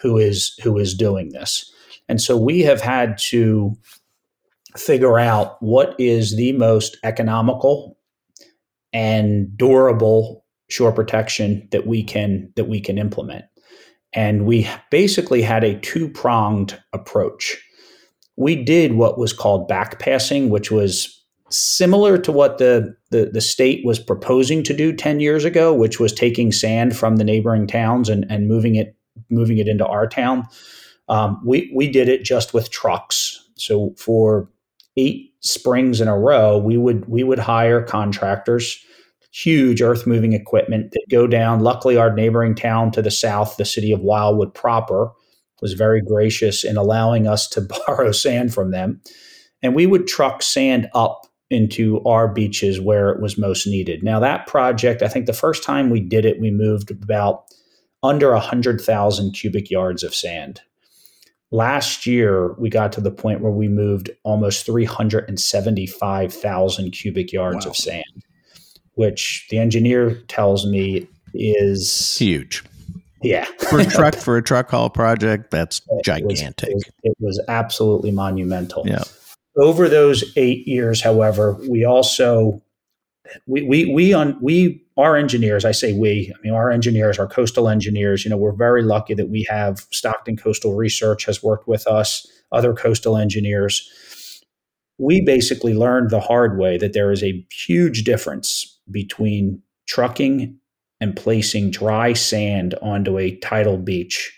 who 0.00 0.16
is 0.16 0.58
who 0.62 0.78
is 0.78 0.94
doing 0.94 1.30
this. 1.30 1.72
And 2.10 2.20
so 2.20 2.36
we 2.36 2.60
have 2.62 2.80
had 2.80 3.18
to 3.28 3.72
figure 4.76 5.16
out 5.16 5.62
what 5.62 5.94
is 5.96 6.36
the 6.36 6.52
most 6.52 6.96
economical 7.04 7.96
and 8.92 9.56
durable 9.56 10.44
shore 10.68 10.90
protection 10.90 11.68
that 11.70 11.86
we 11.86 12.02
can 12.02 12.52
that 12.56 12.64
we 12.64 12.80
can 12.80 12.98
implement. 12.98 13.44
And 14.12 14.44
we 14.44 14.68
basically 14.90 15.40
had 15.40 15.62
a 15.62 15.78
two 15.78 16.08
pronged 16.08 16.76
approach. 16.92 17.56
We 18.36 18.56
did 18.56 18.94
what 18.94 19.16
was 19.16 19.32
called 19.32 19.70
backpassing, 19.70 20.48
which 20.48 20.72
was 20.72 21.16
similar 21.48 22.18
to 22.18 22.32
what 22.32 22.58
the, 22.58 22.92
the, 23.10 23.26
the, 23.32 23.40
state 23.40 23.84
was 23.84 23.98
proposing 23.98 24.62
to 24.64 24.74
do 24.74 24.92
10 24.92 25.20
years 25.20 25.44
ago, 25.44 25.74
which 25.74 25.98
was 25.98 26.12
taking 26.12 26.52
sand 26.52 26.96
from 26.96 27.16
the 27.16 27.24
neighboring 27.24 27.66
towns 27.66 28.08
and, 28.08 28.24
and 28.30 28.48
moving 28.48 28.74
it 28.74 28.96
moving 29.28 29.58
it 29.58 29.68
into 29.68 29.86
our 29.86 30.08
town. 30.08 30.44
Um, 31.10 31.40
we, 31.44 31.70
we 31.74 31.90
did 31.90 32.08
it 32.08 32.24
just 32.24 32.54
with 32.54 32.70
trucks. 32.70 33.46
So 33.56 33.94
for 33.98 34.48
eight 34.96 35.34
springs 35.40 36.00
in 36.00 36.08
a 36.08 36.18
row, 36.18 36.56
we 36.56 36.78
would 36.78 37.06
we 37.06 37.24
would 37.24 37.38
hire 37.38 37.82
contractors 37.82 38.82
huge 39.32 39.80
earth 39.80 40.06
moving 40.06 40.32
equipment 40.32 40.92
that 40.92 41.06
go 41.10 41.26
down. 41.26 41.60
Luckily, 41.60 41.96
our 41.96 42.12
neighboring 42.12 42.54
town 42.54 42.90
to 42.92 43.02
the 43.02 43.10
south, 43.10 43.56
the 43.56 43.64
city 43.64 43.92
of 43.92 44.00
Wildwood 44.00 44.54
proper, 44.54 45.12
was 45.62 45.74
very 45.74 46.00
gracious 46.00 46.64
in 46.64 46.76
allowing 46.76 47.26
us 47.26 47.48
to 47.50 47.60
borrow 47.86 48.12
sand 48.12 48.52
from 48.52 48.70
them. 48.70 49.00
And 49.62 49.74
we 49.74 49.86
would 49.86 50.06
truck 50.06 50.42
sand 50.42 50.88
up 50.94 51.26
into 51.50 52.02
our 52.04 52.28
beaches 52.32 52.80
where 52.80 53.10
it 53.10 53.20
was 53.20 53.36
most 53.36 53.66
needed. 53.66 54.02
Now, 54.02 54.20
that 54.20 54.46
project, 54.46 55.02
I 55.02 55.08
think 55.08 55.26
the 55.26 55.32
first 55.32 55.64
time 55.64 55.90
we 55.90 56.00
did 56.00 56.24
it, 56.24 56.40
we 56.40 56.50
moved 56.50 56.90
about 56.90 57.44
under 58.02 58.32
100,000 58.32 59.32
cubic 59.32 59.70
yards 59.70 60.02
of 60.02 60.14
sand. 60.14 60.62
Last 61.52 62.06
year, 62.06 62.52
we 62.54 62.70
got 62.70 62.92
to 62.92 63.00
the 63.00 63.10
point 63.10 63.40
where 63.40 63.50
we 63.50 63.66
moved 63.66 64.08
almost 64.22 64.64
375,000 64.66 66.92
cubic 66.92 67.32
yards 67.32 67.66
wow. 67.66 67.70
of 67.70 67.76
sand 67.76 68.04
which 69.00 69.46
the 69.48 69.58
engineer 69.58 70.12
tells 70.28 70.66
me 70.66 71.08
is 71.32 72.18
huge. 72.18 72.62
Yeah, 73.22 73.46
for 73.70 73.80
a 73.80 73.86
truck 73.86 74.14
for 74.14 74.36
a 74.36 74.42
truck 74.42 74.70
haul 74.70 74.90
project, 74.90 75.50
that's 75.50 75.80
gigantic. 76.04 76.68
It 76.68 76.74
was, 76.74 76.84
it 77.02 77.16
was 77.18 77.44
absolutely 77.48 78.10
monumental. 78.10 78.86
Yeah. 78.86 79.04
Over 79.56 79.88
those 79.88 80.22
eight 80.36 80.68
years, 80.68 81.02
however, 81.02 81.56
we 81.66 81.84
also 81.84 82.60
we 83.46 83.62
we 83.62 83.92
we 83.92 84.12
on 84.12 84.38
we 84.40 84.82
our 84.96 85.16
engineers. 85.16 85.64
I 85.64 85.72
say 85.72 85.92
we. 85.92 86.32
I 86.34 86.38
mean 86.42 86.54
our 86.54 86.70
engineers, 86.70 87.18
our 87.18 87.26
coastal 87.26 87.68
engineers. 87.68 88.24
You 88.24 88.30
know, 88.30 88.36
we're 88.36 88.52
very 88.52 88.82
lucky 88.82 89.14
that 89.14 89.28
we 89.28 89.46
have 89.48 89.86
Stockton 89.90 90.36
Coastal 90.36 90.74
Research 90.74 91.24
has 91.26 91.42
worked 91.42 91.68
with 91.68 91.86
us, 91.86 92.26
other 92.52 92.72
coastal 92.74 93.16
engineers. 93.16 93.88
We 94.98 95.22
basically 95.22 95.74
learned 95.74 96.10
the 96.10 96.20
hard 96.20 96.58
way 96.58 96.76
that 96.76 96.92
there 96.92 97.10
is 97.10 97.22
a 97.22 97.44
huge 97.50 98.04
difference 98.04 98.78
between 98.90 99.62
trucking 99.86 100.58
and 101.00 101.16
placing 101.16 101.70
dry 101.70 102.12
sand 102.12 102.74
onto 102.82 103.18
a 103.18 103.36
tidal 103.36 103.78
beach 103.78 104.36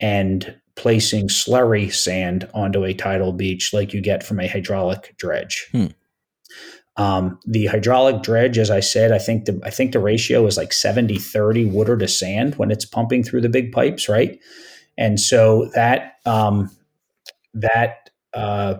and 0.00 0.58
placing 0.76 1.28
slurry 1.28 1.92
sand 1.92 2.48
onto 2.54 2.84
a 2.84 2.94
tidal 2.94 3.32
beach 3.32 3.72
like 3.72 3.92
you 3.92 4.00
get 4.00 4.22
from 4.22 4.40
a 4.40 4.46
hydraulic 4.46 5.14
dredge. 5.18 5.68
Hmm. 5.72 5.86
Um, 6.98 7.38
the 7.46 7.66
hydraulic 7.66 8.22
dredge, 8.22 8.56
as 8.56 8.70
I 8.70 8.80
said, 8.80 9.12
I 9.12 9.18
think 9.18 9.44
the 9.44 9.60
I 9.64 9.70
think 9.70 9.92
the 9.92 9.98
ratio 9.98 10.46
is 10.46 10.56
like 10.56 10.72
70 10.72 11.18
30 11.18 11.66
water 11.66 11.96
to 11.96 12.08
sand 12.08 12.54
when 12.54 12.70
it's 12.70 12.86
pumping 12.86 13.22
through 13.22 13.42
the 13.42 13.50
big 13.50 13.70
pipes, 13.70 14.08
right? 14.08 14.38
And 14.96 15.20
so 15.20 15.70
that 15.74 16.14
um, 16.24 16.70
that 17.54 18.10
uh, 18.32 18.76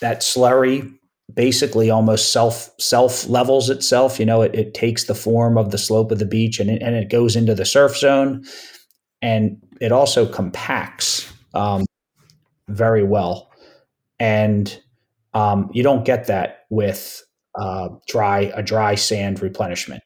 that 0.00 0.20
slurry 0.20 0.92
basically 1.34 1.90
almost 1.90 2.32
self 2.32 2.70
self 2.78 3.28
levels 3.28 3.70
itself. 3.70 4.18
You 4.18 4.26
know, 4.26 4.42
it, 4.42 4.54
it 4.54 4.74
takes 4.74 5.04
the 5.04 5.14
form 5.14 5.56
of 5.56 5.70
the 5.70 5.78
slope 5.78 6.12
of 6.12 6.18
the 6.18 6.26
beach 6.26 6.60
and 6.60 6.70
it, 6.70 6.82
and 6.82 6.94
it 6.94 7.10
goes 7.10 7.36
into 7.36 7.54
the 7.54 7.64
surf 7.64 7.96
zone, 7.96 8.44
and 9.20 9.58
it 9.80 9.92
also 9.92 10.26
compacts 10.26 11.32
um, 11.54 11.84
very 12.68 13.02
well. 13.02 13.50
And 14.18 14.80
um, 15.34 15.70
you 15.72 15.82
don't 15.82 16.04
get 16.04 16.26
that 16.26 16.66
with 16.70 17.22
uh, 17.54 17.88
dry 18.08 18.52
a 18.54 18.62
dry 18.62 18.94
sand 18.94 19.42
replenishment. 19.42 20.02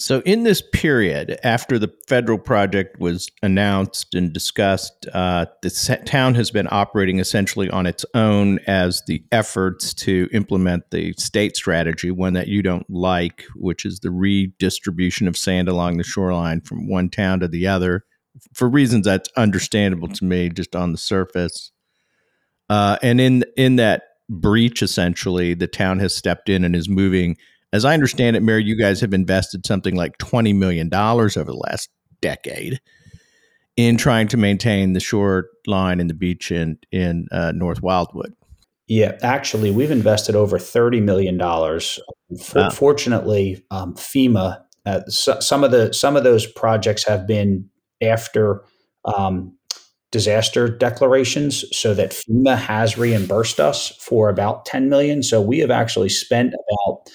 So, 0.00 0.20
in 0.20 0.44
this 0.44 0.62
period, 0.62 1.38
after 1.44 1.78
the 1.78 1.92
federal 2.08 2.38
project 2.38 2.98
was 2.98 3.30
announced 3.42 4.14
and 4.14 4.32
discussed, 4.32 5.06
uh, 5.12 5.44
the 5.60 6.00
town 6.06 6.34
has 6.36 6.50
been 6.50 6.68
operating 6.70 7.18
essentially 7.18 7.68
on 7.68 7.84
its 7.84 8.06
own 8.14 8.60
as 8.66 9.02
the 9.06 9.22
efforts 9.30 9.92
to 9.94 10.26
implement 10.32 10.90
the 10.90 11.12
state 11.18 11.54
strategy, 11.54 12.10
one 12.10 12.32
that 12.32 12.48
you 12.48 12.62
don't 12.62 12.88
like, 12.88 13.44
which 13.54 13.84
is 13.84 14.00
the 14.00 14.10
redistribution 14.10 15.28
of 15.28 15.36
sand 15.36 15.68
along 15.68 15.98
the 15.98 16.04
shoreline 16.04 16.62
from 16.62 16.88
one 16.88 17.10
town 17.10 17.40
to 17.40 17.48
the 17.48 17.66
other, 17.66 18.06
for 18.54 18.70
reasons 18.70 19.04
that's 19.04 19.28
understandable 19.36 20.08
to 20.08 20.24
me, 20.24 20.48
just 20.48 20.74
on 20.74 20.92
the 20.92 20.98
surface. 20.98 21.72
Uh, 22.70 22.96
and 23.02 23.20
in 23.20 23.44
in 23.58 23.76
that 23.76 24.04
breach, 24.30 24.82
essentially, 24.82 25.52
the 25.52 25.66
town 25.66 25.98
has 25.98 26.14
stepped 26.14 26.48
in 26.48 26.64
and 26.64 26.74
is 26.74 26.88
moving 26.88 27.36
as 27.72 27.84
I 27.84 27.94
understand 27.94 28.36
it, 28.36 28.42
Mary, 28.42 28.64
you 28.64 28.76
guys 28.76 29.00
have 29.00 29.14
invested 29.14 29.64
something 29.64 29.94
like 29.94 30.18
$20 30.18 30.54
million 30.54 30.92
over 30.92 31.28
the 31.44 31.64
last 31.68 31.88
decade 32.20 32.80
in 33.76 33.96
trying 33.96 34.28
to 34.28 34.36
maintain 34.36 34.92
the 34.92 35.00
shoreline 35.00 36.00
and 36.00 36.10
the 36.10 36.14
beach 36.14 36.50
in, 36.50 36.78
in 36.90 37.28
uh, 37.30 37.52
North 37.52 37.82
Wildwood. 37.82 38.34
Yeah, 38.88 39.16
actually, 39.22 39.70
we've 39.70 39.92
invested 39.92 40.34
over 40.34 40.58
$30 40.58 41.00
million. 41.00 41.38
For, 41.38 42.58
wow. 42.58 42.70
Fortunately, 42.70 43.64
um, 43.70 43.94
FEMA, 43.94 44.62
uh, 44.84 45.02
so, 45.06 45.38
some 45.38 45.62
of 45.62 45.70
the 45.70 45.92
some 45.92 46.16
of 46.16 46.24
those 46.24 46.46
projects 46.46 47.04
have 47.04 47.26
been 47.26 47.68
after 48.00 48.64
um, 49.04 49.56
disaster 50.10 50.68
declarations 50.68 51.64
so 51.76 51.94
that 51.94 52.10
FEMA 52.10 52.56
has 52.56 52.98
reimbursed 52.98 53.60
us 53.60 53.88
for 54.00 54.28
about 54.28 54.64
10 54.64 54.88
million. 54.88 55.22
So 55.22 55.40
we 55.40 55.58
have 55.60 55.70
actually 55.70 56.08
spent 56.08 56.52
about 56.52 57.10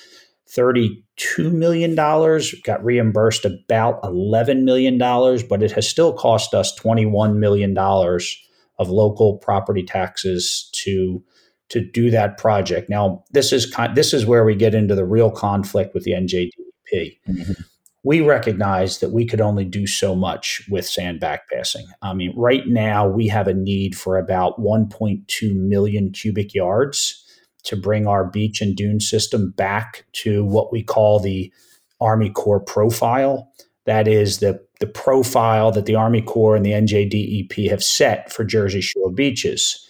$32 0.49 1.51
million, 1.51 1.95
got 1.95 2.83
reimbursed 2.83 3.45
about 3.45 4.01
$11 4.03 4.63
million, 4.63 4.97
but 4.97 5.61
it 5.61 5.71
has 5.73 5.87
still 5.87 6.13
cost 6.13 6.53
us 6.53 6.77
$21 6.79 7.35
million 7.35 7.77
of 7.77 8.89
local 8.89 9.37
property 9.37 9.83
taxes 9.83 10.69
to 10.73 11.23
to 11.67 11.81
do 11.81 12.11
that 12.11 12.37
project. 12.37 12.91
Now, 12.91 13.23
this 13.31 13.51
is 13.51 13.73
this 13.95 14.13
is 14.13 14.25
where 14.25 14.45
we 14.45 14.55
get 14.55 14.75
into 14.75 14.93
the 14.93 15.05
real 15.05 15.31
conflict 15.31 15.95
with 15.95 16.03
the 16.03 16.11
NJDEP. 16.11 16.51
Mm-hmm. 17.27 17.53
We 18.05 18.21
recognize 18.21 18.99
that 18.99 19.11
we 19.11 19.25
could 19.25 19.41
only 19.41 19.65
do 19.65 19.87
so 19.87 20.15
much 20.15 20.61
with 20.69 20.85
sand 20.85 21.19
backpassing. 21.19 21.85
I 22.03 22.13
mean, 22.13 22.33
right 22.37 22.67
now 22.67 23.07
we 23.07 23.27
have 23.29 23.47
a 23.47 23.53
need 23.55 23.97
for 23.97 24.19
about 24.19 24.59
1.2 24.59 25.55
million 25.55 26.11
cubic 26.11 26.53
yards 26.53 27.25
to 27.63 27.75
bring 27.75 28.05
our 28.05 28.23
beach 28.23 28.61
and 28.61 28.75
dune 28.75 28.99
system 28.99 29.49
back 29.57 30.05
to 30.13 30.45
what 30.45 30.71
we 30.71 30.83
call 30.83 31.19
the 31.19 31.51
Army 31.99 32.29
Corps 32.29 32.59
profile. 32.59 33.51
That 33.87 34.07
is 34.07 34.37
the, 34.37 34.63
the 34.79 34.85
profile 34.85 35.71
that 35.71 35.87
the 35.87 35.95
Army 35.95 36.21
Corps 36.21 36.55
and 36.55 36.63
the 36.63 36.73
NJDEP 36.73 37.71
have 37.71 37.83
set 37.83 38.31
for 38.31 38.43
Jersey 38.43 38.81
Shore 38.81 39.11
beaches. 39.11 39.83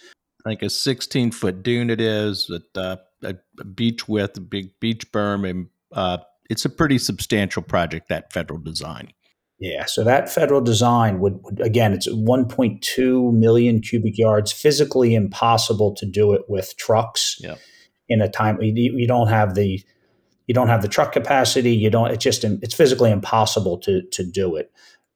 Like 0.46 0.62
a 0.62 0.70
16 0.70 1.32
foot 1.32 1.62
dune, 1.62 1.90
it 1.90 2.00
is 2.00 2.48
with 2.48 2.64
uh, 2.76 2.96
a, 3.22 3.34
a, 3.60 3.64
beach 3.64 4.08
width, 4.08 4.38
a 4.38 4.40
big 4.40 4.70
beach 4.80 5.12
berm, 5.12 5.46
and 5.46 5.66
uh, 5.92 6.18
it's 6.50 6.64
a 6.64 6.70
pretty 6.70 6.98
substantial 6.98 7.62
project. 7.62 8.08
That 8.08 8.32
federal 8.32 8.60
design. 8.60 9.12
Yeah, 9.58 9.86
so 9.86 10.04
that 10.04 10.28
federal 10.28 10.60
design 10.60 11.18
would, 11.20 11.40
would, 11.42 11.60
again, 11.60 11.94
it's 11.94 12.06
1.2 12.06 13.32
million 13.32 13.80
cubic 13.80 14.18
yards. 14.18 14.52
Physically 14.52 15.14
impossible 15.14 15.94
to 15.94 16.04
do 16.04 16.34
it 16.34 16.42
with 16.46 16.76
trucks 16.76 17.38
yeah. 17.40 17.54
in 18.08 18.20
a 18.20 18.28
time. 18.28 18.60
You, 18.60 18.92
you, 18.98 19.06
don't 19.06 19.28
have 19.28 19.54
the 19.54 19.82
you 20.46 20.54
don't 20.54 20.68
have 20.68 20.82
the 20.82 20.88
truck 20.88 21.12
capacity. 21.12 21.74
You 21.74 21.88
don't. 21.88 22.10
It's 22.10 22.22
just 22.22 22.44
it's 22.44 22.74
physically 22.74 23.10
impossible 23.10 23.78
to 23.78 24.02
to 24.12 24.24
do 24.24 24.56
it. 24.56 24.70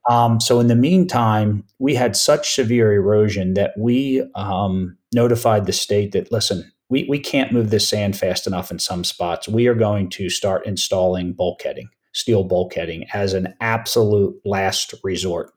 Um, 0.08 0.40
so 0.40 0.58
in 0.58 0.68
the 0.68 0.76
meantime, 0.76 1.64
we 1.78 1.94
had 1.94 2.16
such 2.16 2.54
severe 2.54 2.94
erosion 2.94 3.54
that 3.54 3.72
we 3.78 4.24
um, 4.34 4.96
notified 5.14 5.66
the 5.66 5.72
state 5.74 6.12
that 6.12 6.32
listen, 6.32 6.72
we 6.90 7.06
we 7.08 7.18
can't 7.18 7.52
move 7.52 7.70
this 7.70 7.88
sand 7.88 8.18
fast 8.18 8.46
enough 8.46 8.70
in 8.70 8.78
some 8.78 9.04
spots. 9.04 9.48
We 9.48 9.66
are 9.68 9.74
going 9.74 10.10
to 10.10 10.28
start 10.28 10.66
installing 10.66 11.32
bulkheading 11.32 11.88
steel 12.12 12.44
bulkheading 12.44 13.06
as 13.12 13.34
an 13.34 13.54
absolute 13.60 14.34
last 14.44 14.94
resort, 15.04 15.52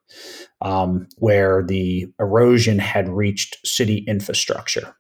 um, 0.61 1.07
where 1.17 1.63
the 1.63 2.07
erosion 2.19 2.79
had 2.79 3.09
reached 3.09 3.65
city 3.65 4.03
infrastructure. 4.07 4.95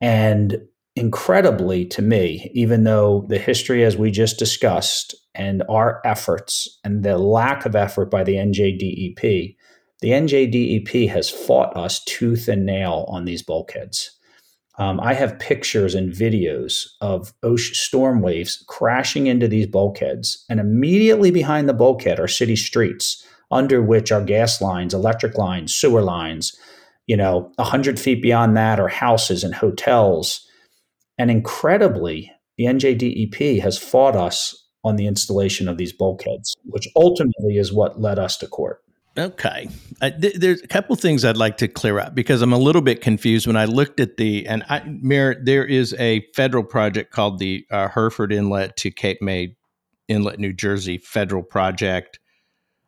And 0.00 0.58
incredibly 0.96 1.84
to 1.86 2.02
me, 2.02 2.50
even 2.54 2.84
though 2.84 3.24
the 3.28 3.38
history, 3.38 3.84
as 3.84 3.96
we 3.96 4.10
just 4.10 4.38
discussed, 4.38 5.14
and 5.34 5.62
our 5.68 6.00
efforts 6.04 6.80
and 6.82 7.04
the 7.04 7.16
lack 7.16 7.64
of 7.64 7.76
effort 7.76 8.10
by 8.10 8.24
the 8.24 8.34
NJDEP, 8.34 9.56
the 10.00 10.08
NJDEP 10.10 11.08
has 11.10 11.30
fought 11.30 11.76
us 11.76 12.02
tooth 12.04 12.48
and 12.48 12.66
nail 12.66 13.04
on 13.08 13.24
these 13.24 13.42
bulkheads. 13.42 14.17
Um, 14.78 15.00
I 15.00 15.12
have 15.14 15.38
pictures 15.40 15.94
and 15.94 16.12
videos 16.12 16.86
of 17.00 17.34
ocean 17.42 17.74
storm 17.74 18.22
waves 18.22 18.64
crashing 18.68 19.26
into 19.26 19.48
these 19.48 19.66
bulkheads, 19.66 20.44
and 20.48 20.60
immediately 20.60 21.32
behind 21.32 21.68
the 21.68 21.74
bulkhead 21.74 22.20
are 22.20 22.28
city 22.28 22.54
streets 22.56 23.24
under 23.50 23.82
which 23.82 24.12
are 24.12 24.22
gas 24.22 24.60
lines, 24.60 24.94
electric 24.94 25.36
lines, 25.36 25.74
sewer 25.74 26.02
lines. 26.02 26.56
You 27.06 27.16
know, 27.16 27.50
a 27.58 27.64
hundred 27.64 27.98
feet 27.98 28.22
beyond 28.22 28.56
that 28.56 28.78
are 28.78 28.88
houses 28.88 29.42
and 29.42 29.54
hotels. 29.54 30.46
And 31.18 31.30
incredibly, 31.30 32.30
the 32.56 32.66
NJDEP 32.66 33.60
has 33.60 33.78
fought 33.78 34.14
us 34.14 34.54
on 34.84 34.96
the 34.96 35.06
installation 35.06 35.68
of 35.68 35.78
these 35.78 35.92
bulkheads, 35.92 36.54
which 36.64 36.86
ultimately 36.94 37.56
is 37.56 37.72
what 37.72 38.00
led 38.00 38.18
us 38.18 38.36
to 38.38 38.46
court. 38.46 38.80
Okay. 39.18 39.68
Uh, 40.00 40.10
th- 40.10 40.36
there's 40.36 40.62
a 40.62 40.68
couple 40.68 40.94
things 40.94 41.24
I'd 41.24 41.36
like 41.36 41.56
to 41.56 41.66
clear 41.66 41.98
up 41.98 42.14
because 42.14 42.40
I'm 42.40 42.52
a 42.52 42.58
little 42.58 42.82
bit 42.82 43.00
confused 43.00 43.48
when 43.48 43.56
I 43.56 43.64
looked 43.64 43.98
at 43.98 44.16
the 44.16 44.46
and 44.46 44.62
I 44.68 44.82
Merritt, 44.86 45.44
there 45.44 45.64
is 45.64 45.92
a 45.94 46.24
federal 46.36 46.62
project 46.62 47.12
called 47.12 47.40
the 47.40 47.66
uh, 47.72 47.88
Hereford 47.88 48.32
Inlet 48.32 48.76
to 48.76 48.92
Cape 48.92 49.20
May 49.20 49.56
Inlet, 50.06 50.38
New 50.38 50.52
Jersey 50.52 50.98
federal 50.98 51.42
project, 51.42 52.20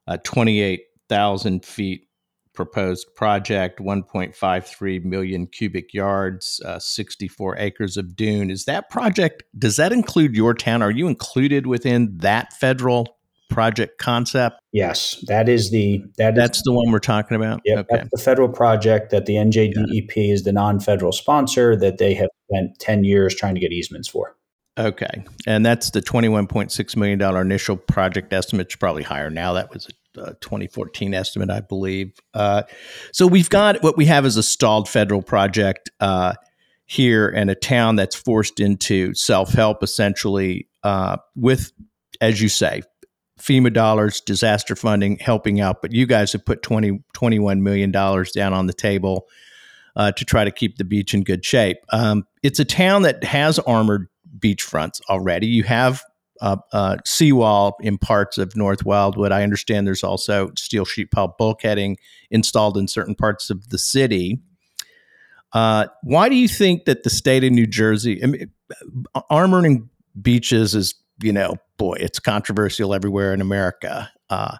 uh, 0.06 0.18
28,000 0.22 1.64
feet 1.64 2.06
proposed 2.54 3.08
project, 3.16 3.80
1.53 3.80 5.04
million 5.04 5.46
cubic 5.48 5.92
yards, 5.92 6.60
uh, 6.64 6.78
64 6.78 7.56
acres 7.58 7.96
of 7.96 8.14
dune. 8.14 8.50
Is 8.50 8.66
that 8.66 8.88
project, 8.88 9.42
does 9.58 9.76
that 9.76 9.92
include 9.92 10.36
your 10.36 10.54
town? 10.54 10.82
Are 10.82 10.90
you 10.90 11.08
included 11.08 11.66
within 11.66 12.18
that 12.18 12.52
federal 12.52 13.18
project 13.50 13.98
concept? 13.98 14.56
Yes, 14.72 15.22
that 15.26 15.48
is 15.48 15.70
the 15.70 16.02
that 16.16 16.34
that's 16.34 16.58
is, 16.58 16.64
the 16.64 16.72
one 16.72 16.90
we're 16.90 16.98
talking 16.98 17.36
about. 17.36 17.60
Yeah, 17.64 17.80
okay. 17.80 17.96
that's 17.96 18.10
the 18.10 18.18
federal 18.18 18.48
project 18.48 19.10
that 19.10 19.26
the 19.26 19.34
NJDEP 19.34 20.12
is 20.16 20.44
the 20.44 20.52
non-federal 20.52 21.12
sponsor 21.12 21.76
that 21.76 21.98
they 21.98 22.14
have 22.14 22.30
spent 22.50 22.78
ten 22.78 23.04
years 23.04 23.34
trying 23.34 23.54
to 23.54 23.60
get 23.60 23.72
easements 23.72 24.08
for. 24.08 24.36
Okay, 24.78 25.24
and 25.46 25.66
that's 25.66 25.90
the 25.90 26.00
twenty-one 26.00 26.46
point 26.46 26.72
six 26.72 26.96
million 26.96 27.18
dollar 27.18 27.42
initial 27.42 27.76
project 27.76 28.32
estimate. 28.32 28.68
It's 28.68 28.76
probably 28.76 29.02
higher 29.02 29.28
now. 29.28 29.52
That 29.52 29.74
was 29.74 29.88
uh, 30.16 30.32
2014 30.40 31.14
estimate, 31.14 31.50
I 31.50 31.60
believe. 31.60 32.18
Uh, 32.34 32.64
so 33.12 33.26
we've 33.26 33.50
got 33.50 33.82
what 33.82 33.96
we 33.96 34.06
have 34.06 34.26
is 34.26 34.36
a 34.36 34.42
stalled 34.42 34.88
federal 34.88 35.22
project 35.22 35.90
uh, 36.00 36.34
here 36.86 37.28
and 37.28 37.48
a 37.50 37.54
town 37.54 37.94
that's 37.94 38.16
forced 38.16 38.58
into 38.58 39.14
self 39.14 39.52
help 39.52 39.84
essentially 39.84 40.68
uh, 40.82 41.16
with, 41.36 41.72
as 42.20 42.42
you 42.42 42.48
say, 42.48 42.82
FEMA 43.40 43.72
dollars, 43.72 44.20
disaster 44.20 44.76
funding 44.76 45.18
helping 45.18 45.60
out. 45.60 45.82
But 45.82 45.92
you 45.92 46.06
guys 46.06 46.32
have 46.32 46.44
put 46.44 46.62
20, 46.62 47.02
$21 47.14 47.60
million 47.60 47.90
down 47.90 48.52
on 48.52 48.66
the 48.66 48.72
table 48.72 49.26
uh, 49.96 50.12
to 50.12 50.24
try 50.24 50.44
to 50.44 50.50
keep 50.50 50.78
the 50.78 50.84
beach 50.84 51.14
in 51.14 51.24
good 51.24 51.44
shape. 51.44 51.78
Um, 51.90 52.26
it's 52.42 52.58
a 52.58 52.64
town 52.64 53.02
that 53.02 53.24
has 53.24 53.58
armored 53.60 54.08
beachfronts 54.38 55.00
already. 55.08 55.46
You 55.46 55.64
have 55.64 56.02
uh, 56.40 56.56
uh, 56.72 56.96
seawall 57.04 57.76
in 57.80 57.98
parts 57.98 58.38
of 58.38 58.56
North 58.56 58.84
Wildwood. 58.84 59.32
I 59.32 59.42
understand 59.42 59.86
there's 59.86 60.04
also 60.04 60.52
steel 60.56 60.84
sheet 60.84 61.10
pile 61.10 61.34
bulkheading 61.38 61.96
installed 62.30 62.76
in 62.76 62.88
certain 62.88 63.14
parts 63.14 63.50
of 63.50 63.68
the 63.70 63.78
city. 63.78 64.40
Uh, 65.52 65.86
why 66.02 66.28
do 66.28 66.36
you 66.36 66.48
think 66.48 66.84
that 66.84 67.02
the 67.02 67.10
state 67.10 67.44
of 67.44 67.52
New 67.52 67.66
Jersey, 67.66 68.22
I 68.22 68.26
mean, 68.26 68.50
armoring 69.30 69.88
beaches 70.20 70.74
is, 70.74 70.94
you 71.22 71.32
know, 71.32 71.56
boy, 71.76 71.96
it's 72.00 72.18
controversial 72.18 72.94
everywhere 72.94 73.32
in 73.34 73.40
America. 73.40 74.10
Uh, 74.28 74.56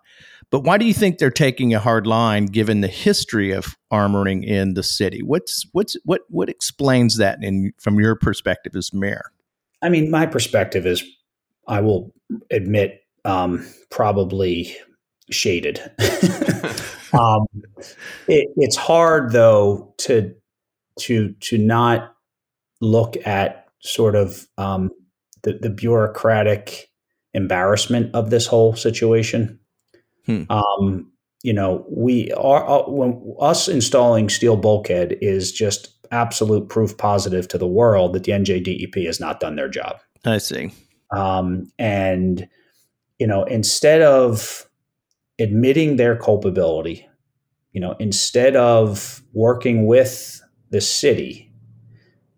but 0.50 0.60
why 0.60 0.78
do 0.78 0.84
you 0.84 0.94
think 0.94 1.18
they're 1.18 1.30
taking 1.30 1.74
a 1.74 1.78
hard 1.78 2.06
line 2.06 2.46
given 2.46 2.80
the 2.80 2.88
history 2.88 3.52
of 3.52 3.76
armoring 3.92 4.44
in 4.44 4.74
the 4.74 4.82
city? 4.82 5.22
What's 5.22 5.66
what's 5.72 5.96
what 6.04 6.22
what 6.28 6.48
explains 6.48 7.18
that 7.18 7.38
in 7.42 7.72
from 7.78 8.00
your 8.00 8.16
perspective 8.16 8.74
as 8.74 8.92
mayor? 8.92 9.32
I 9.82 9.88
mean, 9.88 10.10
my 10.10 10.26
perspective 10.26 10.86
is 10.86 11.04
I 11.68 11.80
will 11.80 12.12
admit 12.50 13.04
um, 13.24 13.64
probably 13.90 14.74
shaded. 15.30 15.78
um, 17.12 17.46
it, 18.26 18.48
it's 18.56 18.76
hard 18.76 19.30
though 19.30 19.94
to 19.98 20.34
to 21.00 21.32
to 21.40 21.58
not 21.58 22.14
look 22.80 23.16
at 23.24 23.68
sort 23.80 24.16
of 24.16 24.46
um, 24.58 24.90
the, 25.42 25.54
the 25.54 25.70
bureaucratic 25.70 26.90
embarrassment 27.34 28.14
of 28.14 28.30
this 28.30 28.46
whole 28.46 28.74
situation. 28.74 29.58
Hmm. 30.26 30.42
Um, 30.50 31.12
you 31.42 31.52
know, 31.52 31.84
we 31.88 32.32
are 32.32 32.68
uh, 32.68 32.90
when 32.90 33.34
us 33.40 33.68
installing 33.68 34.28
steel 34.28 34.56
bulkhead 34.56 35.16
is 35.20 35.52
just 35.52 35.96
absolute 36.10 36.68
proof 36.68 36.96
positive 36.98 37.48
to 37.48 37.58
the 37.58 37.66
world 37.66 38.12
that 38.12 38.24
the 38.24 38.32
NJDEP 38.32 39.06
has 39.06 39.20
not 39.20 39.40
done 39.40 39.56
their 39.56 39.68
job. 39.68 40.00
I 40.24 40.38
see. 40.38 40.70
Um, 41.14 41.70
and 41.78 42.48
you 43.18 43.26
know, 43.26 43.44
instead 43.44 44.02
of 44.02 44.68
admitting 45.38 45.96
their 45.96 46.16
culpability, 46.16 47.06
you 47.72 47.80
know, 47.80 47.94
instead 47.98 48.56
of 48.56 49.22
working 49.32 49.86
with 49.86 50.42
the 50.70 50.80
city, 50.80 51.49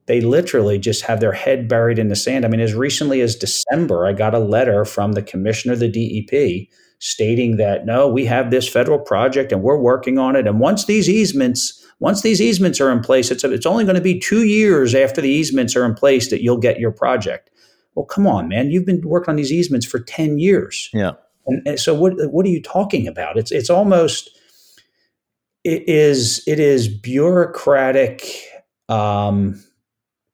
they 0.07 0.21
literally 0.21 0.79
just 0.79 1.03
have 1.03 1.21
their 1.21 1.33
head 1.33 1.69
buried 1.69 1.99
in 1.99 2.09
the 2.09 2.17
sand. 2.17 2.45
I 2.45 2.49
mean, 2.49 2.61
as 2.61 2.75
recently 2.75 3.21
as 3.21 3.37
December, 3.37 4.07
I 4.07 4.12
got 4.12 4.35
a 4.35 4.38
letter 4.38 4.85
from 4.85 5.12
the 5.12 5.23
commissioner 5.23 5.75
of 5.75 5.81
the 5.81 5.88
DEP 5.88 6.69
stating 6.99 7.57
that 7.57 7.85
no, 7.85 8.09
we 8.09 8.25
have 8.25 8.51
this 8.51 8.69
federal 8.69 8.99
project 8.99 9.53
and 9.53 9.62
we're 9.62 9.79
working 9.79 10.19
on 10.19 10.37
it. 10.37 10.47
And 10.47 10.61
once 10.61 10.85
these 10.85 11.09
easements, 11.09 11.85
once 12.01 12.23
these 12.23 12.41
easements 12.41 12.81
are 12.81 12.91
in 12.91 13.01
place, 13.01 13.31
it's, 13.31 13.45
it's 13.45 13.67
only 13.67 13.85
going 13.85 13.97
to 13.97 14.03
be 14.03 14.19
two 14.19 14.45
years 14.45 14.95
after 14.95 15.21
the 15.21 15.29
easements 15.29 15.75
are 15.77 15.85
in 15.85 15.95
place 15.95 16.31
that 16.31 16.43
you'll 16.43 16.59
get 16.59 16.79
your 16.79 16.93
project. 16.93 17.51
Well, 17.95 18.07
come 18.07 18.27
on, 18.27 18.49
man, 18.49 18.71
you've 18.71 18.87
been 18.87 19.03
working 19.05 19.31
on 19.31 19.37
these 19.37 19.53
easements 19.53 19.85
for 19.85 19.99
ten 19.99 20.38
years. 20.38 20.88
Yeah. 20.93 21.12
And, 21.47 21.67
and 21.67 21.79
so 21.79 21.95
what 21.95 22.15
what 22.31 22.47
are 22.47 22.51
you 22.51 22.62
talking 22.62 23.07
about? 23.07 23.37
It's 23.37 23.53
it's 23.53 23.69
almost 23.69 24.31
it 25.65 25.88
is 25.88 26.43
it 26.47 26.59
is 26.59 26.88
bureaucratic 26.88 28.27
um, 28.88 29.62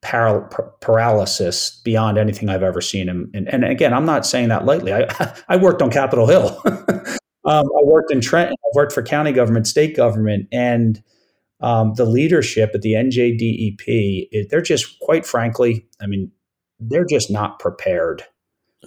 paralysis 0.02 1.80
beyond 1.84 2.18
anything 2.18 2.48
I've 2.48 2.62
ever 2.62 2.80
seen. 2.80 3.08
And, 3.08 3.28
and, 3.34 3.48
and, 3.48 3.64
again, 3.64 3.92
I'm 3.92 4.04
not 4.04 4.24
saying 4.24 4.48
that 4.48 4.64
lightly. 4.64 4.92
I, 4.92 5.08
I 5.48 5.56
worked 5.56 5.82
on 5.82 5.90
Capitol 5.90 6.26
Hill. 6.26 6.60
um, 7.44 7.66
I 7.66 7.82
worked 7.84 8.12
in 8.12 8.20
Trenton. 8.20 8.56
I 8.64 8.70
worked 8.74 8.92
for 8.92 9.02
county 9.02 9.32
government, 9.32 9.66
state 9.66 9.96
government, 9.96 10.48
and 10.52 11.02
um, 11.60 11.94
the 11.96 12.04
leadership 12.04 12.70
at 12.74 12.82
the 12.82 12.92
NJDEP. 12.92 14.28
It, 14.30 14.50
they're 14.50 14.62
just, 14.62 14.98
quite 15.00 15.26
frankly, 15.26 15.86
I 16.00 16.06
mean, 16.06 16.30
they're 16.78 17.06
just 17.06 17.30
not 17.30 17.58
prepared 17.58 18.24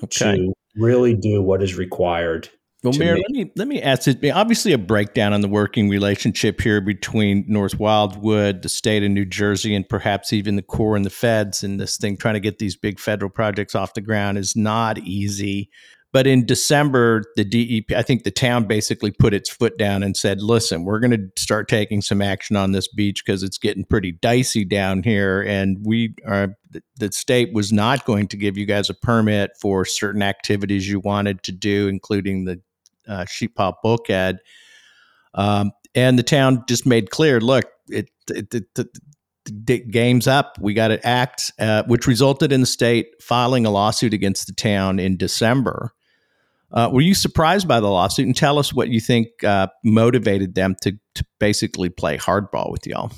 okay. 0.03 0.37
to 0.37 0.53
really 0.75 1.13
do 1.13 1.41
what 1.41 1.61
is 1.61 1.75
required 1.75 2.49
well, 2.83 2.93
Mayor, 2.93 3.15
let 3.15 3.29
me 3.29 3.51
let 3.55 3.67
me 3.67 3.81
ask 3.81 4.07
it. 4.07 4.31
Obviously, 4.31 4.73
a 4.73 4.77
breakdown 4.77 5.33
on 5.33 5.41
the 5.41 5.47
working 5.47 5.87
relationship 5.87 6.59
here 6.59 6.81
between 6.81 7.45
North 7.47 7.79
Wildwood, 7.79 8.63
the 8.63 8.69
state 8.69 9.03
of 9.03 9.11
New 9.11 9.25
Jersey, 9.25 9.75
and 9.75 9.87
perhaps 9.87 10.33
even 10.33 10.55
the 10.55 10.63
Corps 10.63 10.95
and 10.95 11.05
the 11.05 11.11
feds 11.11 11.63
in 11.63 11.77
this 11.77 11.97
thing, 11.97 12.17
trying 12.17 12.33
to 12.33 12.39
get 12.39 12.57
these 12.57 12.75
big 12.75 12.99
federal 12.99 13.29
projects 13.29 13.75
off 13.75 13.93
the 13.93 14.01
ground, 14.01 14.39
is 14.39 14.55
not 14.55 14.97
easy. 14.99 15.69
But 16.13 16.27
in 16.27 16.45
December, 16.45 17.23
the 17.37 17.45
DEP, 17.45 17.97
I 17.97 18.01
think 18.01 18.23
the 18.23 18.31
town 18.31 18.65
basically 18.65 19.11
put 19.11 19.33
its 19.33 19.49
foot 19.49 19.77
down 19.77 20.03
and 20.03 20.17
said, 20.17 20.41
listen, 20.41 20.83
we're 20.83 20.99
going 20.99 21.11
to 21.11 21.41
start 21.41 21.69
taking 21.69 22.01
some 22.01 22.21
action 22.21 22.57
on 22.57 22.73
this 22.73 22.89
beach 22.89 23.23
because 23.25 23.43
it's 23.43 23.57
getting 23.57 23.85
pretty 23.85 24.11
dicey 24.11 24.65
down 24.65 25.03
here. 25.03 25.41
And 25.41 25.77
we 25.85 26.15
uh, 26.27 26.31
are, 26.31 26.47
the 26.97 27.11
state 27.13 27.53
was 27.53 27.71
not 27.71 28.05
going 28.05 28.27
to 28.27 28.37
give 28.37 28.57
you 28.57 28.65
guys 28.65 28.89
a 28.89 28.93
permit 28.93 29.51
for 29.61 29.85
certain 29.85 30.21
activities 30.21 30.89
you 30.89 30.99
wanted 30.99 31.43
to 31.43 31.53
do, 31.53 31.87
including 31.87 32.43
the 32.43 32.59
uh, 33.07 33.25
sheet 33.25 33.55
pile 33.55 33.77
bulkhead. 33.83 34.39
Um, 35.33 35.71
and 35.95 36.17
the 36.17 36.23
town 36.23 36.63
just 36.67 36.85
made 36.85 37.09
clear, 37.09 37.39
look, 37.39 37.65
it, 37.87 38.09
it, 38.29 38.53
it, 38.53 38.87
game's 39.91 40.27
up. 40.27 40.57
We 40.59 40.73
got 40.73 40.89
to 40.89 41.05
act, 41.05 41.51
uh, 41.59 41.83
which 41.83 42.07
resulted 42.07 42.51
in 42.51 42.61
the 42.61 42.67
state 42.67 43.07
filing 43.21 43.65
a 43.65 43.71
lawsuit 43.71 44.13
against 44.13 44.47
the 44.47 44.53
town 44.53 44.99
in 44.99 45.17
December. 45.17 45.91
Uh, 46.71 46.89
were 46.91 47.01
you 47.01 47.13
surprised 47.13 47.67
by 47.67 47.79
the 47.79 47.89
lawsuit? 47.89 48.25
And 48.25 48.35
tell 48.35 48.57
us 48.57 48.73
what 48.73 48.89
you 48.89 49.01
think 49.01 49.43
uh, 49.43 49.67
motivated 49.83 50.55
them 50.55 50.75
to, 50.81 50.93
to 51.15 51.25
basically 51.39 51.89
play 51.89 52.17
hardball 52.17 52.71
with 52.71 52.87
y'all. 52.87 53.11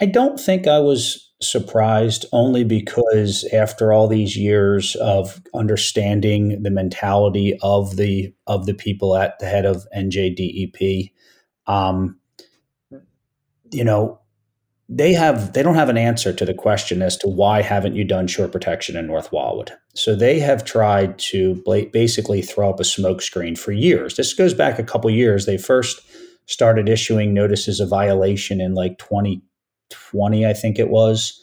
I 0.00 0.06
don't 0.06 0.38
think 0.38 0.66
I 0.66 0.80
was 0.80 1.31
surprised 1.42 2.26
only 2.32 2.64
because 2.64 3.44
after 3.52 3.92
all 3.92 4.08
these 4.08 4.36
years 4.36 4.94
of 4.96 5.42
understanding 5.54 6.62
the 6.62 6.70
mentality 6.70 7.58
of 7.62 7.96
the 7.96 8.32
of 8.46 8.66
the 8.66 8.74
people 8.74 9.16
at 9.16 9.38
the 9.38 9.46
head 9.46 9.66
of 9.66 9.86
NJDEP, 9.96 11.12
um, 11.66 12.18
you 13.70 13.84
know, 13.84 14.20
they 14.88 15.12
have 15.12 15.52
they 15.52 15.62
don't 15.62 15.74
have 15.74 15.88
an 15.88 15.96
answer 15.96 16.32
to 16.32 16.44
the 16.44 16.54
question 16.54 17.02
as 17.02 17.16
to 17.18 17.28
why 17.28 17.62
haven't 17.62 17.96
you 17.96 18.04
done 18.04 18.26
shore 18.26 18.48
protection 18.48 18.96
in 18.96 19.06
North 19.06 19.32
Wildwood. 19.32 19.72
So 19.94 20.14
they 20.14 20.38
have 20.40 20.64
tried 20.64 21.18
to 21.30 21.62
basically 21.92 22.42
throw 22.42 22.70
up 22.70 22.80
a 22.80 22.84
smokescreen 22.84 23.56
for 23.56 23.72
years. 23.72 24.16
This 24.16 24.34
goes 24.34 24.54
back 24.54 24.78
a 24.78 24.84
couple 24.84 25.10
years. 25.10 25.46
They 25.46 25.58
first 25.58 26.00
started 26.46 26.88
issuing 26.88 27.32
notices 27.32 27.80
of 27.80 27.88
violation 27.88 28.60
in 28.60 28.74
like 28.74 28.98
20 28.98 29.42
20, 29.92 30.46
I 30.46 30.52
think 30.52 30.78
it 30.78 30.90
was. 30.90 31.38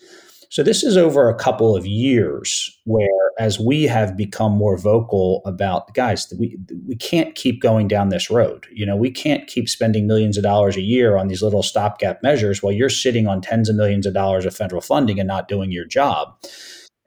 So 0.51 0.63
this 0.63 0.83
is 0.83 0.97
over 0.97 1.29
a 1.29 1.35
couple 1.35 1.75
of 1.75 1.85
years 1.85 2.75
where 2.85 3.07
as 3.37 3.59
we 3.59 3.83
have 3.83 4.17
become 4.17 4.51
more 4.51 4.77
vocal 4.77 5.41
about 5.45 5.93
guys, 5.93 6.31
we 6.37 6.57
we 6.87 6.95
can't 6.95 7.35
keep 7.35 7.61
going 7.61 7.87
down 7.87 8.09
this 8.09 8.31
road. 8.31 8.65
You 8.71 8.85
know, 8.85 8.95
we 8.95 9.11
can't 9.11 9.47
keep 9.47 9.69
spending 9.69 10.07
millions 10.07 10.37
of 10.37 10.43
dollars 10.43 10.75
a 10.75 10.81
year 10.81 11.17
on 11.17 11.27
these 11.27 11.43
little 11.43 11.61
stopgap 11.61 12.23
measures 12.23 12.63
while 12.63 12.73
you're 12.73 12.89
sitting 12.89 13.27
on 13.27 13.41
tens 13.41 13.69
of 13.69 13.75
millions 13.75 14.07
of 14.07 14.13
dollars 14.15 14.45
of 14.45 14.55
federal 14.55 14.81
funding 14.81 15.19
and 15.19 15.27
not 15.27 15.47
doing 15.47 15.71
your 15.71 15.85
job. 15.85 16.35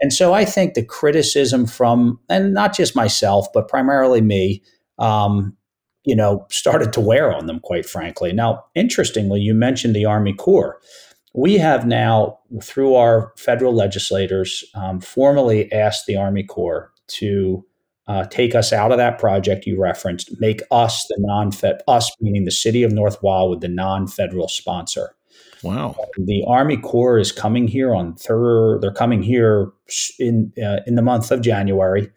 And 0.00 0.12
so 0.12 0.32
I 0.32 0.44
think 0.44 0.74
the 0.74 0.84
criticism 0.84 1.66
from 1.66 2.20
and 2.28 2.54
not 2.54 2.74
just 2.74 2.94
myself, 2.94 3.48
but 3.52 3.68
primarily 3.68 4.20
me, 4.20 4.62
um, 4.98 5.56
you 6.04 6.16
know, 6.16 6.46
started 6.50 6.92
to 6.94 7.00
wear 7.00 7.34
on 7.34 7.46
them, 7.46 7.60
quite 7.60 7.86
frankly. 7.86 8.32
Now, 8.32 8.64
interestingly, 8.74 9.40
you 9.40 9.52
mentioned 9.52 9.94
the 9.94 10.04
Army 10.04 10.32
Corps 10.32 10.80
we 11.34 11.56
have 11.58 11.86
now, 11.86 12.38
through 12.62 12.94
our 12.94 13.32
federal 13.36 13.74
legislators, 13.74 14.64
um, 14.74 15.00
formally 15.00 15.70
asked 15.72 16.06
the 16.06 16.16
Army 16.16 16.42
Corps 16.42 16.92
to 17.08 17.64
uh, 18.06 18.24
take 18.26 18.54
us 18.54 18.72
out 18.72 18.90
of 18.90 18.98
that 18.98 19.18
project 19.18 19.66
you 19.66 19.80
referenced, 19.80 20.38
make 20.40 20.60
us 20.70 21.06
the 21.08 21.16
non-fed, 21.20 21.80
us 21.88 22.10
meaning 22.20 22.44
the 22.44 22.50
city 22.50 22.82
of 22.82 22.92
North 22.92 23.22
Wildwood, 23.22 23.60
the 23.60 23.68
non-federal 23.68 24.48
sponsor. 24.48 25.14
Wow. 25.62 25.96
The 26.16 26.44
Army 26.46 26.76
Corps 26.76 27.18
is 27.18 27.30
coming 27.30 27.68
here 27.68 27.94
on 27.94 28.14
third. 28.16 28.80
They're 28.80 28.92
coming 28.92 29.22
here 29.22 29.70
in 30.18 30.52
uh, 30.62 30.80
in 30.86 30.96
the 30.96 31.02
month 31.02 31.30
of 31.30 31.40
January 31.40 32.10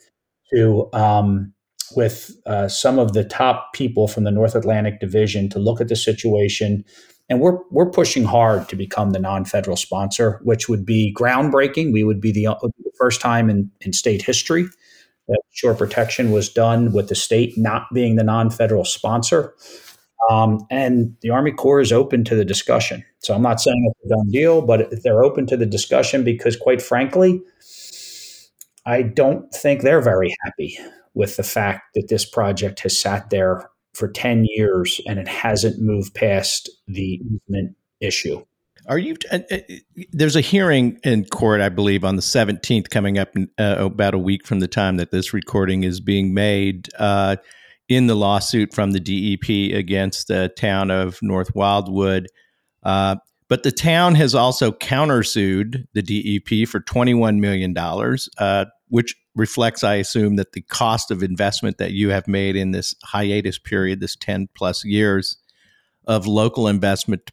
to 0.52 0.90
um, 0.94 1.54
with 1.96 2.32
uh, 2.48 2.68
some 2.68 2.98
of 2.98 3.14
the 3.14 3.24
top 3.24 3.72
people 3.74 4.08
from 4.08 4.24
the 4.24 4.32
North 4.32 4.56
Atlantic 4.56 5.00
Division 5.00 5.48
to 5.50 5.60
look 5.60 5.80
at 5.80 5.88
the 5.88 5.96
situation 5.96 6.84
and 7.30 7.40
we're 7.40 7.58
we're 7.72 7.90
pushing 7.90 8.24
hard 8.24 8.70
to 8.70 8.76
become 8.76 9.12
the 9.12 9.20
non-federal 9.20 9.78
sponsor, 9.78 10.40
which 10.44 10.70
would 10.70 10.86
be 10.86 11.14
groundbreaking. 11.18 11.92
We 11.92 12.04
would 12.04 12.22
be 12.22 12.32
the, 12.32 12.46
the 12.62 12.92
first 12.98 13.22
time 13.22 13.50
in, 13.50 13.72
in 13.82 13.94
state 13.94 14.22
history 14.22 14.68
that 15.28 15.42
shore 15.52 15.74
protection 15.74 16.32
was 16.32 16.50
done 16.50 16.92
with 16.92 17.10
the 17.10 17.16
state 17.16 17.58
not 17.58 17.88
being 17.94 18.16
the 18.16 18.24
non-federal 18.24 18.86
sponsor. 18.86 19.56
Um, 20.30 20.66
and 20.72 21.16
the 21.22 21.30
Army 21.30 21.52
Corps 21.52 21.82
is 21.82 21.92
open 21.92 22.24
to 22.26 22.36
the 22.36 22.46
discussion. 22.46 23.04
So 23.20 23.34
I'm 23.34 23.42
not 23.42 23.62
saying 23.62 23.92
it's 23.92 24.12
a 24.12 24.16
done 24.16 24.30
deal, 24.30 24.62
but 24.62 24.88
they're 25.04 25.24
open 25.24 25.46
to 25.48 25.58
the 25.58 25.66
discussion 25.66 26.24
because, 26.24 26.56
quite 26.56 26.82
frankly, 26.82 27.42
I 28.86 29.02
don't 29.02 29.52
think 29.54 29.82
they're 29.82 30.02
very 30.02 30.34
happy 30.44 30.78
with 31.14 31.38
the 31.38 31.44
fact 31.44 31.94
that 31.96 32.08
this 32.08 32.26
project 32.26 32.82
has 32.82 33.00
sat 33.00 33.30
there 33.30 33.70
for 33.96 34.10
10 34.10 34.46
years 34.46 35.02
and 35.08 35.20
it 35.20 35.28
hasn't 35.28 35.82
moved 35.82 36.14
past 36.14 36.70
the 36.88 37.22
easement 37.24 37.76
issue. 38.00 38.44
Are 38.88 39.00
you? 39.00 39.16
Uh, 39.32 39.40
uh, 39.50 39.58
there's 40.12 40.36
a 40.36 40.42
hearing 40.42 41.00
in 41.04 41.26
court, 41.26 41.60
I 41.60 41.70
believe, 41.70 42.04
on 42.04 42.18
the 42.18 42.22
17th, 42.22 42.90
coming 42.90 43.18
up 43.18 43.34
uh, 43.58 43.76
about 43.80 44.14
a 44.14 44.20
week 44.20 44.46
from 44.46 44.60
the 44.60 44.68
time 44.68 44.98
that 44.98 45.10
this 45.10 45.34
recording 45.34 45.84
is 45.84 46.00
being 46.00 46.36
made, 46.36 46.90
uh, 47.00 47.38
in 47.88 48.08
the 48.08 48.16
lawsuit 48.16 48.74
from 48.74 48.92
the 48.92 49.00
DEP 49.00 49.78
against 49.78 50.28
the 50.28 50.50
town 50.50 50.92
of 50.92 51.20
North 51.22 51.54
Wildwood. 51.56 52.28
Uh, 52.84 53.16
but 53.48 53.64
the 53.64 53.72
town 53.72 54.16
has 54.16 54.34
also 54.34 54.72
countersued 54.72 55.88
the 55.94 56.02
DEP 56.02 56.68
for 56.68 56.80
$21 56.80 57.40
million, 57.40 57.74
which 58.88 59.16
reflects, 59.36 59.84
I 59.84 59.96
assume, 59.96 60.36
that 60.36 60.54
the 60.54 60.62
cost 60.62 61.12
of 61.12 61.24
investment 61.24 61.78
that 61.78 61.92
you 61.92 62.10
have 62.10 62.28
made 62.28 62.56
in 62.56 62.72
this 62.72 62.96
hiatus 63.04 63.58
period, 63.58 64.00
this 64.00 64.16
10 64.16 64.50
plus 64.56 64.86
years 64.86 65.38
of 66.08 66.28
local 66.28 66.68
investment 66.68 67.32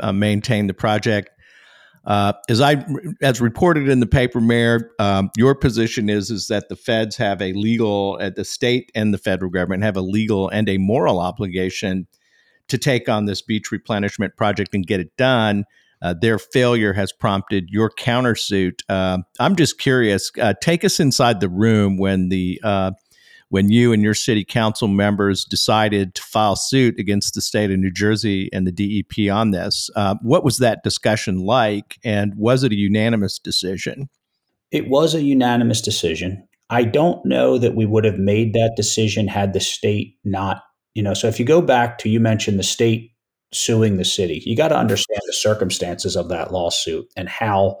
uh, 0.00 0.12
maintain 0.12 0.66
the 0.66 0.74
project. 0.74 1.30
Uh, 2.04 2.32
as 2.48 2.60
I 2.60 2.84
as 3.20 3.40
reported 3.40 3.88
in 3.88 4.00
the 4.00 4.06
paper, 4.06 4.40
Mayor, 4.40 4.90
um, 4.98 5.30
your 5.36 5.54
position 5.54 6.08
is 6.08 6.30
is 6.30 6.48
that 6.48 6.68
the 6.68 6.74
feds 6.74 7.16
have 7.16 7.40
a 7.40 7.52
legal, 7.52 8.18
uh, 8.20 8.30
the 8.30 8.44
state 8.44 8.90
and 8.94 9.14
the 9.14 9.18
federal 9.18 9.50
government 9.50 9.84
have 9.84 9.96
a 9.96 10.00
legal 10.00 10.48
and 10.48 10.68
a 10.68 10.78
moral 10.78 11.20
obligation 11.20 12.08
to 12.68 12.78
take 12.78 13.08
on 13.08 13.26
this 13.26 13.40
beach 13.40 13.70
replenishment 13.70 14.36
project 14.36 14.74
and 14.74 14.86
get 14.86 14.98
it 14.98 15.16
done. 15.16 15.64
Uh, 16.02 16.14
their 16.14 16.38
failure 16.38 16.92
has 16.92 17.12
prompted 17.12 17.70
your 17.70 17.88
countersuit. 17.90 18.80
Uh, 18.88 19.18
I'm 19.38 19.54
just 19.54 19.78
curious. 19.78 20.32
Uh, 20.40 20.52
take 20.60 20.84
us 20.84 20.98
inside 20.98 21.40
the 21.40 21.48
room 21.48 21.96
when 21.96 22.28
the 22.28 22.60
uh, 22.64 22.90
when 23.50 23.70
you 23.70 23.92
and 23.92 24.02
your 24.02 24.14
city 24.14 24.44
council 24.44 24.88
members 24.88 25.44
decided 25.44 26.14
to 26.14 26.22
file 26.22 26.56
suit 26.56 26.98
against 26.98 27.34
the 27.34 27.42
state 27.42 27.70
of 27.70 27.78
New 27.78 27.90
Jersey 27.90 28.48
and 28.50 28.66
the 28.66 28.72
DEP 28.72 29.30
on 29.30 29.50
this. 29.50 29.90
Uh, 29.94 30.16
what 30.22 30.42
was 30.42 30.58
that 30.58 30.82
discussion 30.82 31.38
like, 31.38 31.98
and 32.02 32.34
was 32.34 32.64
it 32.64 32.72
a 32.72 32.76
unanimous 32.76 33.38
decision? 33.38 34.08
It 34.70 34.88
was 34.88 35.14
a 35.14 35.22
unanimous 35.22 35.82
decision. 35.82 36.48
I 36.70 36.84
don't 36.84 37.24
know 37.26 37.58
that 37.58 37.74
we 37.74 37.84
would 37.84 38.06
have 38.06 38.18
made 38.18 38.54
that 38.54 38.72
decision 38.74 39.28
had 39.28 39.52
the 39.52 39.60
state 39.60 40.16
not, 40.24 40.62
you 40.94 41.02
know. 41.02 41.12
So 41.12 41.28
if 41.28 41.38
you 41.38 41.44
go 41.44 41.60
back 41.60 41.98
to 41.98 42.08
you 42.08 42.18
mentioned 42.18 42.58
the 42.58 42.64
state 42.64 43.11
suing 43.52 43.96
the 43.96 44.04
city, 44.04 44.42
you 44.44 44.56
got 44.56 44.68
to 44.68 44.76
understand 44.76 45.20
the 45.26 45.32
circumstances 45.32 46.16
of 46.16 46.28
that 46.28 46.52
lawsuit 46.52 47.06
and 47.16 47.28
how 47.28 47.80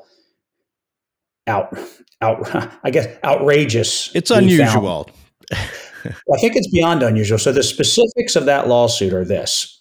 out 1.46 1.76
out 2.20 2.78
I 2.84 2.90
guess 2.90 3.06
outrageous. 3.24 4.14
It's 4.14 4.30
unusual. 4.30 5.10
I 5.52 6.36
think 6.40 6.56
it's 6.56 6.70
beyond 6.70 7.02
unusual. 7.02 7.38
So 7.38 7.52
the 7.52 7.62
specifics 7.62 8.36
of 8.36 8.46
that 8.46 8.68
lawsuit 8.68 9.12
are 9.12 9.24
this: 9.24 9.80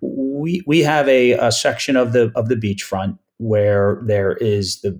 we 0.00 0.62
we 0.66 0.80
have 0.80 1.08
a, 1.08 1.32
a 1.32 1.52
section 1.52 1.96
of 1.96 2.12
the 2.12 2.32
of 2.34 2.48
the 2.48 2.56
beachfront 2.56 3.18
where 3.38 4.02
there 4.06 4.32
is 4.32 4.80
the 4.80 4.98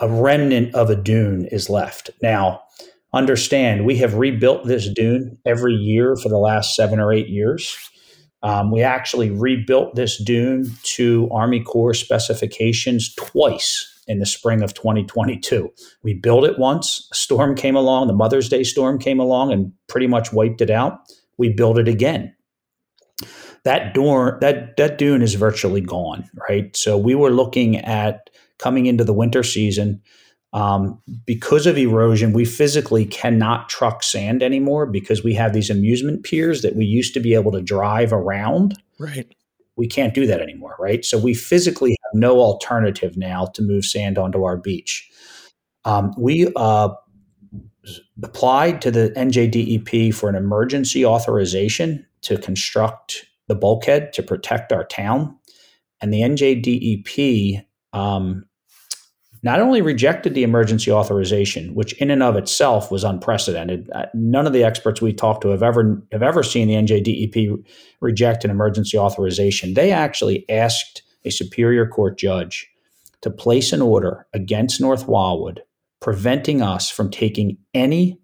a 0.00 0.08
remnant 0.08 0.74
of 0.74 0.90
a 0.90 0.96
dune 0.96 1.46
is 1.46 1.70
left. 1.70 2.10
Now, 2.22 2.62
understand 3.14 3.86
we 3.86 3.96
have 3.96 4.14
rebuilt 4.14 4.66
this 4.66 4.88
dune 4.92 5.38
every 5.46 5.74
year 5.74 6.16
for 6.16 6.28
the 6.28 6.38
last 6.38 6.74
seven 6.74 7.00
or 7.00 7.12
eight 7.12 7.28
years. 7.28 7.76
Um, 8.42 8.70
we 8.70 8.82
actually 8.82 9.30
rebuilt 9.30 9.94
this 9.94 10.22
dune 10.22 10.70
to 10.82 11.28
Army 11.32 11.60
Corps 11.60 11.94
specifications 11.94 13.14
twice 13.14 13.92
in 14.06 14.18
the 14.18 14.26
spring 14.26 14.62
of 14.62 14.74
2022. 14.74 15.72
We 16.02 16.14
built 16.14 16.44
it 16.44 16.58
once, 16.58 17.08
a 17.12 17.14
storm 17.14 17.56
came 17.56 17.74
along, 17.76 18.06
the 18.06 18.12
Mother's 18.12 18.48
Day 18.48 18.62
storm 18.62 18.98
came 18.98 19.18
along 19.18 19.52
and 19.52 19.72
pretty 19.88 20.06
much 20.06 20.32
wiped 20.32 20.60
it 20.60 20.70
out. 20.70 21.00
We 21.38 21.48
built 21.52 21.78
it 21.78 21.88
again. 21.88 22.34
That 23.64 23.94
door, 23.94 24.38
that 24.40 24.76
that 24.76 24.96
dune 24.96 25.22
is 25.22 25.34
virtually 25.34 25.80
gone, 25.80 26.28
right? 26.48 26.76
So 26.76 26.96
we 26.96 27.16
were 27.16 27.30
looking 27.30 27.78
at 27.78 28.30
coming 28.58 28.86
into 28.86 29.02
the 29.02 29.12
winter 29.12 29.42
season. 29.42 30.00
Um, 30.56 31.00
because 31.26 31.66
of 31.66 31.76
erosion, 31.76 32.32
we 32.32 32.46
physically 32.46 33.04
cannot 33.04 33.68
truck 33.68 34.02
sand 34.02 34.42
anymore 34.42 34.86
because 34.86 35.22
we 35.22 35.34
have 35.34 35.52
these 35.52 35.68
amusement 35.68 36.24
piers 36.24 36.62
that 36.62 36.74
we 36.74 36.86
used 36.86 37.12
to 37.14 37.20
be 37.20 37.34
able 37.34 37.52
to 37.52 37.60
drive 37.60 38.12
around. 38.12 38.80
Right 38.98 39.30
we 39.76 39.86
can't 39.86 40.14
do 40.14 40.26
that 40.26 40.40
anymore, 40.40 40.74
right? 40.78 41.04
So 41.04 41.18
we 41.18 41.34
physically 41.34 41.90
have 41.90 42.18
no 42.18 42.40
alternative 42.40 43.16
now 43.16 43.46
to 43.46 43.62
move 43.62 43.84
sand 43.84 44.18
onto 44.18 44.42
our 44.42 44.56
beach. 44.56 45.08
Um, 45.84 46.14
we 46.18 46.50
uh, 46.56 46.88
applied 48.22 48.80
to 48.82 48.90
the 48.90 49.10
NJDEP 49.16 50.14
for 50.14 50.28
an 50.28 50.34
emergency 50.34 51.04
authorization 51.04 52.04
to 52.22 52.38
construct 52.38 53.26
the 53.48 53.54
bulkhead 53.54 54.12
to 54.14 54.22
protect 54.22 54.72
our 54.72 54.84
town. 54.84 55.36
And 56.00 56.12
the 56.12 56.22
NJDEP 56.22 57.64
um, 57.92 58.46
not 59.46 59.60
only 59.60 59.80
rejected 59.80 60.34
the 60.34 60.42
emergency 60.42 60.90
authorization, 60.90 61.72
which 61.76 61.92
in 62.00 62.10
and 62.10 62.20
of 62.20 62.34
itself 62.34 62.90
was 62.90 63.04
unprecedented. 63.04 63.88
Uh, 63.94 64.06
none 64.12 64.44
of 64.44 64.52
the 64.52 64.64
experts 64.64 65.00
we 65.00 65.12
talked 65.12 65.40
to 65.42 65.50
have 65.50 65.62
ever 65.62 66.02
have 66.10 66.24
ever 66.24 66.42
seen 66.42 66.66
the 66.66 66.74
NJDEP 66.74 67.64
reject 68.00 68.44
an 68.44 68.50
emergency 68.50 68.98
authorization. 68.98 69.74
They 69.74 69.92
actually 69.92 70.44
asked 70.50 71.04
a 71.24 71.30
superior 71.30 71.86
court 71.86 72.18
judge 72.18 72.68
to 73.20 73.30
place 73.30 73.72
an 73.72 73.82
order 73.82 74.26
against 74.32 74.80
North 74.80 75.06
Wildwood, 75.06 75.62
preventing 76.00 76.60
us 76.60 76.90
from 76.90 77.08
taking 77.08 77.56
any 77.72 78.18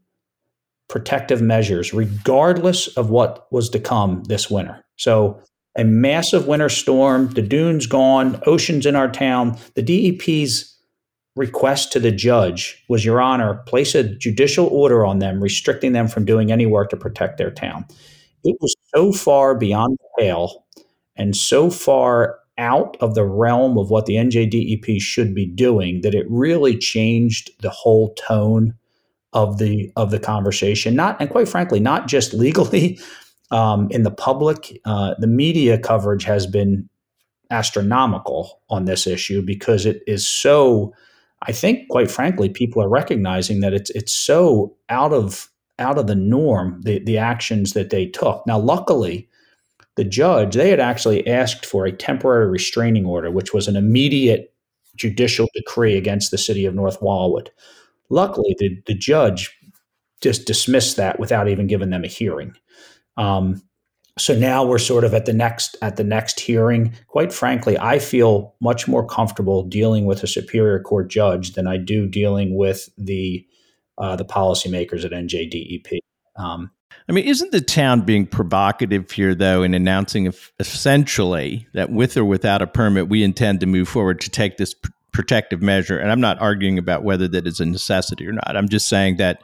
protective 0.88 1.40
measures, 1.40 1.94
regardless 1.94 2.88
of 2.96 3.10
what 3.10 3.46
was 3.52 3.70
to 3.70 3.78
come 3.78 4.24
this 4.24 4.50
winter. 4.50 4.84
So 4.96 5.40
a 5.78 5.84
massive 5.84 6.48
winter 6.48 6.68
storm, 6.68 7.28
the 7.28 7.42
dunes 7.42 7.86
gone, 7.86 8.42
oceans 8.44 8.86
in 8.86 8.96
our 8.96 9.08
town, 9.08 9.56
the 9.76 9.82
DEP's 9.82 10.71
request 11.36 11.92
to 11.92 12.00
the 12.00 12.12
judge 12.12 12.84
was, 12.88 13.04
Your 13.04 13.20
Honor, 13.20 13.62
place 13.66 13.94
a 13.94 14.04
judicial 14.04 14.66
order 14.66 15.04
on 15.04 15.18
them 15.18 15.42
restricting 15.42 15.92
them 15.92 16.08
from 16.08 16.24
doing 16.24 16.52
any 16.52 16.66
work 16.66 16.90
to 16.90 16.96
protect 16.96 17.38
their 17.38 17.50
town. 17.50 17.86
It 18.44 18.56
was 18.60 18.74
so 18.94 19.12
far 19.12 19.54
beyond 19.54 19.98
the 19.98 20.22
pale 20.22 20.64
and 21.16 21.36
so 21.36 21.70
far 21.70 22.38
out 22.58 22.96
of 23.00 23.14
the 23.14 23.24
realm 23.24 23.78
of 23.78 23.90
what 23.90 24.06
the 24.06 24.14
NJDEP 24.14 25.00
should 25.00 25.34
be 25.34 25.46
doing 25.46 26.02
that 26.02 26.14
it 26.14 26.26
really 26.28 26.76
changed 26.76 27.50
the 27.60 27.70
whole 27.70 28.14
tone 28.14 28.74
of 29.32 29.58
the 29.58 29.90
of 29.96 30.10
the 30.10 30.18
conversation. 30.18 30.94
Not 30.94 31.16
and 31.20 31.30
quite 31.30 31.48
frankly, 31.48 31.80
not 31.80 32.08
just 32.08 32.34
legally 32.34 32.98
um, 33.50 33.88
in 33.90 34.02
the 34.02 34.10
public. 34.10 34.78
Uh, 34.84 35.14
the 35.18 35.26
media 35.26 35.78
coverage 35.78 36.24
has 36.24 36.46
been 36.46 36.88
astronomical 37.50 38.60
on 38.70 38.86
this 38.86 39.06
issue 39.06 39.42
because 39.42 39.86
it 39.86 40.02
is 40.06 40.26
so 40.26 40.92
I 41.42 41.52
think, 41.52 41.88
quite 41.88 42.10
frankly, 42.10 42.48
people 42.48 42.82
are 42.82 42.88
recognizing 42.88 43.60
that 43.60 43.74
it's 43.74 43.90
it's 43.90 44.12
so 44.12 44.76
out 44.88 45.12
of 45.12 45.48
out 45.78 45.98
of 45.98 46.06
the 46.06 46.14
norm 46.14 46.80
the 46.82 47.00
the 47.00 47.18
actions 47.18 47.72
that 47.72 47.90
they 47.90 48.06
took. 48.06 48.46
Now, 48.46 48.58
luckily, 48.58 49.28
the 49.96 50.04
judge 50.04 50.54
they 50.54 50.70
had 50.70 50.80
actually 50.80 51.26
asked 51.26 51.66
for 51.66 51.84
a 51.84 51.92
temporary 51.92 52.46
restraining 52.46 53.06
order, 53.06 53.30
which 53.30 53.52
was 53.52 53.68
an 53.68 53.76
immediate 53.76 54.54
judicial 54.96 55.48
decree 55.54 55.96
against 55.96 56.30
the 56.30 56.38
city 56.38 56.64
of 56.64 56.74
North 56.74 57.00
Wildwood. 57.02 57.50
Luckily, 58.08 58.54
the 58.58 58.80
the 58.86 58.94
judge 58.94 59.56
just 60.20 60.46
dismissed 60.46 60.96
that 60.96 61.18
without 61.18 61.48
even 61.48 61.66
giving 61.66 61.90
them 61.90 62.04
a 62.04 62.08
hearing. 62.08 62.54
Um, 63.16 63.60
so 64.18 64.36
now 64.36 64.64
we're 64.64 64.78
sort 64.78 65.04
of 65.04 65.14
at 65.14 65.24
the 65.26 65.32
next 65.32 65.76
at 65.82 65.96
the 65.96 66.04
next 66.04 66.40
hearing 66.40 66.92
quite 67.06 67.32
frankly 67.32 67.78
i 67.78 67.98
feel 67.98 68.54
much 68.60 68.86
more 68.86 69.06
comfortable 69.06 69.62
dealing 69.62 70.04
with 70.04 70.22
a 70.22 70.26
superior 70.26 70.80
court 70.80 71.08
judge 71.08 71.52
than 71.52 71.66
i 71.66 71.76
do 71.76 72.06
dealing 72.06 72.56
with 72.56 72.88
the 72.98 73.46
uh, 73.98 74.16
the 74.16 74.24
policymakers 74.24 75.04
at 75.04 75.12
njdep 75.12 75.98
um, 76.36 76.70
I 77.08 77.12
mean, 77.12 77.26
isn't 77.26 77.52
the 77.52 77.60
town 77.60 78.02
being 78.02 78.26
provocative 78.26 79.10
here, 79.10 79.34
though, 79.34 79.62
in 79.62 79.74
announcing 79.74 80.32
essentially 80.58 81.66
that 81.74 81.90
with 81.90 82.16
or 82.16 82.24
without 82.24 82.62
a 82.62 82.66
permit, 82.66 83.08
we 83.08 83.22
intend 83.22 83.60
to 83.60 83.66
move 83.66 83.88
forward 83.88 84.20
to 84.22 84.30
take 84.30 84.56
this 84.56 84.74
pr- 84.74 84.90
protective 85.12 85.60
measure? 85.60 85.98
And 85.98 86.10
I'm 86.10 86.20
not 86.20 86.40
arguing 86.40 86.78
about 86.78 87.02
whether 87.02 87.28
that 87.28 87.46
is 87.46 87.60
a 87.60 87.66
necessity 87.66 88.26
or 88.26 88.32
not. 88.32 88.56
I'm 88.56 88.68
just 88.68 88.88
saying 88.88 89.16
that 89.16 89.42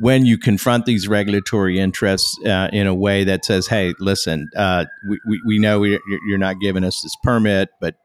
when 0.00 0.26
you 0.26 0.38
confront 0.38 0.86
these 0.86 1.08
regulatory 1.08 1.78
interests 1.78 2.38
uh, 2.44 2.68
in 2.72 2.86
a 2.86 2.94
way 2.94 3.24
that 3.24 3.44
says, 3.44 3.66
"Hey, 3.66 3.94
listen, 3.98 4.48
uh, 4.56 4.86
we, 5.08 5.20
we, 5.28 5.40
we 5.46 5.58
know 5.58 5.80
we, 5.80 5.98
you're 6.26 6.38
not 6.38 6.60
giving 6.60 6.84
us 6.84 7.00
this 7.02 7.16
permit, 7.22 7.70
but 7.80 7.96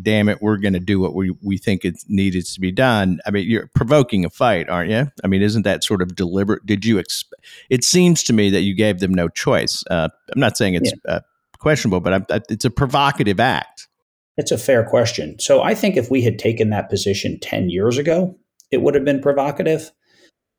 damn 0.00 0.28
it, 0.28 0.40
we're 0.40 0.56
going 0.56 0.72
to 0.72 0.80
do 0.80 1.00
what 1.00 1.14
we, 1.14 1.34
we 1.42 1.58
think 1.58 1.84
it 1.84 1.96
needs 2.08 2.54
to 2.54 2.60
be 2.60 2.72
done. 2.72 3.20
I 3.26 3.30
mean, 3.30 3.48
you're 3.48 3.68
provoking 3.74 4.24
a 4.24 4.30
fight, 4.30 4.68
aren't 4.68 4.90
you? 4.90 5.10
I 5.22 5.26
mean, 5.26 5.42
isn't 5.42 5.62
that 5.62 5.84
sort 5.84 6.02
of 6.02 6.14
deliberate? 6.14 6.64
Did 6.64 6.84
you 6.84 6.98
expect? 6.98 7.44
It 7.70 7.84
seems 7.84 8.22
to 8.24 8.32
me 8.32 8.50
that 8.50 8.62
you 8.62 8.74
gave 8.74 9.00
them 9.00 9.12
no 9.12 9.28
choice. 9.28 9.84
Uh, 9.90 10.08
I'm 10.34 10.40
not 10.40 10.56
saying 10.56 10.74
it's 10.74 10.92
yeah. 11.04 11.16
uh, 11.16 11.20
questionable, 11.58 12.00
but 12.00 12.12
I, 12.14 12.36
I, 12.36 12.40
it's 12.48 12.64
a 12.64 12.70
provocative 12.70 13.40
act. 13.40 13.88
It's 14.36 14.52
a 14.52 14.58
fair 14.58 14.84
question. 14.84 15.38
So 15.40 15.62
I 15.62 15.74
think 15.74 15.96
if 15.96 16.10
we 16.10 16.22
had 16.22 16.38
taken 16.38 16.70
that 16.70 16.88
position 16.88 17.38
10 17.40 17.70
years 17.70 17.98
ago, 17.98 18.36
it 18.70 18.82
would 18.82 18.94
have 18.94 19.04
been 19.04 19.20
provocative. 19.20 19.90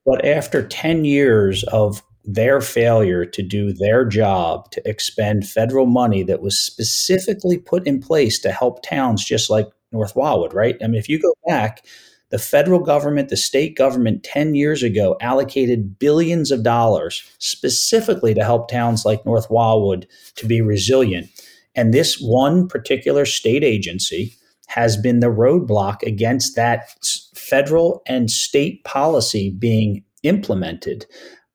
But 0.09 0.25
after 0.25 0.67
10 0.67 1.05
years 1.05 1.63
of 1.65 2.01
their 2.25 2.61
failure 2.61 3.25
to 3.25 3.43
do 3.43 3.71
their 3.71 4.05
job 4.05 4.71
to 4.71 4.81
expend 4.89 5.47
federal 5.47 5.85
money 5.85 6.23
that 6.23 6.41
was 6.41 6.59
specifically 6.59 7.59
put 7.59 7.85
in 7.85 8.01
place 8.01 8.39
to 8.39 8.51
help 8.51 8.81
towns 8.81 9.23
just 9.23 9.51
like 9.51 9.67
North 9.91 10.15
Wildwood, 10.15 10.55
right? 10.55 10.75
I 10.83 10.87
mean, 10.87 10.95
if 10.95 11.09
you 11.09 11.21
go 11.21 11.31
back, 11.47 11.85
the 12.31 12.39
federal 12.39 12.79
government, 12.79 13.29
the 13.29 13.37
state 13.37 13.77
government 13.77 14.23
10 14.23 14.55
years 14.55 14.81
ago 14.81 15.15
allocated 15.21 15.99
billions 15.99 16.49
of 16.49 16.63
dollars 16.63 17.23
specifically 17.37 18.33
to 18.33 18.43
help 18.43 18.67
towns 18.67 19.05
like 19.05 19.27
North 19.27 19.51
Wildwood 19.51 20.07
to 20.37 20.47
be 20.47 20.59
resilient. 20.59 21.29
And 21.75 21.93
this 21.93 22.19
one 22.19 22.67
particular 22.67 23.27
state 23.27 23.63
agency 23.63 24.35
has 24.69 24.95
been 24.95 25.19
the 25.19 25.27
roadblock 25.27 26.03
against 26.03 26.55
that 26.55 26.95
federal 27.33 28.03
and 28.05 28.29
state 28.29 28.83
policy 28.83 29.49
being 29.49 30.03
implemented. 30.21 31.07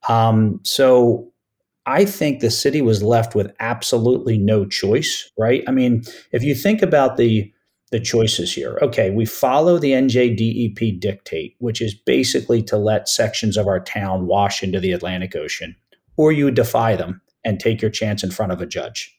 Um, 0.09 0.59
so 0.65 1.31
I 1.87 2.05
think 2.07 2.41
the 2.41 2.51
city 2.51 2.83
was 2.83 3.05
left 3.05 3.37
with 3.37 3.55
absolutely 3.61 4.37
no 4.37 4.67
choice, 4.67 5.31
right? 5.39 5.63
I 5.69 5.71
mean, 5.71 6.03
if 6.33 6.43
you 6.43 6.55
think 6.55 6.83
about 6.83 7.17
the 7.17 7.51
the 7.91 8.01
choices 8.01 8.53
here, 8.53 8.77
okay, 8.83 9.11
we 9.11 9.25
follow 9.25 9.79
the 9.79 9.93
NJDEP 9.93 10.99
dictate, 10.99 11.55
which 11.59 11.81
is 11.81 11.95
basically 11.95 12.61
to 12.65 12.77
let 12.77 13.09
sections 13.09 13.57
of 13.57 13.69
our 13.69 13.79
town 13.79 14.27
wash 14.27 14.65
into 14.65 14.81
the 14.81 14.91
Atlantic 14.91 15.37
Ocean, 15.37 15.77
or 16.17 16.33
you 16.33 16.51
defy 16.51 16.97
them 16.97 17.21
and 17.45 17.61
take 17.61 17.81
your 17.81 17.93
chance 17.93 18.25
in 18.25 18.33
front 18.33 18.51
of 18.51 18.61
a 18.61 18.67
judge. 18.67 19.17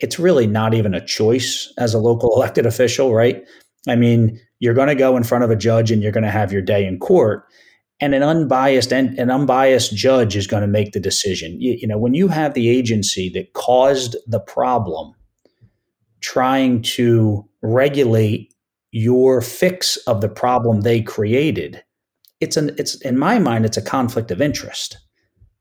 It's 0.00 0.18
really 0.18 0.46
not 0.46 0.74
even 0.74 0.94
a 0.94 1.04
choice 1.04 1.72
as 1.78 1.94
a 1.94 1.98
local 1.98 2.32
elected 2.36 2.66
official, 2.66 3.14
right? 3.14 3.44
I 3.88 3.96
mean, 3.96 4.40
you're 4.58 4.74
going 4.74 4.88
to 4.88 4.94
go 4.94 5.16
in 5.16 5.22
front 5.22 5.44
of 5.44 5.50
a 5.50 5.56
judge 5.56 5.90
and 5.90 6.02
you're 6.02 6.12
going 6.12 6.24
to 6.24 6.30
have 6.30 6.52
your 6.52 6.62
day 6.62 6.84
in 6.84 6.98
court 6.98 7.46
and 8.00 8.14
an 8.14 8.22
unbiased 8.22 8.92
and 8.92 9.18
an 9.18 9.30
unbiased 9.30 9.94
judge 9.94 10.36
is 10.36 10.46
going 10.46 10.60
to 10.60 10.66
make 10.66 10.92
the 10.92 11.00
decision. 11.00 11.60
You, 11.60 11.76
you, 11.80 11.88
know, 11.88 11.98
when 11.98 12.14
you 12.14 12.28
have 12.28 12.54
the 12.54 12.68
agency 12.68 13.30
that 13.30 13.54
caused 13.54 14.16
the 14.26 14.40
problem 14.40 15.14
trying 16.20 16.82
to 16.82 17.48
regulate 17.62 18.52
your 18.90 19.40
fix 19.40 19.96
of 20.06 20.20
the 20.20 20.28
problem 20.28 20.80
they 20.80 21.00
created, 21.00 21.82
it's 22.40 22.56
an 22.56 22.74
it's 22.76 23.00
in 23.00 23.18
my 23.18 23.38
mind 23.38 23.64
it's 23.64 23.78
a 23.78 23.82
conflict 23.82 24.30
of 24.30 24.42
interest. 24.42 24.98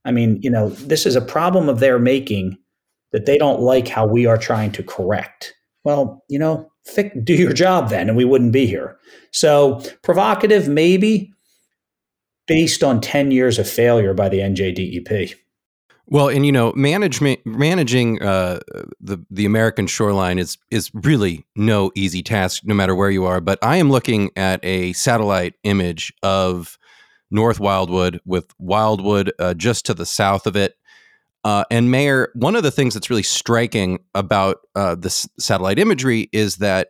I 0.04 0.12
mean, 0.12 0.40
you 0.42 0.50
know, 0.50 0.70
this 0.70 1.06
is 1.06 1.16
a 1.16 1.22
problem 1.22 1.70
of 1.70 1.80
their 1.80 2.00
making 2.00 2.58
that 3.16 3.26
they 3.26 3.38
don't 3.38 3.62
like 3.62 3.88
how 3.88 4.06
we 4.06 4.26
are 4.26 4.38
trying 4.38 4.74
to 4.74 4.84
correct. 4.84 5.56
Well, 5.86 6.22
you 6.28 6.38
know, 6.38 6.70
do 7.24 7.34
your 7.34 7.54
job 7.54 7.90
then, 7.90 8.10
and 8.10 8.18
we 8.18 8.26
wouldn't 8.26 8.52
be 8.52 8.66
here. 8.66 8.98
So 9.32 9.82
provocative, 10.04 10.68
maybe, 10.68 11.32
based 12.46 12.84
on 12.84 13.00
10 13.00 13.32
years 13.32 13.58
of 13.58 13.70
failure 13.70 14.14
by 14.14 14.28
the 14.28 14.40
NJDEP. 14.40 15.34
Well, 16.08 16.28
and 16.28 16.46
you 16.46 16.52
know, 16.52 16.74
management 16.76 17.40
managing 17.46 18.22
uh, 18.22 18.60
the 19.00 19.26
the 19.32 19.46
American 19.46 19.88
shoreline 19.88 20.38
is 20.38 20.58
is 20.70 20.92
really 20.94 21.46
no 21.56 21.94
easy 21.96 22.22
task, 22.22 22.64
no 22.66 22.76
matter 22.76 22.94
where 22.94 23.10
you 23.10 23.24
are. 23.24 23.40
But 23.40 23.60
I 23.64 23.78
am 23.78 23.90
looking 23.90 24.30
at 24.36 24.60
a 24.62 24.92
satellite 24.92 25.54
image 25.64 26.14
of 26.22 26.78
North 27.32 27.62
Wildwood 27.62 28.20
with 28.26 28.54
Wildwood 28.60 29.32
uh, 29.40 29.54
just 29.54 29.86
to 29.86 29.94
the 29.94 30.06
south 30.06 30.46
of 30.46 30.58
it. 30.58 30.76
Uh, 31.46 31.64
and 31.70 31.92
Mayor, 31.92 32.32
one 32.34 32.56
of 32.56 32.64
the 32.64 32.72
things 32.72 32.96
that's 32.96 33.12
really 33.12 33.24
striking 33.24 34.00
about 34.16 34.62
uh, 34.74 34.96
this 34.96 35.30
satellite 35.38 35.78
imagery 35.78 36.28
is 36.32 36.58
that 36.58 36.90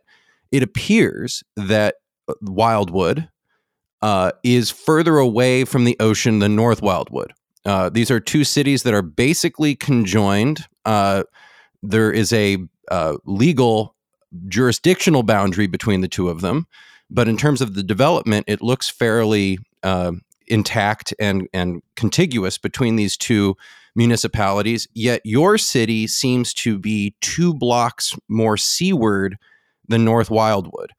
it 0.50 0.62
appears 0.62 1.44
that 1.56 1.96
uh, 2.26 2.32
Wildwood, 2.40 3.28
uh, 4.00 4.32
is 4.42 4.70
further 4.70 5.18
away 5.18 5.64
from 5.64 5.84
the 5.84 5.96
ocean 6.00 6.38
than 6.38 6.56
North 6.56 6.80
Wildwood. 6.80 7.34
Uh, 7.66 7.90
these 7.90 8.10
are 8.10 8.18
two 8.18 8.44
cities 8.44 8.82
that 8.84 8.94
are 8.94 9.02
basically 9.02 9.74
conjoined. 9.74 10.64
Uh, 10.84 11.24
there 11.82 12.10
is 12.10 12.32
a 12.32 12.58
legal 13.24 13.94
jurisdictional 14.48 15.22
boundary 15.22 15.66
between 15.66 16.00
the 16.00 16.08
two 16.08 16.28
of 16.28 16.40
them, 16.40 16.66
but 17.10 17.28
in 17.28 17.36
terms 17.36 17.60
of 17.60 17.74
the 17.74 17.82
development, 17.82 18.44
it 18.48 18.62
looks 18.62 18.88
fairly 18.88 19.58
intact 20.46 21.12
and 21.18 21.48
and 21.52 21.82
contiguous 21.96 22.58
between 22.58 22.96
these 22.96 23.16
two 23.16 23.56
municipalities. 23.96 24.86
Yet 24.94 25.20
your 25.24 25.58
city 25.58 26.06
seems 26.06 26.54
to 26.54 26.78
be 26.78 27.14
two 27.20 27.54
blocks 27.54 28.14
more 28.28 28.56
seaward 28.56 29.36
than 29.88 30.04
North 30.04 30.30
Wildwood. 30.30 30.92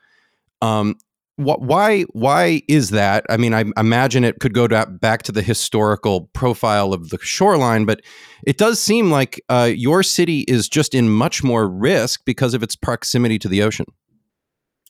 Um, 0.61 0.95
why 1.37 2.01
why 2.13 2.63
is 2.67 2.89
that? 2.89 3.23
I 3.29 3.37
mean, 3.37 3.53
I 3.53 3.65
imagine 3.77 4.23
it 4.23 4.39
could 4.39 4.55
go 4.55 4.67
to, 4.67 4.87
back 4.87 5.21
to 5.23 5.31
the 5.31 5.43
historical 5.43 6.29
profile 6.33 6.93
of 6.93 7.09
the 7.09 7.19
shoreline, 7.21 7.85
but 7.85 8.01
it 8.43 8.57
does 8.57 8.81
seem 8.81 9.11
like 9.11 9.39
uh, 9.47 9.69
your 9.71 10.01
city 10.01 10.41
is 10.47 10.67
just 10.67 10.95
in 10.95 11.09
much 11.09 11.43
more 11.43 11.69
risk 11.69 12.21
because 12.25 12.55
of 12.55 12.63
its 12.63 12.75
proximity 12.75 13.37
to 13.37 13.47
the 13.47 13.61
ocean. 13.61 13.85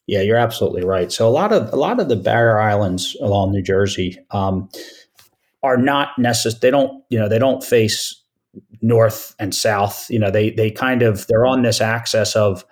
Yeah, 0.07 0.21
you're 0.21 0.37
absolutely 0.37 0.85
right. 0.85 1.11
So 1.11 1.27
a 1.27 1.31
lot 1.31 1.51
of 1.51 1.71
a 1.73 1.75
lot 1.75 1.99
of 1.99 2.07
the 2.07 2.15
barrier 2.15 2.59
islands 2.59 3.17
along 3.21 3.51
New 3.51 3.61
Jersey 3.61 4.17
um, 4.31 4.69
are 5.63 5.77
not 5.77 6.09
necessary. 6.17 6.59
They 6.61 6.71
don't 6.71 7.03
you 7.09 7.19
know 7.19 7.29
they 7.29 7.39
don't 7.39 7.63
face 7.63 8.23
north 8.81 9.35
and 9.39 9.53
south. 9.53 10.07
You 10.09 10.19
know 10.19 10.31
they 10.31 10.51
they 10.51 10.71
kind 10.71 11.01
of 11.01 11.27
they're 11.27 11.45
on 11.45 11.61
this 11.61 11.81
axis 11.81 12.35
of 12.35 12.65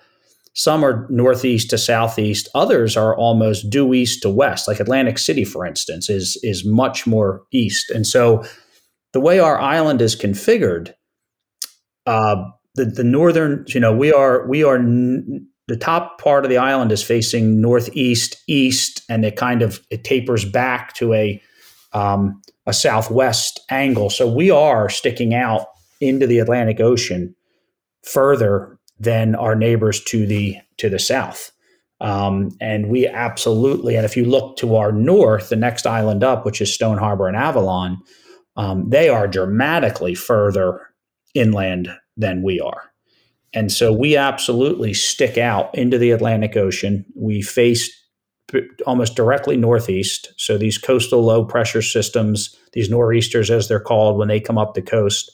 some 0.55 0.85
are 0.85 1.05
northeast 1.09 1.69
to 1.71 1.77
southeast. 1.77 2.47
Others 2.55 2.95
are 2.95 3.15
almost 3.17 3.69
due 3.69 3.93
east 3.93 4.21
to 4.21 4.29
west. 4.29 4.69
Like 4.69 4.79
Atlantic 4.79 5.17
City, 5.17 5.43
for 5.43 5.65
instance, 5.65 6.09
is 6.09 6.39
is 6.43 6.65
much 6.65 7.05
more 7.05 7.43
east. 7.51 7.91
And 7.91 8.07
so, 8.07 8.43
the 9.11 9.19
way 9.19 9.39
our 9.39 9.59
island 9.59 10.01
is 10.01 10.15
configured, 10.15 10.93
uh, 12.05 12.37
the 12.75 12.85
the 12.85 13.03
northern, 13.03 13.65
you 13.67 13.81
know, 13.81 13.93
we 13.93 14.13
are 14.13 14.47
we 14.47 14.63
are 14.63 14.77
n- 14.77 15.45
the 15.67 15.75
top 15.75 16.21
part 16.21 16.45
of 16.45 16.49
the 16.49 16.57
island 16.57 16.91
is 16.91 17.03
facing 17.03 17.59
northeast 17.59 18.37
east, 18.47 19.03
and 19.09 19.25
it 19.25 19.35
kind 19.35 19.61
of 19.61 19.81
it 19.91 20.05
tapers 20.05 20.45
back 20.45 20.93
to 20.93 21.13
a 21.13 21.41
um, 21.91 22.41
a 22.65 22.73
southwest 22.73 23.59
angle. 23.69 24.09
So 24.09 24.31
we 24.31 24.49
are 24.51 24.89
sticking 24.89 25.33
out 25.33 25.67
into 26.01 26.27
the 26.27 26.39
Atlantic 26.39 26.79
Ocean 26.79 27.35
further 28.03 28.77
than 28.99 29.35
our 29.35 29.55
neighbors 29.55 30.03
to 30.05 30.25
the 30.25 30.57
to 30.77 30.89
the 30.89 30.99
south. 30.99 31.51
Um, 32.01 32.49
and 32.59 32.89
we 32.89 33.07
absolutely, 33.07 33.95
and 33.95 34.05
if 34.05 34.17
you 34.17 34.25
look 34.25 34.57
to 34.57 34.75
our 34.75 34.91
north, 34.91 35.49
the 35.49 35.55
next 35.55 35.87
island 35.87 36.23
up, 36.23 36.45
which 36.45 36.59
is 36.59 36.73
Stone 36.73 36.97
Harbor 36.97 37.27
and 37.27 37.37
Avalon, 37.37 38.01
um, 38.57 38.89
they 38.89 39.07
are 39.07 39.27
dramatically 39.27 40.13
further 40.13 40.81
inland 41.33 41.89
than 42.17 42.43
we 42.43 42.59
are. 42.59 42.91
And 43.53 43.71
so 43.71 43.93
we 43.93 44.17
absolutely 44.17 44.93
stick 44.93 45.37
out 45.37 45.73
into 45.73 45.97
the 45.97 46.11
Atlantic 46.11 46.57
Ocean. 46.57 47.05
We 47.15 47.41
face 47.41 47.89
almost 48.85 49.15
directly 49.15 49.57
northeast. 49.57 50.33
So 50.37 50.57
these 50.57 50.77
coastal 50.77 51.23
low 51.23 51.45
pressure 51.45 51.81
systems, 51.81 52.55
these 52.73 52.89
nor'easters 52.89 53.49
as 53.49 53.67
they're 53.67 53.79
called, 53.79 54.17
when 54.17 54.27
they 54.27 54.39
come 54.39 54.57
up 54.57 54.73
the 54.73 54.81
coast, 54.81 55.31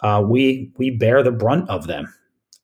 uh, 0.00 0.22
we 0.26 0.72
we 0.76 0.90
bear 0.90 1.22
the 1.22 1.32
brunt 1.32 1.68
of 1.70 1.86
them 1.86 2.12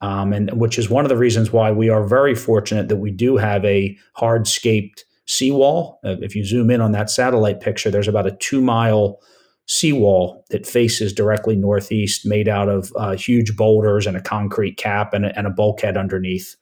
um, 0.00 0.32
and 0.32 0.50
which 0.52 0.78
is 0.78 0.88
one 0.88 1.04
of 1.04 1.08
the 1.08 1.16
reasons 1.16 1.52
why 1.52 1.70
we 1.70 1.88
are 1.88 2.04
very 2.04 2.34
fortunate 2.34 2.88
that 2.88 2.96
we 2.96 3.10
do 3.10 3.36
have 3.36 3.64
a 3.64 3.96
hardscaped 4.16 5.04
seawall. 5.26 6.00
Uh, 6.04 6.16
if 6.20 6.34
you 6.34 6.44
zoom 6.44 6.70
in 6.70 6.80
on 6.80 6.92
that 6.92 7.10
satellite 7.10 7.60
picture, 7.60 7.90
there's 7.90 8.08
about 8.08 8.26
a 8.26 8.36
two 8.36 8.60
mile 8.60 9.20
seawall 9.66 10.44
that 10.50 10.66
faces 10.66 11.12
directly 11.12 11.54
northeast, 11.54 12.26
made 12.26 12.48
out 12.48 12.68
of 12.68 12.92
uh, 12.96 13.14
huge 13.14 13.56
boulders 13.56 14.06
and 14.06 14.16
a 14.16 14.22
concrete 14.22 14.76
cap 14.76 15.14
and 15.14 15.26
a, 15.26 15.38
and 15.38 15.46
a 15.46 15.50
bulkhead 15.50 15.96
underneath. 15.96 16.56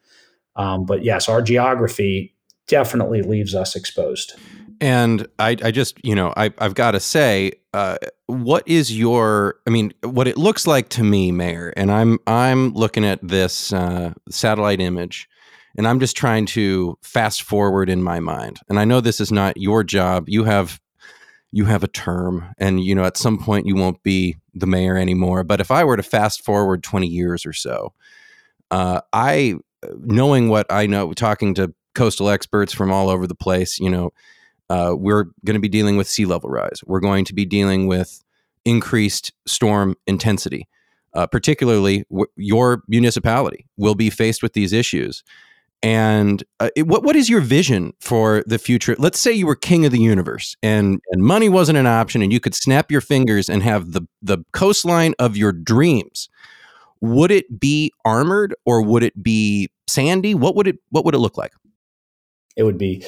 Um, 0.57 0.85
but 0.85 1.05
yes, 1.05 1.29
our 1.29 1.41
geography 1.41 2.35
definitely 2.69 3.23
leaves 3.23 3.55
us 3.55 3.75
exposed. 3.75 4.35
And 4.81 5.27
I, 5.39 5.57
I 5.62 5.71
just, 5.73 6.03
you 6.05 6.14
know, 6.14 6.33
I, 6.37 6.53
I've 6.59 6.75
got 6.75 6.93
to 6.93 7.01
say, 7.01 7.53
uh, 7.75 7.99
what 8.27 8.66
is 8.69 8.97
your? 8.97 9.57
I 9.66 9.71
mean, 9.71 9.93
what 10.03 10.29
it 10.29 10.37
looks 10.37 10.66
like 10.66 10.89
to 10.91 11.03
me, 11.03 11.33
Mayor, 11.33 11.73
and 11.77 11.91
I'm 11.91 12.19
I'm 12.27 12.73
looking 12.75 13.05
at 13.05 13.19
this 13.27 13.73
uh, 13.73 14.12
satellite 14.31 14.81
image, 14.81 15.29
and 15.77 15.89
I'm 15.89 15.99
just 15.99 16.16
trying 16.16 16.47
to 16.47 16.97
fast 17.03 17.43
forward 17.43 17.91
in 17.91 18.03
my 18.03 18.21
mind. 18.21 18.61
And 18.69 18.79
I 18.79 18.85
know 18.85 19.01
this 19.01 19.21
is 19.21 19.33
not 19.33 19.57
your 19.57 19.83
job. 19.83 20.29
You 20.29 20.45
have 20.45 20.81
you 21.51 21.64
have 21.64 21.83
a 21.83 21.89
term, 21.89 22.55
and 22.59 22.81
you 22.81 22.95
know, 22.95 23.05
at 23.05 23.16
some 23.16 23.39
point 23.39 23.66
you 23.66 23.75
won't 23.75 24.03
be 24.03 24.37
the 24.55 24.66
mayor 24.66 24.97
anymore. 24.97 25.43
But 25.43 25.61
if 25.61 25.71
I 25.71 25.83
were 25.85 25.97
to 25.97 26.03
fast 26.03 26.45
forward 26.45 26.83
20 26.83 27.07
years 27.07 27.45
or 27.45 27.53
so, 27.53 27.93
uh, 28.71 29.01
I 29.12 29.57
knowing 30.01 30.49
what 30.49 30.66
I 30.71 30.87
know, 30.87 31.12
talking 31.12 31.55
to 31.55 31.73
coastal 31.95 32.28
experts 32.28 32.72
from 32.72 32.91
all 32.91 33.09
over 33.09 33.26
the 33.26 33.34
place, 33.34 33.78
you 33.78 33.91
know, 33.91 34.11
uh, 34.70 34.95
we're 34.97 35.24
going 35.45 35.55
to 35.55 35.61
be 35.61 35.68
dealing 35.68 35.97
with 35.97 36.09
sea 36.09 36.26
level 36.26 36.51
rise. 36.51 36.80
We're 36.86 37.01
going 37.01 37.24
to 37.26 37.34
be 37.34 37.45
dealing 37.45 37.86
with 37.86 38.22
increased 38.64 39.32
storm 39.47 39.95
intensity. 40.07 40.68
Uh, 41.14 41.26
particularly, 41.26 42.05
w- 42.11 42.26
your 42.36 42.82
municipality 42.86 43.66
will 43.78 43.95
be 43.95 44.11
faced 44.11 44.43
with 44.43 44.53
these 44.53 44.74
issues. 44.74 45.24
And 45.82 46.45
uh, 46.61 46.68
it, 46.76 46.86
what 46.86 47.03
what 47.03 47.16
is 47.16 47.30
your 47.30 47.41
vision 47.41 47.95
for 48.01 48.43
the 48.47 48.59
future? 48.59 48.95
Let's 48.99 49.18
say 49.18 49.32
you 49.32 49.47
were 49.47 49.57
king 49.57 49.86
of 49.86 49.93
the 49.93 50.01
universe, 50.01 50.57
and 50.62 51.01
and 51.11 51.22
money 51.22 51.49
wasn't 51.49 51.78
an 51.78 51.86
option, 51.86 52.20
and 52.20 52.32
you 52.32 52.41
could 52.41 52.55
snap 52.55 52.91
your 52.91 53.01
fingers 53.01 53.49
and 53.49 53.62
have 53.62 53.93
the 53.93 54.03
the 54.20 54.39
coastline 54.53 55.14
of 55.18 55.36
your 55.36 55.53
dreams. 55.53 56.28
Would 57.01 57.30
it 57.30 57.61
be 57.61 57.93
armored 58.05 58.55
or 58.66 58.82
would 58.82 59.05
it 59.05 59.22
be 59.22 59.70
sandy? 59.86 60.34
What 60.34 60.57
would 60.57 60.66
it 60.66 60.76
what 60.91 61.05
would 61.05 61.14
it 61.14 61.18
look 61.18 61.39
like? 61.39 61.53
It 62.59 62.65
would 62.65 62.77
be 62.77 63.03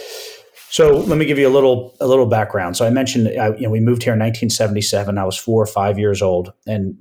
so 0.71 0.93
let 0.93 1.19
me 1.19 1.25
give 1.25 1.37
you 1.37 1.49
a 1.49 1.51
little 1.51 1.97
a 2.01 2.07
little 2.07 2.27
background. 2.27 2.77
So 2.77 2.87
I 2.87 2.91
mentioned 2.91 3.27
I, 3.29 3.49
you 3.57 3.63
know 3.63 3.71
we 3.71 3.81
moved 3.81 4.05
here 4.05 4.13
in 4.13 4.21
1977. 4.21 5.19
I 5.19 5.25
was 5.25 5.37
four 5.37 5.61
or 5.61 5.67
five 5.67 5.99
years 5.99 6.23
old, 6.23 6.53
and 6.65 6.97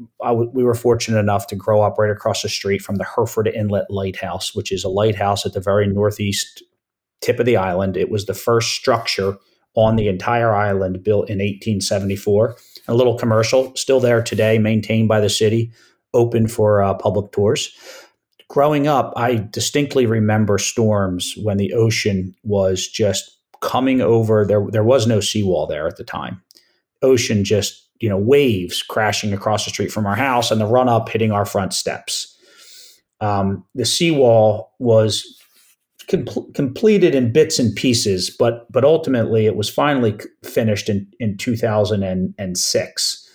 we 0.52 0.64
were 0.64 0.74
fortunate 0.74 1.20
enough 1.20 1.45
to 1.47 1.56
grow 1.56 1.84
up 1.84 2.00
right 2.00 2.10
across 2.10 2.41
the 2.41 2.50
street 2.50 2.82
from 2.82 2.95
the 2.95 3.06
Hereford 3.06 3.47
Inlet 3.47 3.86
Lighthouse, 3.91 4.56
which 4.56 4.72
is 4.72 4.84
a 4.84 4.89
lighthouse 4.89 5.45
at 5.45 5.54
the 5.54 5.62
very 5.62 5.88
northeast 5.88 6.64
tip 7.22 7.39
of 7.39 7.45
the 7.45 7.58
island. 7.58 7.95
It 7.95 8.10
was 8.10 8.26
the 8.26 8.34
first 8.34 8.72
structure 8.72 9.38
on 9.76 9.97
the 9.97 10.08
entire 10.08 10.56
island 10.56 11.04
built 11.04 11.30
in 11.30 11.38
1874. 11.38 12.56
A 12.88 12.95
little 12.95 13.20
commercial, 13.20 13.74
still 13.76 14.00
there 14.00 14.24
today, 14.24 14.58
maintained 14.58 15.08
by 15.08 15.20
the 15.20 15.30
city, 15.30 15.72
open 16.16 16.47
for 16.47 16.82
uh, 16.82 16.95
public 16.95 17.32
tours 17.32 17.72
growing 18.50 18.88
up, 18.88 19.14
I 19.16 19.47
distinctly 19.52 20.06
remember 20.06 20.58
storms 20.58 21.34
when 21.41 21.58
the 21.58 21.74
ocean 21.74 22.36
was 22.43 22.88
just 22.88 23.38
coming 23.62 24.02
over. 24.02 24.45
There, 24.45 24.66
there 24.70 24.84
was 24.84 25.08
no 25.08 25.22
seawall 25.22 25.68
there 25.68 25.88
at 25.88 25.95
the 25.95 26.04
time. 26.04 26.41
Ocean 27.02 27.45
just, 27.45 27.88
you 28.02 28.10
know, 28.10 28.18
waves 28.18 28.84
crashing 28.84 29.34
across 29.34 29.64
the 29.64 29.72
street 29.72 29.91
from 29.91 30.06
our 30.06 30.16
house 30.16 30.52
and 30.52 30.60
the 30.60 30.66
run 30.66 30.89
up 30.89 31.08
hitting 31.08 31.32
our 31.32 31.45
front 31.45 31.74
steps. 31.74 32.36
Um, 33.22 33.66
the 33.76 33.86
seawall 33.86 34.74
was 34.80 35.39
com- 36.10 36.52
completed 36.54 37.16
in 37.16 37.32
bits 37.32 37.60
and 37.60 37.76
pieces, 37.76 38.30
but 38.30 38.70
but 38.72 38.84
ultimately 38.84 39.45
it 39.45 39.56
was 39.56 39.70
finally 39.70 40.18
finished 40.43 40.89
in 40.89 41.06
in 41.20 41.38
2006, 41.38 43.30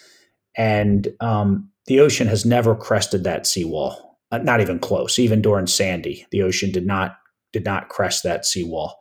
and 0.56 1.08
um, 1.20 1.70
the 1.86 2.00
ocean 2.00 2.26
has 2.26 2.46
never 2.46 2.74
crested 2.74 3.24
that 3.24 3.46
seawall. 3.46 4.03
Uh, 4.34 4.38
not 4.38 4.60
even 4.60 4.80
close. 4.80 5.18
Even 5.18 5.40
during 5.40 5.66
Sandy, 5.66 6.26
the 6.30 6.42
ocean 6.42 6.72
did 6.72 6.86
not 6.86 7.18
did 7.52 7.64
not 7.64 7.88
crest 7.88 8.24
that 8.24 8.44
seawall. 8.44 8.98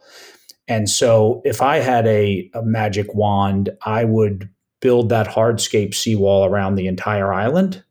And 0.68 0.88
so 0.88 1.42
if 1.44 1.62
I 1.62 1.78
had 1.78 2.06
a, 2.06 2.50
a 2.54 2.62
magic 2.62 3.14
wand, 3.16 3.72
I 3.84 4.06
would 4.06 4.48
build 4.80 5.10
that 5.10 5.28
hardscape 5.28 5.96
seawall 5.96 6.46
around 6.46 6.76
the 6.76 6.86
entire 6.86 7.34
island. 7.34 7.84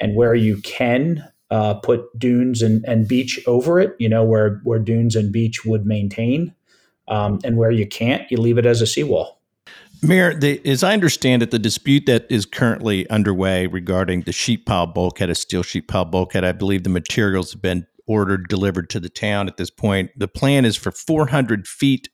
And 0.00 0.16
where 0.16 0.34
you 0.34 0.56
can 0.62 1.24
uh, 1.50 1.74
put 1.74 2.06
dunes 2.18 2.60
and, 2.60 2.84
and 2.86 3.06
beach 3.06 3.40
over 3.46 3.78
it, 3.78 3.94
you 3.98 4.08
know, 4.08 4.24
where, 4.24 4.60
where 4.64 4.78
dunes 4.80 5.14
and 5.14 5.32
beach 5.32 5.64
would 5.64 5.86
maintain. 5.86 6.54
Um, 7.06 7.38
and 7.44 7.56
where 7.56 7.70
you 7.70 7.86
can't, 7.86 8.28
you 8.30 8.38
leave 8.38 8.58
it 8.58 8.66
as 8.66 8.80
a 8.80 8.86
seawall. 8.86 9.39
Mayor, 10.02 10.34
the, 10.34 10.66
as 10.66 10.82
I 10.82 10.94
understand 10.94 11.42
it, 11.42 11.50
the 11.50 11.58
dispute 11.58 12.06
that 12.06 12.26
is 12.30 12.46
currently 12.46 13.08
underway 13.10 13.66
regarding 13.66 14.22
the 14.22 14.32
sheet 14.32 14.64
pile 14.64 14.86
bulkhead, 14.86 15.28
a 15.28 15.34
steel 15.34 15.62
sheet 15.62 15.88
pile 15.88 16.06
bulkhead, 16.06 16.44
I 16.44 16.52
believe 16.52 16.84
the 16.84 16.90
materials 16.90 17.52
have 17.52 17.60
been 17.60 17.86
ordered 18.06 18.48
delivered 18.48 18.90
to 18.90 19.00
the 19.00 19.08
town 19.08 19.46
at 19.46 19.56
this 19.56 19.70
point. 19.70 20.10
The 20.16 20.26
plan 20.26 20.64
is 20.64 20.76
for 20.76 20.90
400 20.90 21.68
feet 21.68 22.08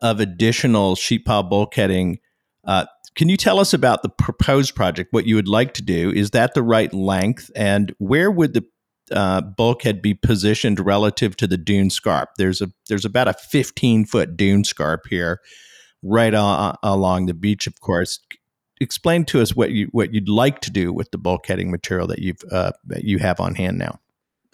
of 0.00 0.20
additional 0.20 0.94
sheet 0.94 1.24
pile 1.24 1.42
bulkheading. 1.42 2.18
Uh, 2.64 2.86
can 3.14 3.28
you 3.28 3.36
tell 3.36 3.58
us 3.58 3.74
about 3.74 4.02
the 4.02 4.08
proposed 4.08 4.74
project? 4.74 5.12
What 5.12 5.26
you 5.26 5.34
would 5.34 5.48
like 5.48 5.74
to 5.74 5.82
do? 5.82 6.10
Is 6.10 6.30
that 6.30 6.54
the 6.54 6.62
right 6.62 6.92
length? 6.94 7.50
And 7.56 7.94
where 7.98 8.30
would 8.30 8.54
the 8.54 8.64
uh, 9.10 9.40
bulkhead 9.40 10.00
be 10.00 10.14
positioned 10.14 10.78
relative 10.78 11.36
to 11.38 11.46
the 11.46 11.56
dune 11.56 11.90
scarp? 11.90 12.30
There's 12.38 12.62
a 12.62 12.70
there's 12.88 13.04
about 13.04 13.28
a 13.28 13.34
15 13.34 14.04
foot 14.04 14.36
dune 14.36 14.62
scarp 14.64 15.06
here, 15.10 15.40
right 16.02 16.34
on, 16.34 16.76
along 16.82 17.26
the 17.26 17.34
beach. 17.34 17.66
Of 17.66 17.80
course, 17.80 18.20
explain 18.80 19.24
to 19.26 19.40
us 19.40 19.54
what 19.54 19.70
you 19.70 19.88
what 19.92 20.12
you'd 20.12 20.28
like 20.28 20.60
to 20.60 20.70
do 20.70 20.92
with 20.92 21.10
the 21.10 21.18
bulkheading 21.18 21.70
material 21.70 22.06
that 22.08 22.20
you've 22.20 22.42
uh, 22.50 22.72
that 22.84 23.04
you 23.04 23.18
have 23.18 23.40
on 23.40 23.54
hand 23.54 23.78
now. 23.78 24.00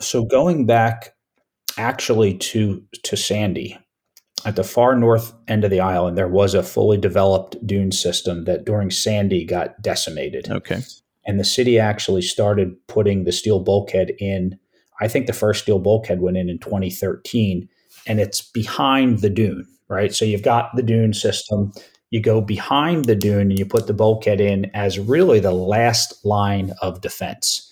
So 0.01 0.25
going 0.25 0.67
back 0.67 1.15
actually 1.77 2.35
to 2.39 2.83
to 3.05 3.17
Sandy, 3.17 3.79
at 4.45 4.57
the 4.57 4.65
far 4.65 4.97
north 4.97 5.33
end 5.49 5.65
of 5.65 5.71
the 5.71 5.81
island, 5.81 6.19
there 6.19 6.29
was 6.29 6.55
a 6.55 6.63
fully 6.63 6.99
developed 6.99 7.57
dune 7.67 7.93
system 7.93 8.45
that 8.45 8.65
during 8.65 8.91
Sandy 8.91 9.45
got 9.45 9.81
decimated. 9.81 10.51
Okay. 10.51 10.83
And 11.27 11.41
the 11.41 11.45
city 11.45 11.79
actually 11.79 12.23
started 12.23 12.75
putting 12.87 13.25
the 13.25 13.33
steel 13.33 13.61
bulkhead 13.61 14.13
in. 14.19 14.59
I 15.01 15.09
think 15.09 15.27
the 15.27 15.33
first 15.33 15.63
steel 15.63 15.79
bulkhead 15.79 16.21
went 16.21 16.37
in 16.37 16.51
in 16.51 16.59
2013, 16.59 17.69
and 18.07 18.21
it's 18.21 18.43
behind 18.43 19.21
the 19.21 19.31
dune, 19.31 19.67
right? 19.95 20.15
So 20.15 20.25
you've 20.25 20.43
got 20.43 20.75
the 20.75 20.83
dune 20.83 21.15
system. 21.15 21.73
You 22.11 22.21
go 22.21 22.41
behind 22.41 23.07
the 23.07 23.15
dune 23.15 23.51
and 23.51 23.59
you 23.59 23.65
put 23.67 23.87
the 23.87 23.95
bulkhead 23.95 24.41
in 24.41 24.71
as 24.75 24.99
really 24.99 25.41
the 25.41 25.53
last 25.53 26.25
line 26.25 26.73
of 26.83 27.01
defense. 27.01 27.71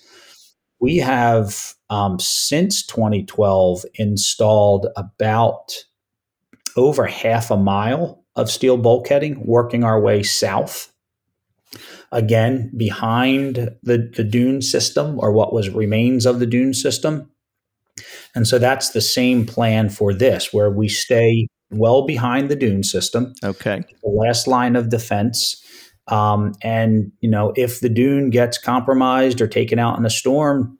We 0.79 0.97
have 0.97 1.75
um, 1.89 2.19
since 2.19 2.85
2012 2.85 3.85
installed 3.95 4.87
about 4.97 5.73
over 6.75 7.05
half 7.05 7.51
a 7.51 7.57
mile 7.57 8.23
of 8.35 8.49
steel 8.49 8.77
bulkheading, 8.77 9.45
working 9.45 9.83
our 9.83 9.99
way 9.99 10.23
south. 10.23 10.91
Again, 12.11 12.71
behind 12.75 13.75
the, 13.81 14.11
the 14.15 14.23
dune 14.23 14.61
system 14.61 15.19
or 15.19 15.31
what 15.31 15.53
was 15.53 15.69
remains 15.69 16.25
of 16.25 16.39
the 16.39 16.45
dune 16.45 16.73
system. 16.73 17.29
And 18.35 18.47
so 18.47 18.59
that's 18.59 18.89
the 18.89 19.01
same 19.01 19.45
plan 19.45 19.89
for 19.89 20.13
this, 20.13 20.53
where 20.53 20.69
we 20.69 20.89
stay 20.89 21.47
well 21.75 22.05
behind 22.05 22.49
the 22.49 22.55
dune 22.55 22.83
system. 22.83 23.33
Okay. 23.43 23.83
The 24.03 24.09
last 24.09 24.47
line 24.47 24.75
of 24.75 24.89
defense. 24.89 25.59
Um, 26.07 26.53
and, 26.61 27.11
you 27.21 27.29
know, 27.29 27.53
if 27.55 27.79
the 27.79 27.89
dune 27.89 28.29
gets 28.29 28.57
compromised 28.57 29.41
or 29.41 29.47
taken 29.47 29.79
out 29.79 29.97
in 29.97 30.05
a 30.05 30.09
storm, 30.09 30.77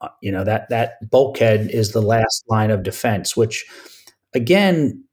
uh, 0.00 0.08
you 0.20 0.32
know, 0.32 0.42
that, 0.44 0.68
that 0.68 1.10
bulkhead 1.10 1.70
is 1.70 1.92
the 1.92 2.02
last 2.02 2.44
line 2.48 2.70
of 2.70 2.82
defense, 2.82 3.36
which 3.36 3.64
again 4.34 5.04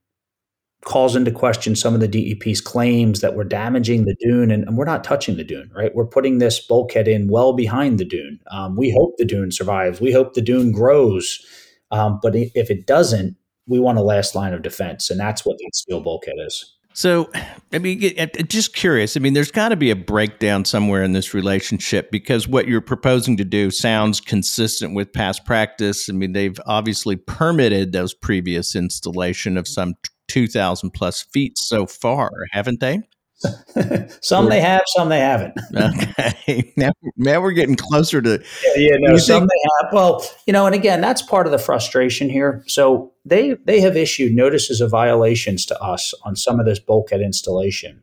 calls 0.86 1.16
into 1.16 1.32
question 1.32 1.76
some 1.76 1.94
of 1.94 2.00
the 2.00 2.08
DEP's 2.08 2.62
claims 2.62 3.20
that 3.22 3.36
we're 3.36 3.44
damaging 3.44 4.06
the 4.06 4.16
dune, 4.22 4.50
and, 4.50 4.64
and, 4.64 4.78
we're 4.78 4.86
not 4.86 5.04
touching 5.04 5.36
the 5.36 5.44
dune, 5.44 5.70
right? 5.76 5.94
We're 5.94 6.06
putting 6.06 6.38
this 6.38 6.60
bulkhead 6.60 7.08
in 7.08 7.28
well 7.28 7.54
behind 7.54 8.00
the 8.00 8.06
dune. 8.06 8.40
Um, 8.50 8.76
we 8.76 8.92
hope 8.92 9.18
the 9.18 9.26
dune 9.26 9.52
survives. 9.52 10.00
We 10.00 10.14
hope 10.14 10.34
the 10.34 10.42
dune 10.42 10.72
grows. 10.72 11.46
Um, 11.92 12.20
but 12.22 12.36
if 12.36 12.70
it 12.70 12.88
doesn't, 12.88 13.36
we 13.70 13.80
want 13.80 13.98
a 13.98 14.02
last 14.02 14.36
line 14.36 14.54
of 14.54 14.62
defense, 14.62 15.10
and 15.10 15.20
that's 15.20 15.46
what 15.46 15.58
that 15.60 15.76
steel 15.76 16.02
bulkhead 16.02 16.36
is. 16.46 16.76
So, 16.94 17.32
I 17.72 17.78
mean, 17.78 18.02
just 18.48 18.74
curious. 18.74 19.16
I 19.16 19.22
mean, 19.22 19.34
there's 19.34 19.52
got 19.52 19.70
to 19.70 19.78
be 19.78 19.92
a 19.92 19.96
breakdown 19.96 20.66
somewhere 20.66 21.04
in 21.04 21.14
this 21.14 21.34
relationship 21.34 22.12
because 22.12 22.48
what 22.48 22.68
you're 22.68 22.82
proposing 22.82 23.38
to 23.38 23.46
do 23.46 23.72
sounds 23.72 24.20
consistent 24.20 24.96
with 24.96 25.14
past 25.14 25.46
practice. 25.46 26.10
I 26.10 26.14
mean, 26.14 26.34
they've 26.34 26.60
obviously 26.66 27.16
permitted 27.16 27.94
those 27.94 28.14
previous 28.14 28.76
installation 28.76 29.56
of 29.56 29.68
some 29.68 29.94
2,000 30.28 30.90
plus 30.92 31.22
feet 31.22 31.58
so 31.58 31.86
far, 31.86 32.32
haven't 32.52 32.82
they? 32.82 33.02
some 34.22 34.50
they 34.50 34.60
have, 34.62 34.82
some 34.88 35.10
they 35.10 35.20
haven't. 35.20 35.54
okay, 35.76 36.74
now, 36.76 36.92
now 37.16 37.42
we're 37.42 37.52
getting 37.52 37.76
closer 37.76 38.22
to. 38.22 38.44
Yeah, 38.76 38.90
yeah 38.90 38.98
no, 39.00 39.18
some 39.18 39.42
think- 39.42 39.52
they 39.52 39.70
have. 39.86 39.94
Well, 39.94 40.26
you 40.46 40.54
know, 40.54 40.66
and 40.66 40.76
again, 40.76 41.02
that's 41.02 41.22
part 41.22 41.46
of 41.46 41.52
the 41.52 41.58
frustration 41.58 42.30
here. 42.30 42.64
So 42.68 43.14
they 43.26 43.56
they 43.66 43.80
have 43.82 43.96
issued 43.96 44.34
notices 44.34 44.82
of 44.82 44.92
violations 44.92 45.66
to 45.68 45.82
us 45.82 46.14
on 46.24 46.36
some 46.36 46.60
of 46.60 46.66
this 46.66 46.80
bulkhead 46.80 47.22
installation 47.22 48.02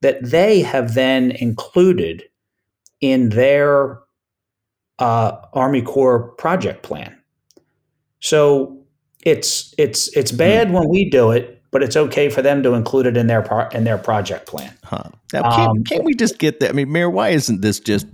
that 0.00 0.18
they 0.22 0.62
have 0.62 0.94
then 0.94 1.30
included 1.30 2.24
in 3.00 3.30
their 3.30 4.00
uh, 4.98 5.36
Army 5.52 5.82
Corps 5.82 6.30
project 6.38 6.82
plan. 6.82 7.16
So 8.20 8.78
it's 9.24 9.74
it's 9.76 10.14
it's 10.16 10.32
bad 10.32 10.68
hmm. 10.68 10.74
when 10.74 10.88
we 10.88 11.10
do 11.10 11.30
it 11.30 11.59
but 11.70 11.82
it's 11.82 11.96
okay 11.96 12.28
for 12.28 12.42
them 12.42 12.62
to 12.62 12.74
include 12.74 13.06
it 13.06 13.16
in 13.16 13.26
their 13.26 13.42
pro- 13.42 13.68
in 13.68 13.84
their 13.84 13.98
project 13.98 14.46
plan. 14.46 14.72
Huh. 14.84 15.04
Now, 15.32 15.54
can't, 15.54 15.70
um, 15.70 15.84
can't 15.84 16.04
we 16.04 16.14
just 16.14 16.38
get 16.38 16.60
that? 16.60 16.70
I 16.70 16.72
mean, 16.72 16.90
Mayor, 16.90 17.10
why 17.10 17.28
isn't 17.30 17.60
this 17.60 17.80
just 17.80 18.06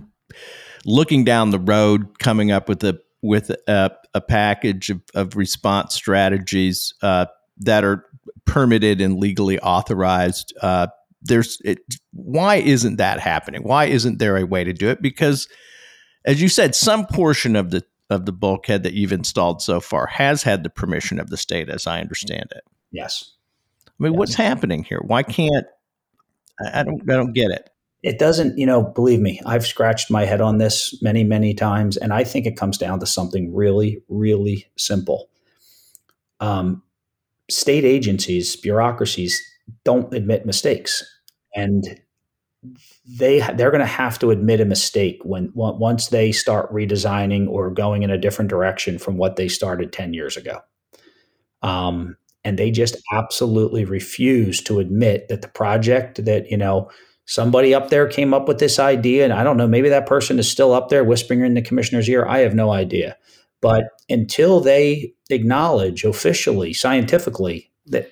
looking 0.85 1.23
down 1.23 1.51
the 1.51 1.59
road, 1.59 2.19
coming 2.19 2.51
up 2.51 2.69
with 2.69 2.83
a 2.83 2.99
with 3.21 3.49
a, 3.67 3.97
a 4.13 4.21
package 4.21 4.89
of, 4.89 5.01
of 5.15 5.35
response 5.35 5.95
strategies 5.95 6.93
uh, 7.01 7.25
that 7.59 7.83
are 7.83 8.05
permitted 8.45 9.01
and 9.01 9.19
legally 9.19 9.59
authorized? 9.59 10.53
Uh, 10.61 10.87
there's 11.23 11.59
it, 11.65 11.79
why 12.13 12.57
isn't 12.57 12.97
that 12.97 13.19
happening? 13.19 13.63
Why 13.63 13.85
isn't 13.85 14.19
there 14.19 14.37
a 14.37 14.45
way 14.45 14.63
to 14.63 14.73
do 14.73 14.89
it? 14.89 15.01
Because, 15.01 15.47
as 16.25 16.41
you 16.41 16.47
said, 16.47 16.75
some 16.75 17.05
portion 17.07 17.55
of 17.55 17.71
the 17.71 17.83
of 18.09 18.25
the 18.25 18.31
bulkhead 18.31 18.83
that 18.83 18.93
you've 18.93 19.11
installed 19.11 19.61
so 19.61 19.81
far 19.81 20.07
has 20.07 20.43
had 20.43 20.63
the 20.63 20.69
permission 20.69 21.19
of 21.19 21.29
the 21.29 21.37
state, 21.37 21.69
as 21.69 21.87
I 21.87 21.99
understand 21.99 22.45
it. 22.55 22.63
Yes. 22.91 23.33
I 23.99 24.03
mean, 24.03 24.13
yes. 24.13 24.19
what's 24.19 24.35
happening 24.35 24.83
here? 24.83 25.01
Why 25.03 25.23
can't 25.23 25.65
I 26.73 26.83
don't 26.83 27.01
I 27.09 27.15
don't 27.15 27.33
get 27.33 27.51
it. 27.51 27.69
It 28.03 28.19
doesn't, 28.19 28.57
you 28.57 28.65
know, 28.65 28.83
believe 28.83 29.19
me, 29.19 29.41
I've 29.45 29.65
scratched 29.65 30.11
my 30.11 30.25
head 30.25 30.39
on 30.39 30.59
this 30.59 31.01
many, 31.01 31.23
many 31.23 31.53
times, 31.53 31.97
and 31.97 32.13
I 32.13 32.23
think 32.23 32.45
it 32.45 32.55
comes 32.55 32.77
down 32.77 32.99
to 32.99 33.05
something 33.05 33.53
really, 33.53 34.03
really 34.07 34.67
simple. 34.77 35.29
Um, 36.39 36.83
state 37.49 37.85
agencies, 37.85 38.55
bureaucracies 38.55 39.41
don't 39.83 40.13
admit 40.13 40.45
mistakes, 40.45 41.03
and 41.55 41.99
they 43.05 43.39
they're 43.55 43.71
going 43.71 43.79
to 43.79 43.85
have 43.85 44.19
to 44.19 44.31
admit 44.31 44.61
a 44.61 44.65
mistake 44.65 45.19
when 45.23 45.51
once 45.55 46.07
they 46.07 46.31
start 46.31 46.71
redesigning 46.71 47.47
or 47.47 47.71
going 47.71 48.03
in 48.03 48.11
a 48.11 48.17
different 48.17 48.49
direction 48.49 48.99
from 48.99 49.17
what 49.17 49.37
they 49.37 49.47
started 49.47 49.91
ten 49.91 50.13
years 50.13 50.37
ago. 50.37 50.59
Um, 51.63 52.15
and 52.47 52.57
they 52.57 52.71
just 52.71 52.95
absolutely 53.11 53.83
refuse 53.83 54.61
to 54.61 54.79
admit 54.79 55.27
that 55.27 55.41
the 55.41 55.49
project 55.49 56.23
that 56.23 56.49
you 56.49 56.55
know 56.55 56.89
somebody 57.25 57.73
up 57.73 57.89
there 57.89 58.07
came 58.07 58.33
up 58.33 58.47
with 58.47 58.59
this 58.59 58.79
idea 58.79 59.25
and 59.25 59.33
i 59.33 59.43
don't 59.43 59.57
know 59.57 59.67
maybe 59.67 59.89
that 59.89 60.05
person 60.05 60.39
is 60.39 60.49
still 60.49 60.73
up 60.73 60.87
there 60.87 61.03
whispering 61.03 61.41
in 61.41 61.55
the 61.55 61.61
commissioner's 61.61 62.09
ear 62.09 62.25
i 62.25 62.39
have 62.39 62.55
no 62.55 62.71
idea. 62.71 63.17
But 63.59 63.85
until 64.07 64.61
they 64.61 65.13
acknowledge 65.31 66.05
officially 66.05 66.73
scientifically 66.73 67.69
that 67.87 68.11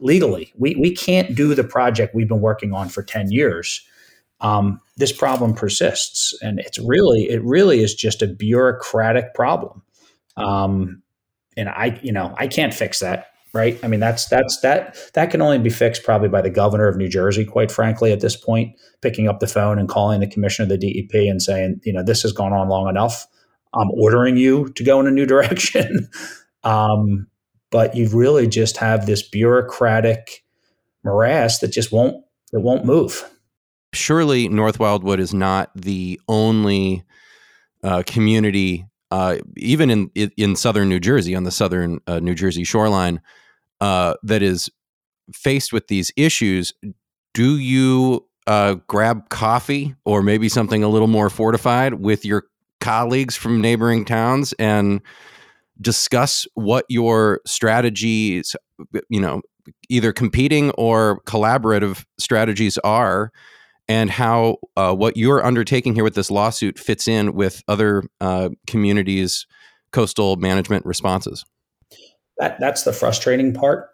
legally 0.00 0.52
we, 0.58 0.74
we 0.74 0.90
can't 0.90 1.36
do 1.36 1.54
the 1.54 1.62
project 1.62 2.14
we've 2.14 2.28
been 2.28 2.40
working 2.40 2.72
on 2.72 2.88
for 2.88 3.02
10 3.02 3.30
years 3.30 3.86
um, 4.40 4.80
this 4.96 5.12
problem 5.12 5.54
persists. 5.54 6.34
And 6.42 6.58
it's 6.58 6.78
really 6.78 7.28
it 7.30 7.42
really 7.44 7.82
is 7.82 7.94
just 7.94 8.20
a 8.20 8.26
bureaucratic 8.26 9.32
problem. 9.34 9.82
Um, 10.36 11.02
and 11.56 11.68
i 11.70 11.98
you 12.02 12.12
know 12.12 12.34
i 12.38 12.46
can't 12.46 12.74
fix 12.74 13.00
that 13.00 13.28
right? 13.56 13.78
I 13.82 13.88
mean, 13.88 14.00
that's 14.00 14.26
that's 14.26 14.60
that 14.60 14.96
that 15.14 15.30
can 15.30 15.40
only 15.40 15.58
be 15.58 15.70
fixed 15.70 16.04
probably 16.04 16.28
by 16.28 16.42
the 16.42 16.50
governor 16.50 16.86
of 16.86 16.96
New 16.96 17.08
Jersey, 17.08 17.44
quite 17.44 17.72
frankly, 17.72 18.12
at 18.12 18.20
this 18.20 18.36
point, 18.36 18.76
picking 19.00 19.26
up 19.26 19.40
the 19.40 19.46
phone 19.46 19.78
and 19.78 19.88
calling 19.88 20.20
the 20.20 20.26
commissioner 20.26 20.72
of 20.72 20.80
the 20.80 21.08
DEP 21.08 21.14
and 21.28 21.42
saying, 21.42 21.80
you 21.84 21.92
know, 21.92 22.02
this 22.02 22.22
has 22.22 22.32
gone 22.32 22.52
on 22.52 22.68
long 22.68 22.88
enough. 22.88 23.26
I'm 23.74 23.90
ordering 23.92 24.36
you 24.36 24.68
to 24.74 24.84
go 24.84 25.00
in 25.00 25.06
a 25.06 25.10
new 25.10 25.26
direction. 25.34 26.08
um, 26.62 27.26
but 27.70 27.96
you 27.96 28.08
really 28.08 28.46
just 28.46 28.76
have 28.76 29.06
this 29.06 29.26
bureaucratic 29.28 30.44
morass 31.02 31.58
that 31.60 31.72
just 31.72 31.90
won't 31.92 32.24
it 32.52 32.60
won't 32.60 32.84
move. 32.84 33.28
Surely, 33.92 34.48
North 34.48 34.78
Wildwood 34.78 35.20
is 35.20 35.32
not 35.32 35.70
the 35.74 36.20
only 36.28 37.04
uh, 37.82 38.02
community 38.06 38.86
uh, 39.10 39.38
even 39.56 39.90
in 39.90 40.10
in 40.36 40.56
southern 40.56 40.88
New 40.88 41.00
Jersey 41.00 41.34
on 41.34 41.44
the 41.44 41.50
southern 41.50 42.00
uh, 42.06 42.18
New 42.20 42.34
Jersey 42.34 42.64
shoreline 42.64 43.20
uh, 43.80 44.14
that 44.22 44.42
is 44.42 44.68
faced 45.32 45.72
with 45.72 45.88
these 45.88 46.12
issues, 46.16 46.72
do 47.34 47.58
you 47.58 48.26
uh, 48.46 48.76
grab 48.86 49.28
coffee 49.28 49.94
or 50.04 50.22
maybe 50.22 50.48
something 50.48 50.82
a 50.82 50.88
little 50.88 51.08
more 51.08 51.28
fortified 51.28 51.94
with 51.94 52.24
your 52.24 52.44
colleagues 52.80 53.36
from 53.36 53.60
neighboring 53.60 54.04
towns 54.04 54.52
and 54.54 55.00
discuss 55.80 56.46
what 56.54 56.84
your 56.88 57.40
strategies, 57.44 58.54
you 59.08 59.20
know, 59.20 59.42
either 59.88 60.12
competing 60.12 60.70
or 60.72 61.20
collaborative 61.26 62.04
strategies 62.18 62.78
are? 62.78 63.32
and 63.88 64.10
how 64.10 64.56
uh, 64.76 64.92
what 64.92 65.16
you're 65.16 65.44
undertaking 65.44 65.94
here 65.94 66.04
with 66.04 66.14
this 66.14 66.30
lawsuit 66.30 66.78
fits 66.78 67.06
in 67.06 67.34
with 67.34 67.62
other 67.68 68.02
uh, 68.20 68.48
communities' 68.66 69.46
coastal 69.92 70.36
management 70.36 70.84
responses. 70.84 71.44
That, 72.38 72.58
that's 72.60 72.82
the 72.82 72.92
frustrating 72.92 73.52
part. 73.52 73.88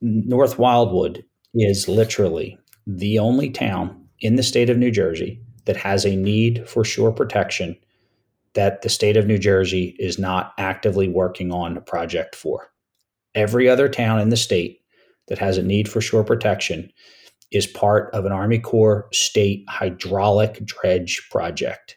North 0.00 0.58
Wildwood 0.58 1.24
is 1.54 1.88
literally 1.88 2.58
the 2.86 3.18
only 3.18 3.50
town 3.50 4.06
in 4.20 4.36
the 4.36 4.42
state 4.42 4.70
of 4.70 4.78
New 4.78 4.90
Jersey 4.90 5.40
that 5.64 5.76
has 5.76 6.04
a 6.04 6.16
need 6.16 6.68
for 6.68 6.84
shore 6.84 7.12
protection 7.12 7.76
that 8.54 8.82
the 8.82 8.88
state 8.88 9.16
of 9.16 9.26
New 9.26 9.38
Jersey 9.38 9.96
is 9.98 10.18
not 10.18 10.52
actively 10.58 11.08
working 11.08 11.52
on 11.52 11.76
a 11.76 11.80
project 11.80 12.36
for. 12.36 12.70
Every 13.34 13.68
other 13.68 13.88
town 13.88 14.20
in 14.20 14.28
the 14.28 14.36
state 14.36 14.80
that 15.28 15.38
has 15.38 15.58
a 15.58 15.62
need 15.62 15.88
for 15.88 16.00
shore 16.00 16.24
protection 16.24 16.92
is 17.50 17.66
part 17.66 18.12
of 18.14 18.24
an 18.24 18.32
Army 18.32 18.58
Corps 18.58 19.08
state 19.12 19.64
hydraulic 19.68 20.64
dredge 20.64 21.28
project. 21.30 21.96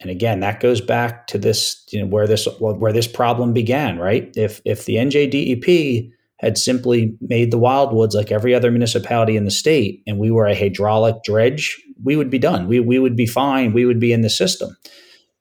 And 0.00 0.10
again, 0.10 0.40
that 0.40 0.60
goes 0.60 0.80
back 0.80 1.26
to 1.28 1.38
this, 1.38 1.82
you 1.90 2.00
know, 2.00 2.06
where 2.06 2.26
this 2.26 2.46
where 2.58 2.92
this 2.92 3.06
problem 3.06 3.52
began, 3.52 3.98
right? 3.98 4.30
If 4.36 4.60
if 4.64 4.84
the 4.84 4.96
NJDEP 4.96 6.10
had 6.38 6.58
simply 6.58 7.16
made 7.22 7.50
the 7.50 7.58
wildwoods 7.58 8.14
like 8.14 8.30
every 8.30 8.54
other 8.54 8.70
municipality 8.70 9.36
in 9.36 9.46
the 9.46 9.50
state, 9.50 10.02
and 10.06 10.18
we 10.18 10.30
were 10.30 10.46
a 10.46 10.58
hydraulic 10.58 11.22
dredge, 11.24 11.80
we 12.04 12.14
would 12.16 12.30
be 12.30 12.38
done. 12.38 12.68
We 12.68 12.80
we 12.80 12.98
would 12.98 13.16
be 13.16 13.26
fine. 13.26 13.72
We 13.72 13.86
would 13.86 14.00
be 14.00 14.12
in 14.12 14.20
the 14.20 14.30
system. 14.30 14.76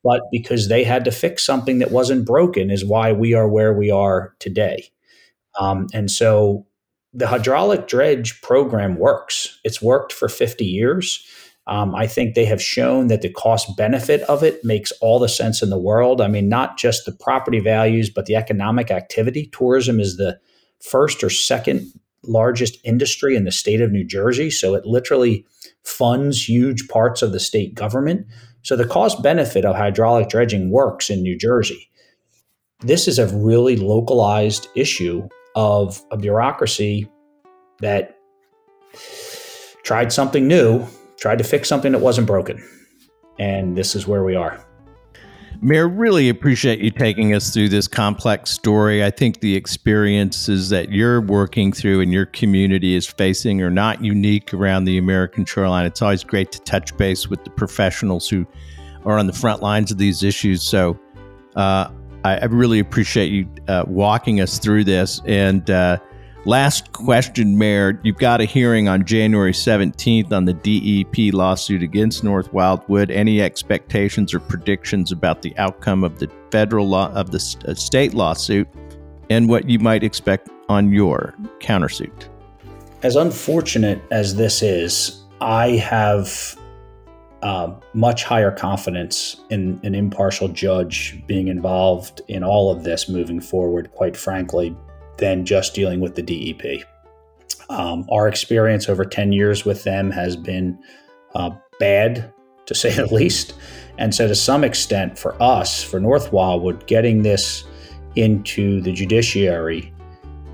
But 0.03 0.21
because 0.31 0.69
they 0.69 0.83
had 0.83 1.03
to 1.05 1.11
fix 1.11 1.43
something 1.43 1.79
that 1.79 1.91
wasn't 1.91 2.27
broken, 2.27 2.69
is 2.69 2.85
why 2.85 3.11
we 3.11 3.33
are 3.33 3.49
where 3.49 3.73
we 3.73 3.89
are 3.89 4.35
today. 4.39 4.91
Um, 5.59 5.87
and 5.93 6.11
so 6.11 6.67
the 7.11 7.27
hydraulic 7.27 7.87
dredge 7.87 8.41
program 8.41 8.97
works. 8.97 9.59
It's 9.63 9.81
worked 9.81 10.13
for 10.13 10.29
50 10.29 10.63
years. 10.63 11.25
Um, 11.67 11.95
I 11.95 12.05
think 12.05 12.35
they 12.35 12.45
have 12.45 12.61
shown 12.61 13.07
that 13.07 13.21
the 13.21 13.31
cost 13.31 13.75
benefit 13.75 14.21
of 14.23 14.43
it 14.43 14.63
makes 14.63 14.91
all 15.01 15.17
the 15.17 15.27
sense 15.27 15.63
in 15.63 15.69
the 15.71 15.79
world. 15.79 16.21
I 16.21 16.27
mean, 16.27 16.47
not 16.47 16.77
just 16.77 17.05
the 17.05 17.11
property 17.11 17.59
values, 17.59 18.09
but 18.09 18.27
the 18.27 18.35
economic 18.35 18.91
activity. 18.91 19.49
Tourism 19.51 19.99
is 19.99 20.17
the 20.17 20.39
first 20.79 21.23
or 21.23 21.29
second 21.29 21.91
largest 22.23 22.77
industry 22.83 23.35
in 23.35 23.45
the 23.45 23.51
state 23.51 23.81
of 23.81 23.91
New 23.91 24.03
Jersey. 24.03 24.51
So 24.51 24.75
it 24.75 24.85
literally 24.85 25.45
funds 25.83 26.47
huge 26.47 26.87
parts 26.87 27.21
of 27.21 27.31
the 27.31 27.39
state 27.39 27.73
government. 27.75 28.27
So 28.61 28.75
the 28.75 28.87
cost 28.87 29.21
benefit 29.21 29.65
of 29.65 29.75
hydraulic 29.75 30.29
dredging 30.29 30.71
works 30.71 31.09
in 31.09 31.21
New 31.21 31.37
Jersey. 31.37 31.89
This 32.81 33.07
is 33.07 33.19
a 33.19 33.27
really 33.27 33.75
localized 33.75 34.67
issue 34.75 35.27
of 35.55 36.03
a 36.11 36.17
bureaucracy 36.17 37.09
that 37.79 38.17
tried 39.83 40.11
something 40.11 40.47
new, 40.47 40.85
tried 41.17 41.37
to 41.37 41.43
fix 41.43 41.69
something 41.69 41.91
that 41.91 41.99
wasn't 41.99 42.27
broken. 42.27 42.63
And 43.39 43.77
this 43.77 43.95
is 43.95 44.07
where 44.07 44.23
we 44.23 44.35
are. 44.35 44.65
Mayor, 45.61 45.87
really 45.87 46.29
appreciate 46.29 46.79
you 46.79 46.91
taking 46.91 47.33
us 47.33 47.53
through 47.53 47.69
this 47.69 47.87
complex 47.87 48.51
story. 48.51 49.03
I 49.03 49.09
think 49.09 49.39
the 49.39 49.55
experiences 49.55 50.69
that 50.69 50.91
you're 50.91 51.21
working 51.21 51.71
through 51.71 52.01
and 52.01 52.11
your 52.11 52.25
community 52.25 52.95
is 52.95 53.07
facing 53.07 53.61
are 53.61 53.71
not 53.71 54.03
unique 54.03 54.53
around 54.53 54.85
the 54.85 54.97
American 54.97 55.45
shoreline. 55.45 55.85
It's 55.85 56.01
always 56.01 56.23
great 56.23 56.51
to 56.51 56.59
touch 56.61 56.95
base 56.97 57.29
with 57.29 57.43
the 57.45 57.49
professionals 57.49 58.27
who 58.29 58.45
are 59.05 59.17
on 59.17 59.27
the 59.27 59.33
front 59.33 59.61
lines 59.61 59.91
of 59.91 59.97
these 59.97 60.23
issues. 60.23 60.61
So 60.61 60.99
uh, 61.55 61.89
I, 62.23 62.37
I, 62.37 62.45
really 62.45 62.79
appreciate 62.79 63.31
you 63.31 63.47
uh, 63.67 63.85
walking 63.87 64.41
us 64.41 64.59
through 64.59 64.83
this. 64.83 65.21
And 65.25 65.69
uh, 65.69 65.99
Last 66.47 66.91
question, 66.91 67.57
Mayor. 67.57 67.99
You've 68.03 68.19
got 68.19 68.39
a 68.39 68.45
hearing 68.45 68.87
on 68.87 69.03
January 69.03 69.51
17th 69.51 70.31
on 70.31 70.45
the 70.45 70.53
DEP 70.53 71.33
lawsuit 71.33 71.81
against 71.81 72.23
North 72.23 72.53
Wildwood. 72.53 73.09
Any 73.09 73.41
expectations 73.41 74.31
or 74.31 74.39
predictions 74.39 75.11
about 75.11 75.41
the 75.41 75.57
outcome 75.57 76.03
of 76.03 76.19
the 76.19 76.29
federal 76.51 76.87
law 76.87 77.11
of 77.13 77.31
the 77.31 77.57
uh, 77.67 77.73
state 77.73 78.13
lawsuit 78.13 78.67
and 79.31 79.49
what 79.49 79.67
you 79.67 79.79
might 79.79 80.03
expect 80.03 80.51
on 80.69 80.93
your 80.93 81.33
countersuit? 81.61 82.27
As 83.01 83.15
unfortunate 83.15 84.03
as 84.11 84.35
this 84.35 84.61
is, 84.61 85.23
I 85.41 85.69
have 85.77 86.55
uh, 87.41 87.73
much 87.95 88.23
higher 88.23 88.51
confidence 88.51 89.41
in 89.49 89.79
an 89.81 89.95
impartial 89.95 90.47
judge 90.47 91.23
being 91.25 91.47
involved 91.47 92.21
in 92.27 92.43
all 92.43 92.71
of 92.71 92.83
this 92.83 93.09
moving 93.09 93.41
forward, 93.41 93.91
quite 93.93 94.15
frankly, 94.15 94.77
than 95.17 95.45
just 95.45 95.73
dealing 95.73 95.99
with 95.99 96.15
the 96.15 96.21
DEP. 96.21 96.83
Um, 97.69 98.05
our 98.11 98.27
experience 98.27 98.89
over 98.89 99.05
10 99.05 99.31
years 99.31 99.65
with 99.65 99.83
them 99.83 100.11
has 100.11 100.35
been 100.35 100.77
uh, 101.33 101.51
bad, 101.79 102.31
to 102.65 102.75
say 102.75 102.93
the 102.93 103.13
least. 103.13 103.53
And 103.97 104.13
so, 104.13 104.27
to 104.27 104.35
some 104.35 104.63
extent, 104.63 105.17
for 105.17 105.41
us, 105.41 105.83
for 105.83 105.99
North 105.99 106.31
Wildwood, 106.31 106.85
getting 106.87 107.21
this 107.21 107.63
into 108.15 108.81
the 108.81 108.91
judiciary 108.91 109.93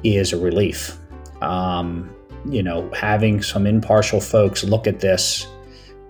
is 0.04 0.34
a 0.34 0.38
relief. 0.38 0.98
Um, 1.42 2.14
you 2.50 2.64
know, 2.64 2.90
having 2.92 3.42
some 3.42 3.68
impartial 3.68 4.20
folks 4.20 4.64
look 4.64 4.88
at 4.88 5.00
this 5.00 5.48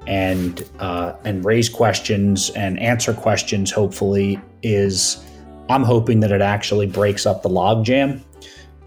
and 0.07 0.67
uh, 0.79 1.13
and 1.23 1.43
raise 1.45 1.69
questions 1.69 2.49
and 2.51 2.79
answer 2.79 3.13
questions, 3.13 3.71
hopefully, 3.71 4.39
is 4.61 5.23
I'm 5.69 5.83
hoping 5.83 6.19
that 6.21 6.31
it 6.31 6.41
actually 6.41 6.87
breaks 6.87 7.25
up 7.25 7.43
the 7.43 7.49
logjam 7.49 8.21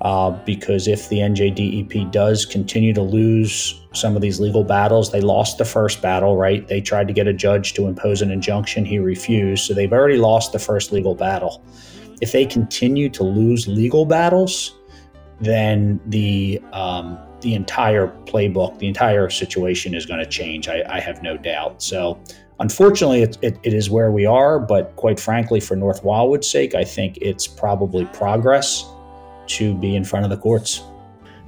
uh, 0.00 0.30
because 0.44 0.88
if 0.88 1.08
the 1.08 1.18
NJDEP 1.18 2.10
does 2.10 2.44
continue 2.44 2.92
to 2.92 3.02
lose 3.02 3.80
some 3.92 4.16
of 4.16 4.22
these 4.22 4.40
legal 4.40 4.64
battles, 4.64 5.12
they 5.12 5.20
lost 5.20 5.58
the 5.58 5.64
first 5.64 6.02
battle, 6.02 6.36
right? 6.36 6.66
They 6.66 6.80
tried 6.80 7.08
to 7.08 7.14
get 7.14 7.26
a 7.26 7.32
judge 7.32 7.74
to 7.74 7.86
impose 7.86 8.20
an 8.20 8.30
injunction, 8.30 8.84
he 8.84 8.98
refused. 8.98 9.64
So 9.64 9.74
they've 9.74 9.92
already 9.92 10.18
lost 10.18 10.52
the 10.52 10.58
first 10.58 10.92
legal 10.92 11.14
battle. 11.14 11.64
If 12.20 12.32
they 12.32 12.44
continue 12.44 13.08
to 13.10 13.22
lose 13.22 13.68
legal 13.68 14.04
battles, 14.04 14.76
then 15.40 16.00
the 16.06 16.60
um, 16.72 17.18
the 17.40 17.54
entire 17.54 18.08
playbook, 18.24 18.78
the 18.78 18.88
entire 18.88 19.28
situation 19.28 19.94
is 19.94 20.06
going 20.06 20.20
to 20.20 20.26
change. 20.26 20.66
I, 20.68 20.82
I, 20.88 20.98
have 21.00 21.22
no 21.22 21.36
doubt. 21.36 21.82
So, 21.82 22.18
unfortunately, 22.58 23.22
it, 23.22 23.36
it, 23.42 23.58
it 23.62 23.74
is 23.74 23.90
where 23.90 24.10
we 24.10 24.24
are. 24.24 24.58
But 24.58 24.96
quite 24.96 25.20
frankly, 25.20 25.60
for 25.60 25.76
North 25.76 26.02
Wildwood's 26.02 26.48
sake, 26.48 26.74
I 26.74 26.84
think 26.84 27.18
it's 27.20 27.46
probably 27.46 28.06
progress 28.06 28.86
to 29.48 29.74
be 29.74 29.96
in 29.96 30.04
front 30.04 30.24
of 30.24 30.30
the 30.30 30.36
courts. 30.36 30.82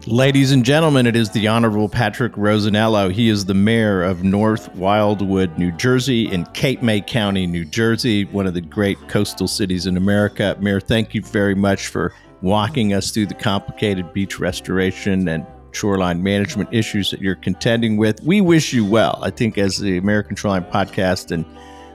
Ladies 0.08 0.52
and 0.52 0.64
gentlemen, 0.64 1.04
it 1.04 1.16
is 1.16 1.30
the 1.30 1.48
Honorable 1.48 1.88
Patrick 1.88 2.34
Rosenello. 2.34 3.10
He 3.10 3.28
is 3.28 3.44
the 3.44 3.54
mayor 3.54 4.04
of 4.04 4.22
North 4.22 4.72
Wildwood, 4.76 5.58
New 5.58 5.72
Jersey, 5.72 6.30
in 6.30 6.44
Cape 6.46 6.80
May 6.80 7.00
County, 7.00 7.44
New 7.44 7.64
Jersey, 7.64 8.24
one 8.26 8.46
of 8.46 8.54
the 8.54 8.60
great 8.60 8.98
coastal 9.08 9.48
cities 9.48 9.86
in 9.86 9.96
America. 9.96 10.56
Mayor, 10.60 10.78
thank 10.78 11.12
you 11.12 11.22
very 11.22 11.56
much 11.56 11.88
for 11.88 12.14
walking 12.40 12.92
us 12.92 13.10
through 13.10 13.26
the 13.26 13.34
complicated 13.34 14.12
beach 14.12 14.38
restoration 14.38 15.26
and 15.26 15.44
shoreline 15.72 16.22
management 16.22 16.72
issues 16.72 17.10
that 17.10 17.20
you're 17.20 17.34
contending 17.34 17.96
with. 17.96 18.22
We 18.22 18.40
wish 18.40 18.72
you 18.72 18.84
well, 18.84 19.18
I 19.22 19.30
think, 19.30 19.58
as 19.58 19.76
the 19.76 19.98
American 19.98 20.36
Shoreline 20.36 20.66
Podcast, 20.66 21.32
and 21.32 21.44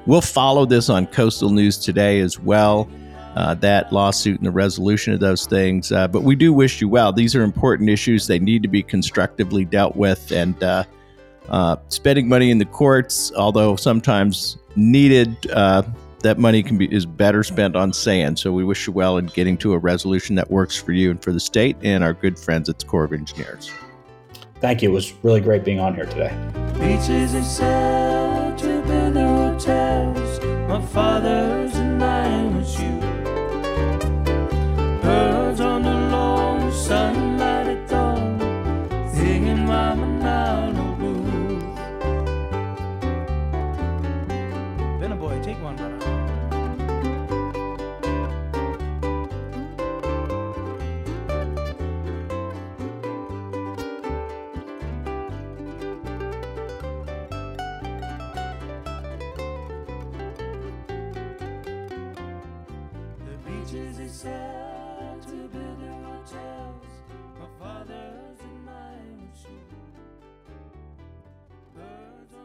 we'll 0.06 0.20
follow 0.20 0.66
this 0.66 0.90
on 0.90 1.08
Coastal 1.08 1.50
News 1.50 1.78
today 1.78 2.20
as 2.20 2.38
well 2.38 2.90
uh, 3.36 3.54
that 3.56 3.92
lawsuit 3.94 4.38
and 4.38 4.46
the 4.46 4.52
resolution 4.52 5.14
of 5.14 5.20
those 5.20 5.46
things. 5.46 5.92
Uh, 5.92 6.08
but 6.08 6.24
we 6.24 6.36
do 6.36 6.52
wish 6.54 6.82
you 6.82 6.90
well. 6.90 7.14
These 7.14 7.36
are 7.36 7.44
important 7.44 7.90
issues. 7.90 8.28
They 8.28 8.40
need 8.40 8.62
to 8.64 8.68
be 8.68 8.84
constructively 8.84 9.66
dealt 9.66 9.96
with. 9.96 10.32
And 10.32 10.62
uh, 10.64 10.84
uh 11.50 11.78
spending 11.90 12.28
money 12.28 12.52
in 12.52 12.58
the 12.58 12.66
courts, 12.66 13.32
although 13.36 13.76
sometimes 13.76 14.58
needed, 14.76 15.50
uh, 15.52 15.84
that 16.24 16.38
money 16.38 16.62
can 16.62 16.78
be 16.78 16.94
is 16.94 17.06
better 17.06 17.44
spent 17.44 17.76
on 17.76 17.94
sand. 17.94 18.38
So 18.38 18.52
we 18.52 18.64
wish 18.64 18.86
you 18.88 18.94
well 18.94 19.18
in 19.18 19.28
getting 19.28 19.58
to 19.58 19.74
a 19.74 19.78
resolution 19.78 20.36
that 20.36 20.52
works 20.52 20.76
for 20.76 20.92
you 20.92 21.12
and 21.12 21.22
for 21.22 21.32
the 21.32 21.40
state 21.40 21.76
and 21.82 22.04
our 22.04 22.14
good 22.14 22.38
friends 22.38 22.70
at 22.70 22.80
the 22.80 22.86
Corps 22.86 23.06
of 23.06 23.14
Engineers. 23.14 23.72
Thank 24.60 24.84
you. 24.84 24.90
It 24.90 24.94
was 24.94 25.14
really 25.24 25.42
great 25.42 25.66
being 25.66 25.80
on 25.80 25.96
here 25.96 26.06
today. 26.06 26.36
Beaches 26.74 27.34
to 28.62 28.84
build 28.86 29.16
hotels. 29.16 30.40
My 30.70 30.82
father's 30.88 31.71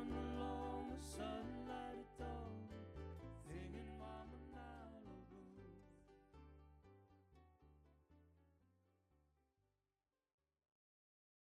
sun 0.09 0.36